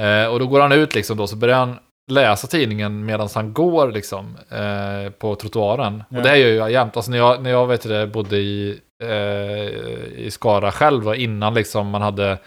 Eh, 0.00 0.26
och 0.26 0.38
då 0.38 0.46
går 0.46 0.60
han 0.60 0.72
ut 0.72 0.94
liksom 0.94 1.16
då, 1.16 1.26
så 1.26 1.36
börjar 1.36 1.56
han 1.58 1.78
läsa 2.12 2.46
tidningen 2.46 3.04
medan 3.04 3.28
han 3.34 3.52
går 3.52 3.92
liksom 3.92 4.36
eh, 4.50 5.10
på 5.12 5.34
trottoaren. 5.36 6.04
Ja. 6.10 6.16
Och 6.16 6.22
det 6.22 6.28
här 6.28 6.36
gör 6.36 6.48
jag 6.54 6.70
jämt. 6.72 6.96
Alltså 6.96 7.10
när 7.10 7.18
jag, 7.18 7.42
när 7.42 7.50
jag 7.50 7.66
vet 7.66 7.82
det, 7.88 8.06
bodde 8.06 8.36
i, 8.36 8.80
eh, 9.02 10.18
i 10.24 10.28
Skara 10.30 10.72
själv, 10.72 11.08
och 11.08 11.16
innan 11.16 11.54
liksom 11.54 11.88
man 11.90 12.02
hade 12.02 12.38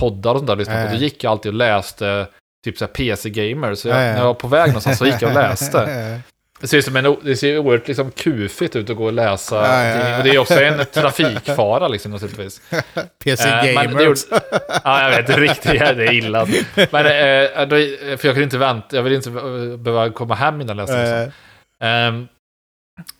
poddar 0.00 0.30
och 0.32 0.38
sånt 0.38 0.46
där, 0.48 0.64
på, 0.64 0.70
Ja. 0.72 0.90
då 0.90 0.96
gick 0.96 1.24
jag 1.24 1.30
alltid 1.30 1.50
och 1.52 1.58
läste 1.58 2.26
typ 2.64 2.78
så 2.78 2.86
PC-gamer. 2.86 3.74
Så 3.74 3.88
jag, 3.88 3.96
Ja, 3.96 4.02
ja. 4.02 4.12
när 4.12 4.18
jag 4.18 4.26
var 4.26 4.34
på 4.34 4.48
väg 4.48 4.66
någonstans 4.68 4.98
så 4.98 5.06
gick 5.06 5.22
jag 5.22 5.28
och 5.28 5.34
läste. 5.34 6.20
Eh, 6.64 6.66
Det 6.66 6.68
ser, 6.68 6.80
som 6.80 6.96
en, 6.96 7.16
det 7.22 7.36
ser 7.36 7.58
oerhört 7.58 7.88
liksom 7.88 8.10
kufigt 8.10 8.76
ut 8.76 8.90
att 8.90 8.96
gå 8.96 9.04
och 9.04 9.12
läsa. 9.12 9.56
Ja, 9.56 9.84
ja, 9.84 10.08
ja. 10.08 10.18
Och 10.18 10.24
det 10.24 10.30
är 10.30 10.38
också 10.38 10.60
en 10.62 10.84
trafikfara 10.92 11.88
liksom 11.88 12.12
naturligtvis. 12.12 12.60
PC 13.24 13.48
Eh, 13.48 13.64
Gamer. 13.74 14.04
gjorde- 14.04 14.20
Ja, 14.84 15.10
jag 15.10 15.22
vet. 15.22 15.38
Riktigt 15.38 15.78
det 15.80 16.04
är 16.06 16.12
illa. 16.12 16.46
Men, 16.90 17.06
eh, 17.06 17.66
då, 17.68 17.76
för 17.76 18.08
jag 18.08 18.20
kunde 18.20 18.42
inte 18.42 18.58
vänta. 18.58 18.96
Jag 18.96 19.02
ville 19.02 19.16
inte 19.16 19.30
eh, 19.30 19.76
behöva 19.78 20.10
komma 20.10 20.34
hem 20.34 20.60
innan 20.60 20.78
jag 20.78 20.88
läste. 20.88 21.32
Eh. 21.80 21.88
Ehm, 21.88 22.28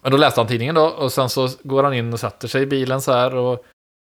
men 0.02 0.12
då 0.12 0.18
läste 0.18 0.40
han 0.40 0.48
tidningen 0.48 0.74
då. 0.74 0.82
Och 0.84 1.12
sen 1.12 1.28
så 1.28 1.48
går 1.62 1.82
han 1.82 1.94
in 1.94 2.12
och 2.12 2.20
sätter 2.20 2.48
sig 2.48 2.62
i 2.62 2.66
bilen 2.66 3.00
så 3.00 3.12
här. 3.12 3.34
Och, 3.34 3.64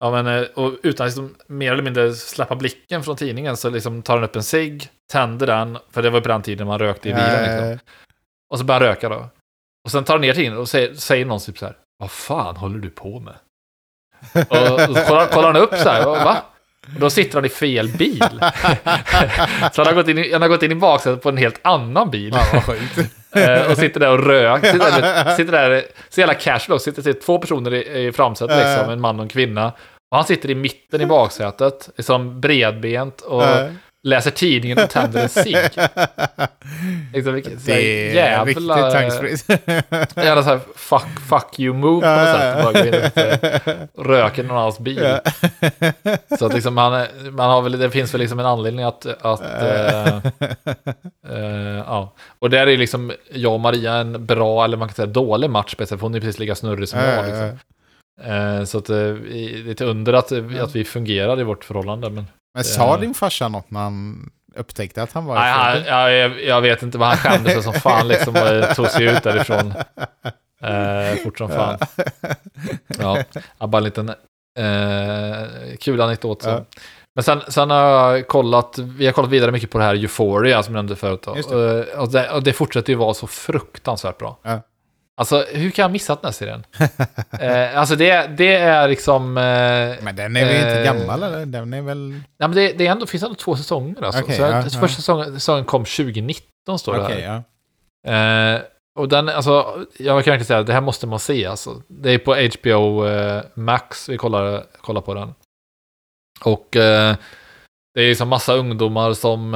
ja, 0.01 0.11
men, 0.11 0.27
eh, 0.27 0.47
och 0.55 0.73
utan 0.83 1.07
liksom, 1.07 1.35
mer 1.47 1.73
eller 1.73 1.83
mindre 1.83 2.13
släppa 2.15 2.57
blicken 2.57 3.03
från 3.03 3.17
tidningen 3.17 3.57
så 3.57 3.71
liksom 3.71 4.03
tar 4.03 4.15
han 4.15 4.25
upp 4.25 4.37
en 4.37 4.43
cigg, 4.43 4.89
tänder 5.13 5.47
den. 5.47 5.79
För 5.93 6.03
det 6.03 6.11
var 6.11 6.21
på 6.21 6.29
den 6.29 6.43
tiden 6.43 6.67
man 6.67 6.79
rökte 6.79 7.09
i 7.09 7.15
bilen. 7.15 7.43
Liksom. 7.43 7.79
Och 8.51 8.59
så 8.59 8.65
börjar 8.65 8.81
han 8.81 8.89
röka 8.89 9.09
då. 9.09 9.29
Och 9.85 9.91
sen 9.91 10.05
tar 10.05 10.15
han 10.15 10.21
ner 10.21 10.33
tidningen 10.35 10.59
och 10.59 10.69
säger, 10.69 10.95
säger 10.95 11.25
någon 11.25 11.41
typ 11.41 11.59
så 11.59 11.67
här. 11.67 11.77
Vad 11.99 12.11
fan 12.11 12.57
håller 12.57 12.79
du 12.79 12.91
på 12.91 13.21
med? 13.21 13.35
Och, 14.49 14.73
och 14.91 14.97
så 14.97 15.05
kollar, 15.09 15.27
kollar 15.27 15.53
han 15.53 15.63
upp 15.63 15.75
så 15.75 15.89
här. 15.89 16.05
Va? 16.05 16.37
Och 16.95 17.01
då 17.01 17.11
sitter 17.11 17.35
han 17.35 17.45
i 17.45 17.49
fel 17.49 17.89
bil. 17.89 18.19
så 19.73 19.83
han 19.83 19.87
har 19.87 19.93
gått 19.93 20.09
in, 20.09 20.19
i- 20.19 20.33
han 20.33 20.43
har 20.43 20.49
gått 20.49 20.63
in 20.63 20.73
i 20.73 20.75
baksätet 20.75 21.23
på 21.23 21.29
en 21.29 21.37
helt 21.37 21.61
annan 21.63 22.11
bil. 22.11 22.35
Eh, 23.33 23.71
och 23.71 23.77
sitter 23.79 24.01
där 24.01 24.11
och 24.11 24.25
rök. 24.27 24.67
Sitter 24.67 24.79
där, 25.01 25.35
sitter 25.37 25.53
där 25.53 25.83
så 26.09 26.21
jävla 26.21 26.35
casual 26.35 26.75
också. 26.77 26.85
Sitter, 26.85 27.03
sitter 27.03 27.21
två 27.21 27.39
personer 27.39 27.75
i, 27.75 28.07
i 28.07 28.13
framsätet 28.13 28.57
liksom. 28.57 28.91
En 28.93 29.01
man 29.01 29.17
och 29.17 29.23
en 29.23 29.29
kvinna. 29.29 29.67
Och 30.11 30.17
han 30.17 30.25
sitter 30.25 30.51
i 30.51 30.55
mitten 30.55 31.01
i 31.01 31.07
baksätet. 31.07 31.91
Liksom 31.97 32.41
bredbent. 32.41 33.21
Och 33.21 33.43
läser 34.03 34.31
tidningen 34.31 34.79
och 34.79 34.91
tänder 34.91 35.23
en 35.23 35.29
cigg. 35.29 35.57
Liksom, 37.15 37.35
vilket, 37.35 37.61
så 37.61 37.71
här 37.71 37.79
Det 37.79 38.11
är 38.11 38.15
jävla... 38.15 38.45
riktigt 38.45 38.93
tankspritt. 38.93 39.45
Jävla 40.17 40.43
såhär 40.43 40.61
fuck, 40.77 41.21
fuck 41.29 41.61
you 41.61 41.75
move 41.75 42.01
på 42.01 42.23
något 42.23 42.41
sätt. 42.41 42.65
Bara 42.65 42.73
gå 42.73 42.89
in 42.89 43.05
och 43.05 43.97
så 43.97 44.03
röker 44.03 44.43
någon 44.43 44.57
annans 44.57 44.79
bil. 44.79 45.19
Så 46.39 46.47
att 46.47 46.55
liksom 46.55 46.75
man, 46.75 47.07
man 47.31 47.51
har 47.51 47.63
väl, 47.63 47.79
det 47.79 47.91
finns 47.91 48.15
väl 48.15 48.21
liksom 48.21 48.39
en 48.39 48.47
anledning 48.47 48.85
att, 48.85 49.07
att 49.07 49.63
eh, 49.63 50.17
eh, 51.29 51.85
ja. 51.87 52.15
Och 52.39 52.51
där 52.51 52.67
är 52.67 52.77
liksom 52.77 53.13
jag 53.33 53.53
och 53.53 53.61
Maria 53.61 53.95
en 53.95 54.27
bra, 54.27 54.65
eller 54.65 54.77
man 54.77 54.89
kan 54.89 54.95
säga 54.95 55.07
dålig 55.07 55.51
match, 55.51 55.75
för 55.79 55.97
hon 55.97 56.15
är 56.15 56.21
precis 56.21 56.39
lika 56.39 56.55
snurrig 56.55 56.89
som 56.89 57.01
jag. 57.01 57.27
Liksom. 57.27 57.59
Eh, 58.23 58.65
så 58.65 58.79
att 58.79 58.91
eh, 58.91 58.97
det 58.97 59.69
är 59.69 59.71
ett 59.71 59.81
under 59.81 60.13
att, 60.13 60.33
att 60.61 60.77
vi 60.77 60.85
fungerar 60.85 61.41
i 61.41 61.43
vårt 61.43 61.65
förhållande. 61.65 62.11
Men, 62.11 62.27
Men 62.55 62.65
sa 62.65 62.95
Eh. 62.95 63.01
din 63.01 63.15
farsa 63.15 63.49
något 63.49 63.71
när 63.71 63.81
han 63.81 64.31
upptäckte 64.57 65.03
att 65.03 65.13
han 65.13 65.25
var 65.25 65.35
nej, 65.35 65.53
han, 65.53 65.85
ja, 65.87 66.11
jag, 66.11 66.45
jag 66.45 66.61
vet 66.61 66.83
inte 66.83 66.99
vad 66.99 67.09
han 67.09 67.17
skämdes 67.17 67.65
som 67.65 67.73
fan 67.73 68.09
liksom 68.09 68.35
och 68.37 68.77
tog 68.77 68.87
sig 68.89 69.05
ut 69.05 69.23
därifrån. 69.23 69.73
Eh, 70.63 71.17
fort 71.25 71.39
som 71.39 71.49
fan. 71.49 71.79
Ja, 72.99 73.19
ja, 73.59 73.67
bara 73.67 73.79
en 73.79 73.85
liten 73.85 74.09
eh, 74.59 75.77
kul 75.81 76.01
anekdot. 76.01 76.43
Så. 76.43 76.49
Ja. 76.49 76.65
Men 77.15 77.25
sen, 77.25 77.41
sen 77.49 77.71
har 77.71 77.79
jag 77.79 78.29
kollat, 78.29 78.79
vi 78.79 79.07
har 79.07 79.13
kollat 79.13 79.31
vidare 79.31 79.53
mycket 79.53 79.71
på 79.71 79.79
det 79.79 79.85
här 79.85 79.95
Euphoria 79.95 80.63
som 80.63 80.75
jag 80.75 80.79
nämnde 80.79 80.97
förut. 80.97 81.23
Då. 81.23 81.37
Just 81.37 81.51
Och, 81.51 81.81
och, 82.03 82.13
det, 82.13 82.31
och 82.31 82.43
det 82.43 82.53
fortsätter 82.53 82.93
ju 82.93 82.97
vara 82.97 83.15
så 83.15 83.27
fruktansvärt 83.27 84.19
bra. 84.19 84.39
Ja. 84.43 84.61
Alltså, 85.21 85.45
hur 85.53 85.71
kan 85.71 85.83
jag 85.83 85.89
ha 85.89 85.93
missat 85.93 86.23
den 86.23 86.29
här 86.29 86.33
serien? 86.33 86.65
eh, 87.41 87.79
alltså, 87.79 87.97
det, 87.97 88.27
det 88.27 88.55
är 88.55 88.89
liksom... 88.89 89.37
Eh, 89.37 89.43
Men 90.03 90.17
den 90.17 90.37
är 90.37 90.45
väl 90.45 90.57
inte 90.57 90.81
Eh, 90.81 90.85
gammal 90.85 91.23
eller? 91.23 91.47
Den 91.47 91.73
är 91.75 91.83
väl... 91.83 92.09
nej, 92.11 92.21
men 92.39 92.53
det, 92.53 92.73
det 92.73 92.87
är 92.87 92.91
ändå, 92.93 93.07
finns 93.07 93.23
ändå 93.23 93.35
två 93.35 93.57
säsonger. 93.57 94.03
Alltså. 94.03 94.23
Okej, 94.23 94.37
så 94.37 94.43
ja, 94.43 94.49
jag, 94.49 94.57
ja. 94.65 94.71
Första 94.71 94.89
säsongen, 94.89 95.35
säsongen 95.35 95.65
kom 95.65 95.85
2019, 95.85 96.79
står 96.79 96.95
det 96.95 97.01
Okej, 97.01 97.21
här. 97.23 97.43
ja. 98.03 98.55
Eh, 98.55 98.61
och 98.99 99.09
den, 99.09 99.29
alltså, 99.29 99.85
jag 99.99 100.25
kan 100.25 100.31
verkligen 100.33 100.45
säga 100.45 100.59
att 100.59 100.67
det 100.67 100.73
här 100.73 100.81
måste 100.81 101.07
man 101.07 101.19
se. 101.19 101.47
Alltså. 101.47 101.83
Det 101.89 102.11
är 102.11 102.19
på 102.19 102.35
HBO 102.59 103.07
eh, 103.07 103.43
Max 103.55 104.09
vi 104.09 104.17
kollar, 104.17 104.65
kollar 104.81 105.01
på 105.01 105.15
den. 105.15 105.35
Och 106.45 106.77
eh, 106.77 107.17
det 107.95 108.01
är 108.01 108.09
liksom 108.09 108.29
massa 108.29 108.55
ungdomar 108.55 109.13
som... 109.13 109.55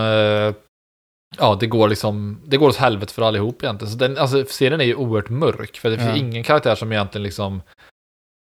Ja, 1.39 1.57
det 1.61 1.67
går 1.67 1.89
liksom... 1.89 2.41
Det 2.45 2.57
går 2.57 2.69
åt 2.69 2.77
helvete 2.77 3.15
för 3.15 3.23
allihop 3.23 3.63
egentligen. 3.63 3.93
Så 3.93 3.99
den, 3.99 4.19
alltså, 4.19 4.45
serien 4.45 4.81
är 4.81 4.85
ju 4.85 4.95
oerhört 4.95 5.29
mörk. 5.31 5.77
För 5.79 5.91
det 5.91 5.97
finns 5.97 6.09
Ja. 6.11 6.17
ingen 6.17 6.43
karaktär 6.45 6.75
som 6.75 6.93
egentligen 6.93 7.23
liksom... 7.23 7.63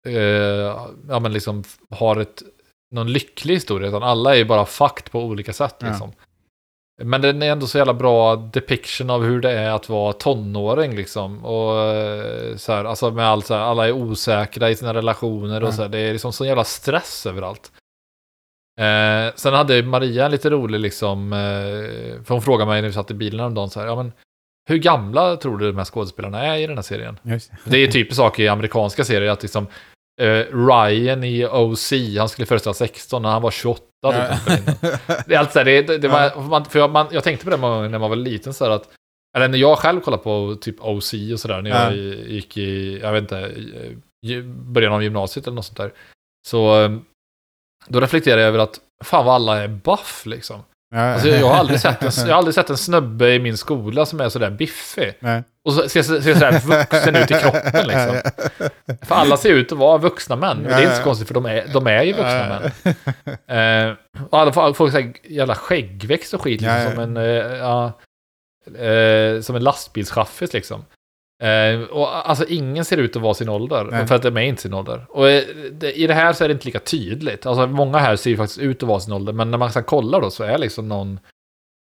Eh, 0.07 0.15
ja, 1.09 1.19
men 1.21 1.33
liksom 1.33 1.63
har 1.89 2.15
ett, 2.19 2.43
någon 2.95 3.11
lycklig 3.11 3.53
historia. 3.53 3.87
Utan 3.89 4.03
alla 4.03 4.33
är 4.33 4.37
ju 4.37 4.45
bara 4.45 4.65
fucked 4.65 5.11
på 5.11 5.23
olika 5.23 5.53
sätt 5.53 5.75
Ja. 5.79 5.87
liksom. 5.87 6.11
Men 7.03 7.21
den 7.21 7.41
är 7.41 7.51
ändå 7.51 7.67
så 7.67 7.77
jävla 7.77 7.93
bra 7.93 8.35
depiction 8.35 9.09
av 9.09 9.23
hur 9.23 9.41
det 9.41 9.51
är 9.51 9.69
att 9.71 9.89
vara 9.89 10.13
tonåring 10.13 10.95
liksom. 10.95 11.45
Och 11.45 11.79
eh, 11.83 12.55
så 12.55 12.71
här, 12.73 12.85
alltså 12.85 13.11
med 13.11 13.25
allt 13.27 13.45
så 13.45 13.53
här, 13.53 13.61
alla 13.61 13.87
är 13.87 13.91
osäkra 13.91 14.69
i 14.69 14.75
sina 14.75 14.93
relationer 14.93 15.61
och 15.63 15.67
Ja. 15.67 15.71
så 15.73 15.81
här, 15.81 15.89
det 15.89 15.99
är 15.99 16.11
liksom 16.13 16.33
sån 16.33 16.47
jävla 16.47 16.63
stress 16.63 17.25
överallt. 17.25 17.71
Eh, 18.81 19.33
sen 19.35 19.53
hade 19.53 19.83
Maria 19.83 20.27
lite 20.27 20.49
rolig 20.49 20.79
liksom, 20.79 21.33
eh, 21.33 22.23
för 22.23 22.29
hon 22.33 22.41
frågade 22.41 22.71
mig 22.71 22.81
när 22.81 22.87
vi 22.89 22.93
satt 22.93 23.11
i 23.11 23.13
bilen 23.13 23.39
häromdagen 23.39 23.69
så 23.69 23.79
här, 23.79 23.87
ja 23.87 23.95
men 23.95 24.11
hur 24.69 24.77
gamla 24.77 25.35
tror 25.37 25.57
du 25.57 25.71
de 25.71 25.77
här 25.77 25.85
skådespelarna 25.85 26.45
är 26.45 26.57
i 26.57 26.67
den 26.67 26.77
här 26.77 26.81
serien? 26.83 27.19
Just. 27.23 27.51
Det 27.65 27.77
är 27.77 27.87
typiskt 27.87 28.15
sak 28.17 28.39
i 28.39 28.47
amerikanska 28.47 29.03
serier 29.03 29.31
att 29.31 29.41
liksom 29.41 29.67
eh, 30.21 30.45
Ryan 30.67 31.23
i 31.23 31.45
OC, 31.45 31.93
han 32.19 32.29
skulle 32.29 32.45
föreställa 32.45 32.73
16 32.73 33.21
när 33.21 33.29
han 33.29 33.41
var 33.41 33.51
28. 33.51 33.83
Ja. 34.01 34.11
Typ. 34.47 34.65
Det 35.27 35.35
är 35.35 35.39
alltså 35.39 35.59
här, 35.59 35.65
det, 35.65 35.97
det, 35.97 36.07
var, 36.07 36.41
man, 36.49 36.65
för 36.65 36.79
jag, 36.79 36.91
man, 36.91 37.07
jag 37.11 37.23
tänkte 37.23 37.45
på 37.45 37.51
det 37.51 37.57
när 37.57 37.99
man 37.99 38.09
var 38.09 38.15
liten 38.15 38.53
så 38.53 38.63
här 38.65 38.71
att, 38.71 38.89
eller 39.37 39.47
när 39.47 39.57
jag 39.57 39.77
själv 39.77 39.99
kollade 40.01 40.23
på 40.23 40.55
typ 40.61 40.75
OC 40.81 41.13
och 41.33 41.39
sådär, 41.39 41.61
när 41.61 41.69
jag 41.69 41.87
Ja. 41.87 42.13
gick 42.27 42.57
i, 42.57 42.99
jag 43.01 43.11
vet 43.11 43.21
inte, 43.21 43.51
början 44.45 44.93
av 44.93 45.03
gymnasiet 45.03 45.47
eller 45.47 45.55
något 45.55 45.65
sånt 45.65 45.77
där. 45.77 45.91
Så 46.47 46.83
eh, 46.83 46.91
då 47.87 47.99
reflekterade 47.99 48.41
jag 48.41 48.47
över 48.47 48.59
att 48.59 48.79
fan 49.03 49.25
vad 49.25 49.35
alla 49.35 49.63
är 49.63 49.67
buff 49.67 50.25
liksom. 50.25 50.63
Alltså, 50.95 51.27
jag, 51.27 51.47
har 51.47 51.55
aldrig 51.55 51.79
sett 51.79 52.03
en, 52.03 52.11
jag 52.27 52.33
har 52.33 52.37
aldrig 52.37 52.55
sett 52.55 52.69
en 52.69 52.77
snubbe 52.77 53.33
i 53.33 53.39
min 53.39 53.57
skola 53.57 54.05
som 54.05 54.21
är 54.21 54.29
sådär 54.29 54.49
biffig. 54.49 55.13
Nej. 55.19 55.43
Och 55.65 55.73
så 55.73 55.89
ser, 55.89 56.03
ser 56.03 56.33
sådär 56.33 56.59
vuxen 56.59 57.15
ut 57.15 57.31
i 57.31 57.33
kroppen 57.33 57.87
liksom. 57.87 58.21
För 59.01 59.15
alla 59.15 59.37
ser 59.37 59.53
ut 59.53 59.71
att 59.71 59.77
vara 59.77 59.97
vuxna 59.97 60.35
män. 60.35 60.57
Och 60.57 60.63
det 60.63 60.73
är 60.73 60.81
inte 60.81 60.95
så 60.95 61.03
konstigt 61.03 61.27
för 61.27 61.33
de 61.33 61.45
är, 61.45 61.67
de 61.73 61.87
är 61.87 62.03
ju 62.03 62.13
vuxna 62.13 62.47
män. 62.47 62.71
Eh, 63.47 63.95
och 64.29 64.39
alla 64.39 64.53
får, 64.53 64.73
får 64.73 64.89
så 64.89 64.99
här 64.99 65.13
jävla 65.23 65.55
skäggväxt 65.55 66.33
och 66.33 66.41
skit 66.41 66.61
liksom, 66.61 66.91
som 66.91 67.03
en, 67.03 67.17
eh, 67.17 67.57
ja, 67.57 67.85
eh, 68.85 69.41
som 69.41 69.55
en 69.55 69.63
lastbilschaffis 69.63 70.53
liksom. 70.53 70.85
Eh, 71.41 71.81
och 71.81 72.29
alltså 72.29 72.45
ingen 72.47 72.85
ser 72.85 72.97
ut 72.97 73.15
att 73.15 73.21
vara 73.21 73.33
sin 73.33 73.49
ålder, 73.49 73.87
Nej. 73.91 74.07
för 74.07 74.15
att 74.15 74.21
de 74.21 74.37
är 74.37 74.41
inte 74.41 74.61
sin 74.61 74.73
ålder. 74.73 75.05
Och 75.09 75.29
eh, 75.29 75.43
det, 75.71 75.93
i 75.93 76.07
det 76.07 76.13
här 76.13 76.33
så 76.33 76.43
är 76.43 76.47
det 76.47 76.51
inte 76.51 76.65
lika 76.65 76.79
tydligt. 76.79 77.45
Alltså 77.45 77.67
många 77.67 77.97
här 77.97 78.15
ser 78.15 78.29
ju 78.29 78.37
faktiskt 78.37 78.59
ut 78.59 78.83
att 78.83 78.89
vara 78.89 78.99
sin 78.99 79.13
ålder, 79.13 79.33
men 79.33 79.51
när 79.51 79.57
man 79.57 79.71
sen 79.71 79.83
kollar 79.83 80.21
då 80.21 80.29
så 80.29 80.43
är 80.43 80.57
liksom 80.57 80.87
någon, 80.87 81.19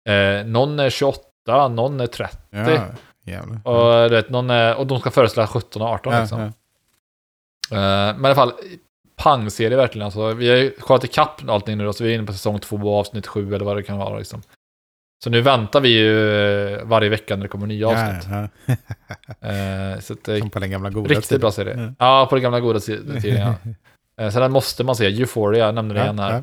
eh, 0.08 0.46
någon 0.46 0.80
är 0.80 0.90
28, 0.90 1.68
någon 1.68 2.00
är 2.00 2.06
30. 2.06 2.36
Ja, 2.50 2.86
jävlar. 3.24 3.66
Och, 3.66 4.12
vet, 4.12 4.30
någon 4.30 4.50
är, 4.50 4.76
och 4.76 4.86
de 4.86 5.00
ska 5.00 5.10
föreställa 5.10 5.46
17 5.46 5.82
och 5.82 5.88
18 5.88 6.12
ja, 6.12 6.20
liksom. 6.20 6.40
ja. 6.40 6.46
Eh, 7.76 8.16
men 8.16 8.24
i 8.24 8.26
alla 8.26 8.34
fall, 8.34 8.52
pangserie 9.16 9.76
verkligen. 9.76 10.04
Alltså, 10.04 10.32
vi 10.32 10.48
har 10.48 10.56
ju 10.56 10.70
kollat 10.70 11.04
ikapp 11.04 11.48
allting 11.48 11.78
nu 11.78 11.84
då, 11.84 11.92
så 11.92 12.04
vi 12.04 12.10
är 12.10 12.14
inne 12.14 12.26
på 12.26 12.32
säsong 12.32 12.58
2, 12.58 12.98
avsnitt 12.98 13.26
7 13.26 13.54
eller 13.54 13.64
vad 13.64 13.76
det 13.76 13.82
kan 13.82 13.98
vara. 13.98 14.18
Liksom. 14.18 14.42
Så 15.24 15.30
nu 15.30 15.40
väntar 15.40 15.80
vi 15.80 15.88
ju 15.88 16.30
eh, 16.74 16.84
varje 16.84 17.08
vecka 17.08 17.36
när 17.36 17.42
det 17.42 17.48
kommer 17.48 17.66
nya 17.66 17.88
avsnitt. 17.88 18.28
Ja, 18.30 18.48
ja. 18.66 18.74
Eh, 19.48 20.00
så 20.00 20.14
det 20.24 20.32
är 20.32 20.38
Som 20.40 20.50
på 20.50 20.58
den 20.58 20.70
gamla 20.70 20.90
goda 20.90 21.08
riktigt 21.08 21.28
tiden. 21.28 21.40
bra 21.40 21.50
serie. 21.52 21.94
Ja. 21.98 22.20
Ja, 22.20 22.26
på 22.26 22.34
den 22.34 22.42
gamla 22.42 22.60
goda 22.60 22.80
tiden 22.80 23.36
ja. 23.36 23.54
Eh, 24.24 24.30
så 24.30 24.40
den 24.40 24.52
måste 24.52 24.84
man 24.84 24.96
se. 24.96 25.06
Euphoria, 25.06 25.66
jag 25.66 25.74
nämnde 25.74 25.94
det 25.94 26.02
igen 26.02 26.18
här. 26.18 26.34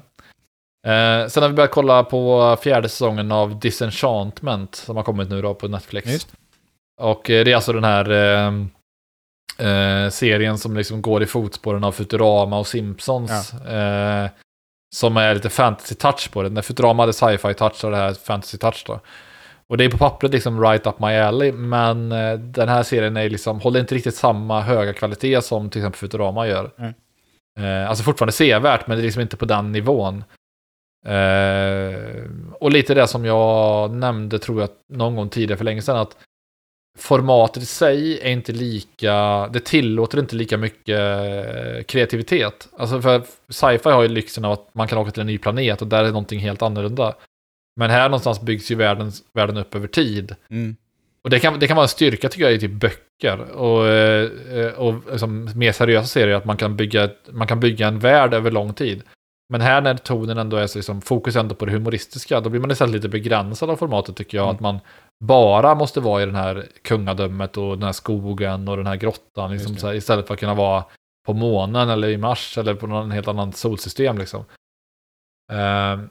Eh, 0.88 1.28
sen 1.28 1.44
har 1.44 1.50
vi 1.50 1.56
börjat 1.56 1.72
kolla 1.72 2.04
på 2.04 2.58
fjärde 2.62 2.90
säsongen 2.90 3.32
av 3.32 3.60
Disenchantment 3.60 4.76
som 4.76 4.96
har 4.96 5.04
kommit 5.04 5.30
nu 5.30 5.42
då 5.42 5.54
på 5.54 5.68
Netflix. 5.68 6.12
Just. 6.12 6.34
Och 7.02 7.30
eh, 7.30 7.46
det 7.46 7.52
är 7.52 7.56
alltså 7.56 7.74
den 7.74 7.84
här 7.84 8.10
eh, 9.58 10.10
serien 10.10 10.58
som 10.58 10.78
liksom 10.78 11.02
går 11.02 11.24
i 11.24 11.26
fotspåren 11.26 11.84
av 11.84 11.92
Futurama 11.92 12.60
och 12.60 12.68
Simpsons. 12.68 13.54
Eh, 13.54 14.30
som 14.96 15.18
är 15.18 15.34
lite 15.34 15.50
fantasy 15.50 15.96
touch 15.96 16.32
på 16.32 16.44
det. 16.44 16.50
När 16.50 16.62
Futurama 16.62 17.04
hade 17.04 17.14
sci-fi 17.14 17.54
touch 17.54 17.84
och 17.84 17.92
det 17.92 17.98
här 17.98 18.14
fantasy 18.14 18.58
touch 18.58 18.84
då. 18.88 19.00
Och 19.68 19.78
det 19.78 19.86
är 19.86 19.90
på 19.90 19.98
pappret 19.98 20.32
liksom 20.32 20.62
right 20.62 20.88
up 20.88 21.00
my 21.00 21.16
alley, 21.16 21.52
men 21.52 22.12
eh, 22.12 22.34
den 22.34 22.70
här 22.70 22.84
serien 22.84 23.18
är 23.18 23.30
liksom, 23.30 23.60
håller 23.60 23.80
inte 23.80 23.96
riktigt 23.96 24.16
samma 24.16 24.62
höga 24.62 24.94
kvalitet 24.94 25.42
som 25.42 25.70
till 25.70 25.82
exempel 25.82 25.98
Futurama 25.98 26.48
gör. 26.48 26.72
Mm. 26.78 26.94
Eh, 27.60 27.90
alltså 27.90 28.04
fortfarande 28.04 28.32
sevärt, 28.32 28.88
men 28.88 28.98
det 28.98 29.02
är 29.02 29.06
liksom 29.06 29.22
inte 29.22 29.38
på 29.38 29.46
den 29.46 29.72
nivån. 29.72 30.24
Eh, 31.06 32.24
och 32.60 32.72
lite 32.72 32.94
det 32.94 33.08
som 33.08 33.26
jag 33.26 33.92
nämnde, 33.92 34.40
tror 34.40 34.62
jag, 34.62 34.70
någon 34.90 35.16
gång 35.16 35.30
tidigare 35.30 35.58
för 35.58 35.66
länge 35.66 35.82
sedan, 35.82 35.98
att 35.98 36.18
formatet 36.98 37.64
i 37.64 37.66
sig 37.66 38.20
är 38.20 38.30
inte 38.30 38.52
lika, 38.52 39.48
det 39.48 39.60
tillåter 39.60 40.20
inte 40.20 40.36
lika 40.36 40.58
mycket 40.58 41.00
eh, 41.00 41.84
kreativitet. 41.84 42.68
Alltså 42.78 43.02
för 43.02 43.22
sci-fi 43.50 43.90
har 43.90 44.02
ju 44.02 44.08
lyxen 44.08 44.46
av 44.46 44.52
att 44.52 44.70
man 44.74 44.88
kan 44.88 44.98
åka 44.98 45.12
till 45.12 45.22
en 45.22 45.28
ny 45.28 45.38
planet 45.38 45.82
och 45.82 45.88
där 45.88 46.04
är 46.04 46.08
någonting 46.08 46.40
helt 46.40 46.62
annorlunda. 46.62 47.16
Men 47.76 47.90
här 47.90 48.10
någonstans 48.10 48.42
byggs 48.42 48.72
ju 48.72 48.76
världen, 48.76 49.12
världen 49.34 49.58
upp 49.58 49.76
över 49.76 49.88
tid. 49.88 50.36
Mm. 50.50 50.76
Och 51.24 51.30
det 51.30 51.40
kan, 51.40 51.60
det 51.60 51.68
kan 51.68 51.76
vara 51.76 51.86
en 51.86 51.90
styrka 51.90 52.30
tycker 52.30 52.44
jag 52.46 52.54
i 52.54 52.60
typ 52.60 52.72
böcker 52.72 53.40
och, 53.40 53.88
eh, 53.88 54.72
och 54.72 55.12
liksom 55.12 55.50
mer 55.56 55.72
seriösa 55.72 56.08
serier 56.08 56.36
att 56.36 56.46
man 56.46 56.58
kan, 56.58 56.76
bygga, 56.76 57.10
man 57.32 57.48
kan 57.48 57.60
bygga 57.60 57.88
en 57.88 58.00
värld 58.00 58.34
över 58.34 58.52
lång 58.52 58.74
tid. 58.74 59.04
Men 59.50 59.62
här 59.62 59.82
när 59.82 59.96
tonen 59.96 60.38
ändå 60.38 60.58
är 60.58 60.68
så 60.68 60.78
liksom, 60.78 61.02
fokus 61.02 61.36
ändå 61.36 61.56
på 61.56 61.66
det 61.66 61.72
humoristiska, 61.72 62.40
då 62.40 62.50
blir 62.50 62.62
man 62.62 62.72
istället 62.72 62.96
lite 62.96 63.10
begränsad 63.10 63.70
av 63.70 63.76
formatet 63.76 64.16
tycker 64.16 64.38
jag. 64.38 64.44
Mm. 64.44 64.56
Att 64.56 64.62
man 64.62 64.80
bara 65.24 65.76
måste 65.76 66.00
vara 66.00 66.24
i 66.24 66.26
den 66.26 66.36
här 66.36 66.68
kungadömet 66.82 67.58
och 67.58 67.78
den 67.78 67.84
här 67.84 67.92
skogen 67.92 68.68
och 68.68 68.78
den 68.78 68.88
här 68.88 68.96
grottan. 68.96 69.52
Liksom, 69.52 69.76
här, 69.84 69.94
istället 69.94 70.28
för 70.28 70.34
att 70.34 70.40
kunna 70.40 70.54
vara 70.54 70.86
på 71.26 71.34
månen 71.34 71.90
eller 71.90 72.08
i 72.08 72.18
Mars 72.18 72.58
eller 72.58 72.76
på 72.76 72.88
någon 72.88 73.12
helt 73.12 73.28
annan 73.28 73.54
solsystem. 73.54 74.18
Liksom. 74.18 74.46
Ehm, 75.54 76.10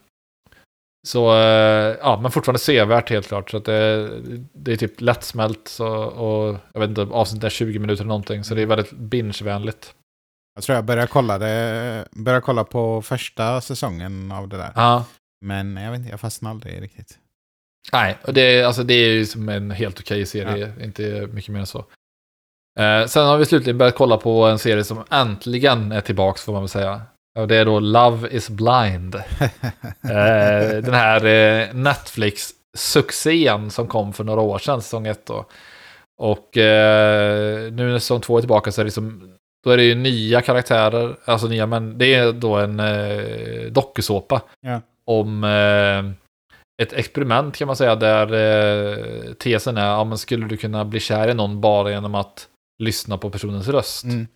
så, 1.07 1.35
eh, 1.35 1.97
ja, 2.01 2.19
men 2.23 2.31
fortfarande 2.31 2.59
sevärt 2.59 3.11
helt 3.11 3.29
klart. 3.29 3.51
Så 3.51 3.57
att 3.57 3.65
det, 3.65 4.11
det 4.53 4.73
är 4.73 4.77
typ 4.77 5.01
lättsmält 5.01 5.69
så, 5.69 5.89
och 6.05 6.57
jag 6.73 6.81
vet 6.81 6.89
inte, 6.89 7.03
avsnittet 7.03 7.45
är 7.45 7.51
20 7.51 7.79
minuter 7.79 8.03
eller 8.03 8.09
någonting. 8.09 8.45
Så 8.45 8.55
det 8.55 8.63
är 8.63 8.67
väldigt 8.67 8.93
binge-vänligt. 8.93 9.95
Jag 10.55 10.65
tror 10.65 10.77
jag 10.77 10.85
började 10.85 11.07
kolla, 11.07 11.39
det, 11.39 12.09
började 12.11 12.43
kolla 12.43 12.65
på 12.65 13.03
första 13.03 13.61
säsongen 13.61 14.33
av 14.33 14.49
det 14.49 14.57
där. 14.57 14.73
Ja. 14.75 15.05
Men 15.41 15.77
jag 15.77 15.91
vet 15.91 15.99
inte, 15.99 16.11
jag 16.11 16.21
fastnade 16.21 16.51
aldrig 16.51 16.83
riktigt. 16.83 17.19
Nej, 17.93 18.19
och 18.23 18.35
det, 18.35 18.41
är- 18.41 18.65
alltså, 18.65 18.83
det 18.83 18.95
är 18.95 19.09
ju 19.09 19.27
som 19.27 19.49
en 19.49 19.71
helt 19.71 20.01
okej 20.01 20.27
serie, 20.27 20.73
inte 20.83 21.29
mycket 21.33 21.51
mer 21.53 21.61
än 21.61 21.67
så. 21.67 21.79
Eh, 22.81 23.07
sen 23.07 23.27
har 23.27 23.39
vi 23.39 23.45
slutligen 23.45 23.79
börjat 23.79 23.95
kolla 23.95 24.17
på 24.17 24.45
en 24.45 24.59
serie 24.59 24.85
som 24.85 25.05
äntligen 25.11 25.93
är 25.93 26.01
tillbaks 26.01 26.43
får 26.43 26.53
man 26.53 26.63
väl 26.63 26.69
säga. 26.69 27.03
Och 27.39 27.49
det 27.49 27.57
är 27.57 27.65
då 27.65 27.81
Love 27.81 28.29
is 28.29 28.51
blind. 28.51 29.15
Eh, 30.11 30.77
den 30.83 30.95
här 30.95 31.25
eh, 31.25 31.75
Netflix-succén 31.75 33.71
som 33.71 33.87
kom 33.89 34.13
för 34.13 34.25
några 34.25 34.41
år 34.41 34.59
sedan, 34.59 34.83
säsong 34.83 35.07
ett 35.07 35.27
då. 35.27 35.47
Och 36.19 36.57
eh, 36.57 37.73
nu 37.73 37.91
när 37.93 37.99
säsong 37.99 38.21
två 38.21 38.37
är 38.37 38.41
tillbaka 38.41 38.73
så 38.73 38.81
är 38.81 38.85
det 38.85 38.87
liksom, 38.87 39.35
då 39.65 39.71
är 39.71 39.77
det 39.77 39.83
ju 39.85 39.95
nya 39.95 40.41
karaktärer, 40.41 41.17
alltså 41.25 41.47
nya 41.47 41.67
men 41.67 41.99
det 41.99 42.15
är 42.15 42.33
då 42.33 42.57
en 42.57 42.81
eh, 42.81 43.71
dokusåpa. 43.71 44.43
Ja. 44.61 44.81
Om 45.07 45.45
eh, 45.45 46.03
ett 46.83 46.93
experiment 46.93 47.57
kan 47.57 47.67
man 47.67 47.77
säga 47.77 47.97
där 47.97 48.33
eh, 48.33 49.33
tesen 49.33 49.77
är, 49.77 49.87
ja 49.87 50.05
men 50.05 50.19
skulle 50.19 50.47
du 50.47 50.57
kunna 50.57 50.85
bli 50.85 51.01
kär 51.01 51.29
i 51.29 51.35
någon 51.35 51.61
bara 51.61 51.91
genom 51.91 52.15
att 52.15 52.49
lyssna 52.79 53.19
på 53.19 53.31
personens 53.31 53.69
röst? 53.69 54.05
Mm. 54.05 54.27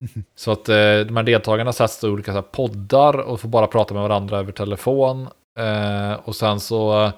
Så 0.36 0.52
att 0.52 0.68
eh, 0.68 0.74
de 1.00 1.16
här 1.16 1.22
deltagarna 1.22 1.72
sätts 1.72 2.04
i 2.04 2.06
olika 2.06 2.30
så 2.32 2.34
här, 2.34 2.42
poddar 2.42 3.18
och 3.18 3.40
får 3.40 3.48
bara 3.48 3.66
prata 3.66 3.94
med 3.94 4.02
varandra 4.02 4.38
över 4.38 4.52
telefon. 4.52 5.28
Eh, 5.58 6.12
och 6.12 6.36
sen 6.36 6.60
så 6.60 7.04
eh, 7.04 7.12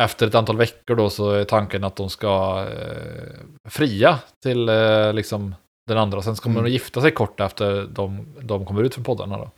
efter 0.00 0.26
ett 0.26 0.34
antal 0.34 0.56
veckor 0.56 0.94
då 0.94 1.10
så 1.10 1.30
är 1.30 1.44
tanken 1.44 1.84
att 1.84 1.96
de 1.96 2.10
ska 2.10 2.64
eh, 2.70 3.32
fria 3.68 4.18
till 4.42 4.68
eh, 4.68 5.12
liksom 5.12 5.54
den 5.88 5.98
andra. 5.98 6.22
Sen 6.22 6.36
så 6.36 6.42
kommer 6.42 6.54
Mm. 6.58 6.64
de 6.64 6.70
gifta 6.72 7.00
sig 7.00 7.10
kort 7.10 7.40
efter 7.40 7.86
de, 7.90 8.26
de 8.40 8.66
kommer 8.66 8.82
ut 8.82 8.94
från 8.94 9.04
poddarna 9.04 9.36
då. 9.38 9.50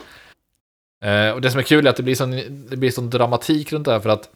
Och 1.35 1.41
det 1.41 1.51
som 1.51 1.59
är 1.59 1.63
kul 1.63 1.87
är 1.87 1.91
att 1.91 1.97
det 1.97 2.03
blir 2.03 2.15
sån, 2.15 2.31
det 2.71 2.77
blir 2.77 2.91
sån 2.91 3.11
dramatik 3.11 3.73
runt 3.73 3.85
det 3.85 3.93
här 3.93 4.01
för 4.01 4.11
att 4.11 4.31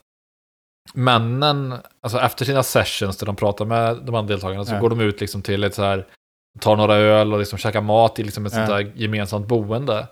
männen, 0.95 1.75
alltså 2.03 2.19
efter 2.19 2.45
sina 2.45 2.63
sessions 2.63 3.17
där 3.17 3.27
de 3.27 3.37
pratar 3.37 3.65
med 3.65 3.97
de 3.97 4.15
andra 4.15 4.29
deltagarna 4.35 4.65
så 4.65 4.75
Ja. 4.75 4.79
går 4.81 4.91
de 4.91 5.01
ut 5.01 5.21
liksom 5.21 5.43
till 5.43 5.65
ett 5.65 5.75
så 5.75 5.83
här, 5.83 6.07
tar 6.61 6.77
några 6.77 6.95
öl 6.95 7.33
och 7.33 7.39
liksom 7.39 7.59
käkar 7.59 7.81
mat 7.81 8.19
i 8.19 8.23
liksom 8.23 8.47
ett 8.47 8.53
sånt 8.53 8.69
Ja. 8.69 8.75
där 8.77 8.93
gemensamt 8.95 9.47
boende. 9.47 10.07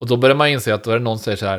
Och 0.00 0.08
då 0.08 0.16
börjar 0.16 0.36
man 0.36 0.48
inse 0.48 0.74
att 0.74 0.84
då 0.84 0.90
är 0.90 0.98
det 0.98 1.04
någon 1.04 1.18
som 1.18 1.24
säger 1.24 1.36
så 1.36 1.46
här, 1.46 1.58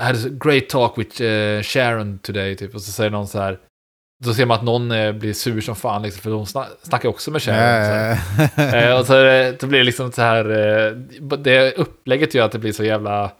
I 0.00 0.02
had 0.04 0.16
a 0.16 0.28
great 0.44 0.68
talk 0.68 0.98
with 0.98 1.22
eh, 1.22 1.62
Sharon 1.62 2.18
today, 2.18 2.56
typ. 2.56 2.74
Och 2.74 2.82
så 2.82 2.92
säger 2.92 3.10
någon 3.10 3.28
så 3.28 3.38
här, 3.40 3.58
då 4.24 4.34
ser 4.34 4.46
man 4.46 4.56
att 4.58 4.64
någon 4.64 4.90
eh, 4.92 5.12
blir 5.12 5.32
sur 5.32 5.60
som 5.60 5.76
fan, 5.76 6.02
liksom, 6.02 6.20
för 6.22 6.30
de 6.30 6.44
sna- 6.44 6.66
snackar 6.82 7.08
också 7.08 7.30
med 7.30 7.42
Sharon. 7.42 7.56
så 7.58 7.92
här. 7.92 8.18
Eh, 8.92 8.98
och 9.00 9.06
så 9.06 9.12
blir 9.66 9.78
det 9.78 9.84
liksom 9.84 10.12
så 10.12 10.22
här, 10.22 10.44
eh, 10.50 10.92
det 11.38 11.72
upplägget 11.72 12.34
gör 12.34 12.44
att 12.44 12.52
det 12.52 12.58
blir 12.58 12.72
så 12.72 12.84
jävla 12.84 13.32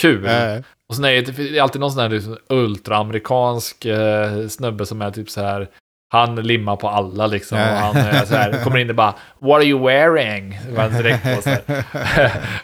kul. 0.00 0.24
Eh, 0.26 0.58
Och 0.88 0.96
sen 0.96 1.04
är 1.04 1.22
det, 1.22 1.58
alltid 1.58 1.80
någon 1.80 1.92
sån 1.92 2.02
här 2.02 2.08
liksom, 2.08 2.38
ultraamerikansk 2.48 3.84
eh, 3.84 4.48
snubbe 4.48 4.86
som 4.86 5.02
är 5.02 5.10
typ 5.10 5.30
så 5.30 5.40
här, 5.40 5.68
han 6.12 6.36
limmar 6.36 6.76
på 6.76 6.88
alla 6.88 7.26
liksom. 7.26 7.58
Och 7.58 7.64
han 7.64 7.94
så 8.26 8.34
här, 8.34 8.64
kommer 8.64 8.78
in 8.78 8.90
och 8.90 8.96
bara 8.96 9.14
What 9.38 9.56
are 9.56 9.64
you 9.64 9.86
wearing? 9.86 10.58
Direkt 10.96 11.36
på 11.36 11.42
så 11.42 11.50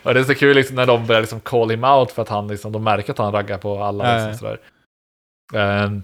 och 0.02 0.14
det 0.14 0.20
är 0.20 0.24
så 0.24 0.34
kul 0.34 0.56
liksom 0.56 0.76
när 0.76 0.86
de 0.86 1.06
börjar 1.06 1.20
liksom 1.20 1.40
call 1.40 1.70
him 1.70 1.84
out 1.84 2.10
för 2.10 2.22
att 2.22 2.28
han 2.28 2.48
liksom, 2.48 2.72
de 2.72 2.84
märker 2.84 3.12
att 3.12 3.18
han 3.18 3.32
raggar 3.32 3.58
på 3.58 3.82
alla. 3.82 4.16
Liksom, 4.16 4.38
sådär. 4.38 4.60
Ehm, 5.54 6.02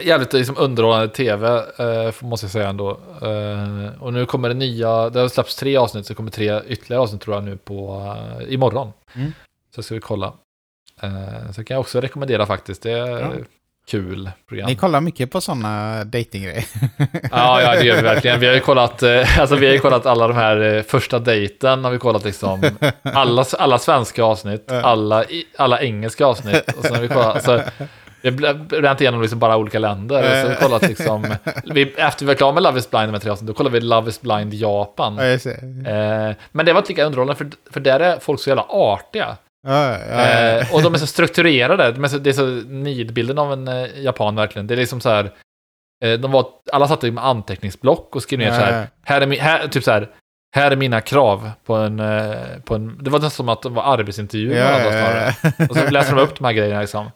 jävligt 0.00 0.32
liksom, 0.32 0.56
underhållande 0.58 1.08
tv, 1.08 1.48
eh, 1.78 2.14
måste 2.20 2.44
jag 2.44 2.50
säga 2.50 2.68
ändå. 2.68 2.90
Eh, 3.22 4.02
och 4.02 4.12
nu 4.12 4.26
kommer 4.26 4.48
det 4.48 4.54
nya, 4.54 5.10
det 5.10 5.20
har 5.20 5.28
släppts 5.28 5.56
tre 5.56 5.76
avsnitt, 5.76 6.06
så 6.06 6.14
kommer 6.14 6.30
tre 6.30 6.62
ytterligare 6.66 7.02
avsnitt 7.02 7.20
tror 7.20 7.36
jag 7.36 7.44
nu 7.44 7.56
på, 7.56 8.02
eh, 8.40 8.54
imorgon. 8.54 8.92
Mm. 9.14 9.32
Så 9.74 9.82
ska 9.82 9.94
vi 9.94 10.00
kolla. 10.00 10.32
Eh, 11.02 11.50
så 11.52 11.64
kan 11.64 11.74
jag 11.74 11.80
också 11.80 12.00
rekommendera 12.00 12.46
faktiskt, 12.46 12.82
det 12.82 12.90
är 12.92 13.20
Ja. 13.20 13.30
kul 13.90 14.30
program. 14.48 14.66
Ni 14.66 14.74
kollar 14.76 15.00
mycket 15.00 15.30
på 15.30 15.40
sådana 15.40 16.04
datinggrejer. 16.04 16.64
Ja, 17.30 17.62
ja, 17.62 17.72
det 17.74 17.84
gör 17.84 17.96
vi 17.96 18.02
verkligen. 18.02 18.40
Vi 18.40 18.46
har 18.46 18.54
ju 18.54 18.60
kollat, 18.60 19.02
eh, 19.02 19.38
alltså, 19.40 19.56
vi 19.56 19.66
har 19.66 19.72
ju 19.72 19.78
kollat 19.78 20.06
alla 20.06 20.28
de 20.28 20.34
här 20.36 20.74
eh, 20.76 20.82
första 20.82 21.18
dejten, 21.18 21.84
har 21.84 21.90
vi 21.90 21.98
kollat 21.98 22.24
liksom. 22.24 22.62
Alla, 23.02 23.44
alla 23.58 23.78
svenska 23.78 24.24
avsnitt, 24.24 24.72
alla, 24.72 25.24
alla 25.58 25.80
engelska 25.80 26.26
avsnitt. 26.26 26.72
Och 26.78 26.84
sen 26.84 26.94
har 26.94 27.02
vi 27.02 27.08
kollat, 27.08 27.34
alltså, 27.48 27.62
vi 28.22 28.46
har 28.46 28.54
bränt 28.54 29.00
igenom 29.00 29.22
liksom 29.22 29.38
bara 29.38 29.56
olika 29.56 29.78
länder. 29.78 30.42
Så 30.42 30.48
vi 30.48 30.54
kollat 30.54 30.82
liksom, 30.82 31.34
vi, 31.64 31.82
efter 31.96 32.24
vi 32.24 32.26
var 32.26 32.34
klara 32.34 32.52
med 32.52 32.62
Love 32.62 32.78
is 32.78 32.90
blind 32.90 33.12
med 33.12 33.22
tre 33.22 33.30
avsnitt, 33.30 33.46
då 33.48 33.54
kollade 33.54 33.72
vi 33.80 33.80
Love 33.86 34.08
is 34.08 34.20
blind 34.20 34.54
Japan. 34.54 35.16
Ja. 35.16 35.24
Eh, 35.24 36.34
men 36.52 36.66
det 36.66 36.72
var 36.72 36.78
inte 36.80 36.88
lika 36.92 37.04
underhållande, 37.04 37.34
för, 37.38 37.72
för 37.72 37.80
där 37.80 38.00
är 38.00 38.18
folk 38.18 38.40
så 38.40 38.50
jävla 38.50 38.66
artiga. 38.68 39.36
Ja, 39.66 39.90
ja, 39.90 39.98
ja. 40.10 40.22
Eh, 40.58 40.74
och 40.74 40.82
de 40.82 40.94
är 40.94 40.98
så 40.98 41.06
strukturerade. 41.06 41.92
De 41.92 42.04
är 42.04 42.08
så, 42.08 42.18
det 42.18 42.30
är 42.30 42.34
så 42.34 42.46
nidbilden 42.68 43.38
av 43.38 43.52
en 43.52 43.68
eh, 43.68 44.00
japan 44.02 44.36
verkligen. 44.36 44.66
Det 44.66 44.74
är 44.74 44.78
liksom 44.78 45.00
så 45.00 45.08
här. 45.08 45.30
Eh, 46.04 46.12
de 46.12 46.32
var, 46.32 46.46
alla 46.72 46.88
satt 46.88 47.02
med 47.02 47.24
anteckningsblock 47.24 48.16
och 48.16 48.22
skrev 48.22 48.38
ner 48.38 48.50
så 48.50 48.60
här. 48.60 48.86
Här 49.02 49.20
är, 49.20 49.26
mi- 49.26 49.40
här, 49.40 49.68
typ 49.68 49.84
så 49.84 49.90
här. 49.90 50.08
Här 50.56 50.70
är 50.70 50.76
mina 50.76 51.00
krav 51.00 51.50
på 51.64 51.74
en, 51.74 52.02
på 52.64 52.74
en... 52.74 52.98
Det 53.04 53.10
var 53.10 53.18
nästan 53.18 53.30
som 53.30 53.48
att 53.48 53.62
det 53.62 53.68
var 53.68 53.82
arbetsintervju 53.82 54.48
med 54.48 54.58
Ja, 54.58 54.90
snarare. 54.90 55.68
Och 55.68 55.76
så 55.76 55.90
läste 55.90 56.14
de 56.14 56.20
upp 56.20 56.38
de 56.38 56.44
här 56.44 56.52
grejerna 56.58 56.80
liksom. 56.80 57.10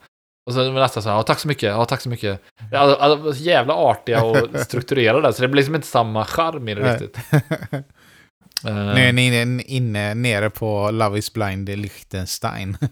Och 0.46 0.54
så 0.54 0.70
var 0.70 0.80
nästan 0.80 1.02
så 1.02 1.08
här, 1.08 1.16
ja 1.16 1.22
tack 1.22 1.38
så 1.38 1.48
mycket, 1.48 1.62
ja 1.62 1.84
tack 1.84 2.00
så 2.00 2.08
mycket. 2.08 2.42
Alltså, 2.74 2.96
alltså, 3.00 3.42
jävla 3.42 3.74
artiga 3.74 4.24
och 4.24 4.36
strukturerade, 4.60 5.32
så 5.32 5.42
det 5.42 5.48
blir 5.48 5.56
liksom 5.56 5.74
inte 5.74 5.86
samma 5.86 6.24
charm 6.24 6.68
i 6.68 6.74
det 6.74 6.92
riktigt. 6.92 7.18
Eh, 8.66 8.74
Nu 8.74 9.08
är 9.08 9.12
ni 9.12 9.62
inne, 9.66 10.14
nere 10.14 10.50
på 10.50 10.90
Love 10.90 11.18
is 11.18 11.32
blind 11.32 11.68
Liechtenstein. 11.68 12.76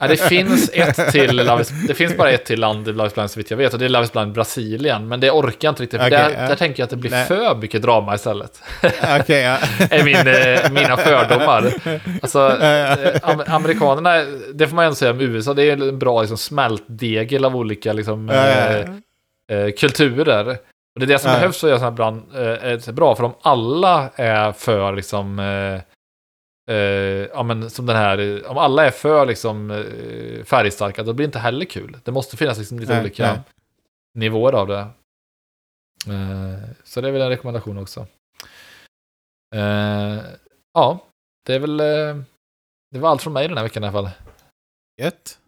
Ja, 0.00 0.08
det 0.08 0.16
finns 0.16 0.70
ett 0.72 0.96
till, 1.12 1.36
Love 1.36 1.62
is, 1.62 1.72
det 1.88 1.94
finns 1.94 2.16
bara 2.16 2.30
ett 2.30 2.44
till 2.44 2.60
land 2.60 2.88
i 2.88 2.92
Love 2.92 3.06
is 3.06 3.14
blind 3.14 3.30
så 3.30 3.40
vitt 3.40 3.50
jag 3.50 3.58
vet, 3.58 3.72
och 3.72 3.78
det 3.78 3.84
är 3.84 3.88
Love 3.88 4.04
is 4.04 4.12
blind 4.12 4.32
Brasilien, 4.32 5.08
men 5.08 5.20
det 5.20 5.30
orkar 5.30 5.56
jag 5.60 5.72
inte 5.72 5.82
riktigt, 5.82 6.00
för 6.00 6.06
Okej, 6.08 6.18
där, 6.18 6.42
ja. 6.42 6.48
där 6.48 6.56
tänker 6.56 6.80
jag 6.80 6.84
att 6.84 6.90
det 6.90 6.96
blir 6.96 7.10
Nej. 7.10 7.26
för 7.26 7.56
mycket 7.56 7.82
drama 7.82 8.14
istället. 8.14 8.62
Okej, 9.20 9.42
ja. 9.42 9.58
är 9.90 10.04
min, 10.04 10.16
eh, 10.16 10.72
mina 10.72 10.96
fördomar. 10.96 11.72
Alltså, 12.22 12.38
eh, 12.62 13.16
am- 13.22 13.44
amerikanerna, 13.46 14.24
det 14.54 14.68
får 14.68 14.76
man 14.76 14.84
ändå 14.84 14.94
säga 14.94 15.10
om 15.10 15.20
USA, 15.20 15.54
det 15.54 15.62
är 15.64 15.72
en 15.72 15.98
bra 15.98 16.20
liksom, 16.20 16.38
smältdegel 16.38 17.44
av 17.44 17.56
olika 17.56 17.92
liksom, 17.92 18.28
ja. 18.28 18.36
eh, 19.56 19.70
kulturer. 19.78 20.56
Och 20.94 21.00
det 21.00 21.04
är 21.04 21.08
det 21.08 21.18
som 21.18 21.30
Ja. 21.30 21.36
behövs 21.36 21.60
för 21.60 21.66
att 21.66 21.70
göra 21.70 21.78
sådana 21.78 21.90
här 21.90 21.96
brand, 21.96 22.34
eh, 22.34 22.64
är 22.72 22.78
så 22.78 22.92
bra, 22.92 23.16
för 23.16 23.24
om 23.24 23.34
alla 23.42 24.10
är 24.14 24.52
för 24.52 24.92
liksom, 24.92 25.38
eh, 25.38 25.80
eh, 26.76 27.26
ja 27.32 27.42
men 27.42 27.70
som 27.70 27.86
den 27.86 27.96
här, 27.96 28.18
eh, 28.18 28.50
om 28.50 28.58
alla 28.58 28.86
är 28.86 28.90
för 28.90 29.26
liksom 29.26 29.70
eh, 29.70 30.44
färgstarka, 30.44 31.02
då 31.02 31.12
blir 31.12 31.24
det 31.26 31.28
inte 31.28 31.38
heller 31.38 31.64
kul. 31.64 31.98
Det 32.04 32.12
måste 32.12 32.36
finnas 32.36 32.58
liksom 32.58 32.78
lite 32.78 32.92
Nej, 32.92 33.00
olika 33.00 33.26
nej. 33.32 33.40
nivåer 34.14 34.52
av 34.52 34.66
det. 34.66 34.78
Eh, 36.08 36.68
så 36.84 37.00
det 37.00 37.08
är 37.08 37.12
väl 37.12 37.22
en 37.22 37.28
rekommendation 37.28 37.78
också. 37.78 38.06
Eh, 39.54 40.18
ja, 40.74 40.98
det 41.46 41.54
är 41.54 41.58
väl, 41.58 41.80
eh, 41.80 42.22
det 42.90 42.98
var 42.98 43.10
allt 43.10 43.22
från 43.22 43.32
mig 43.32 43.48
den 43.48 43.56
här 43.56 43.64
veckan 43.64 43.84
i 43.84 43.86
alla 43.86 43.92
fall. 44.02 44.10
Gött. 45.02 45.38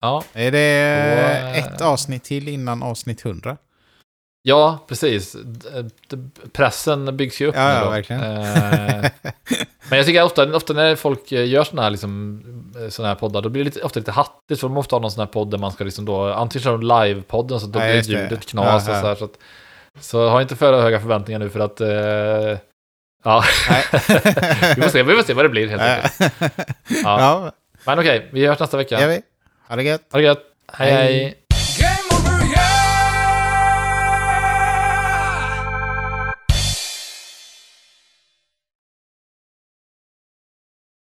Ja, 0.00 0.24
Är 0.32 0.50
det 0.52 1.12
Och, 1.14 1.30
eh, 1.30 1.58
ett 1.58 1.80
avsnitt 1.80 2.24
till 2.24 2.48
innan 2.48 2.82
avsnitt 2.82 3.24
100? 3.24 3.56
Ja 4.48 4.84
precis. 4.88 5.36
Pressen 6.52 7.16
byggs 7.16 7.40
ju 7.40 7.46
upp 7.46 7.54
Ja, 7.56 7.68
nu 7.68 7.74
ja, 7.74 7.84
då. 7.84 7.90
verkligen. 7.90 8.22
Eh, 8.22 9.10
Men 9.88 9.96
jag 9.98 10.06
tycker 10.06 10.22
ofta, 10.24 10.56
ofta 10.56 10.72
när 10.72 10.96
folk 10.96 11.32
eh, 11.32 11.48
gör 11.48 11.64
sådana 11.64 11.82
här, 11.82 11.90
liksom, 11.90 12.42
eh, 12.82 12.88
såna 12.88 13.08
här 13.08 13.14
poddar, 13.14 13.42
då 13.42 13.48
blir 13.48 13.64
det 13.64 13.70
lite, 13.70 13.80
ofta 13.82 14.00
lite 14.00 14.12
hattigt. 14.12 14.60
För 14.60 14.68
de 14.68 14.76
ofta 14.76 14.96
har 14.96 15.00
någon 15.00 15.10
sån 15.10 15.20
här 15.20 15.26
podd 15.26 15.50
där 15.50 15.58
man 15.58 15.72
ska 15.72 15.84
liksom 15.84 16.04
då, 16.04 16.32
antingen 16.32 16.62
kör 16.62 16.72
de 16.72 16.82
live-podden 16.82 17.58
så 17.58 17.66
då 17.66 17.78
Ja, 17.80 17.84
blir 17.86 18.02
ljudet 18.02 18.46
knas 18.46 18.64
Ja, 18.88 18.92
och 18.92 18.96
ja. 18.96 19.00
så 19.00 19.06
här. 19.06 19.14
Så, 19.14 19.24
att, 19.24 19.38
så 20.00 20.28
ha 20.28 20.42
inte 20.42 20.56
för 20.56 20.80
höga 20.82 21.00
förväntningar 21.00 21.38
nu 21.38 21.50
för 21.50 21.60
att... 21.60 21.80
Eh, 21.80 22.58
ja, 23.24 23.44
vi, 24.76 24.82
får 24.82 24.88
se, 24.88 25.02
vi 25.02 25.14
får 25.16 25.22
se 25.22 25.32
vad 25.34 25.44
det 25.44 25.48
blir 25.48 25.68
helt 25.68 25.82
enkelt. 25.82 26.32
ja. 26.88 27.20
Ja. 27.20 27.52
Men 27.84 27.98
okej, 27.98 28.28
vi 28.32 28.46
hörs 28.46 28.58
nästa 28.58 28.76
vecka. 28.76 29.00
gör 29.00 29.08
vi. 29.08 29.20
Ha 29.68 29.76
det 29.76 29.82
gött. 29.82 30.02
Ha 30.12 30.18
det 30.18 30.24
gött. 30.24 30.42
hej. 30.72 30.92
Hej. 30.92 31.12
hej. 31.22 31.34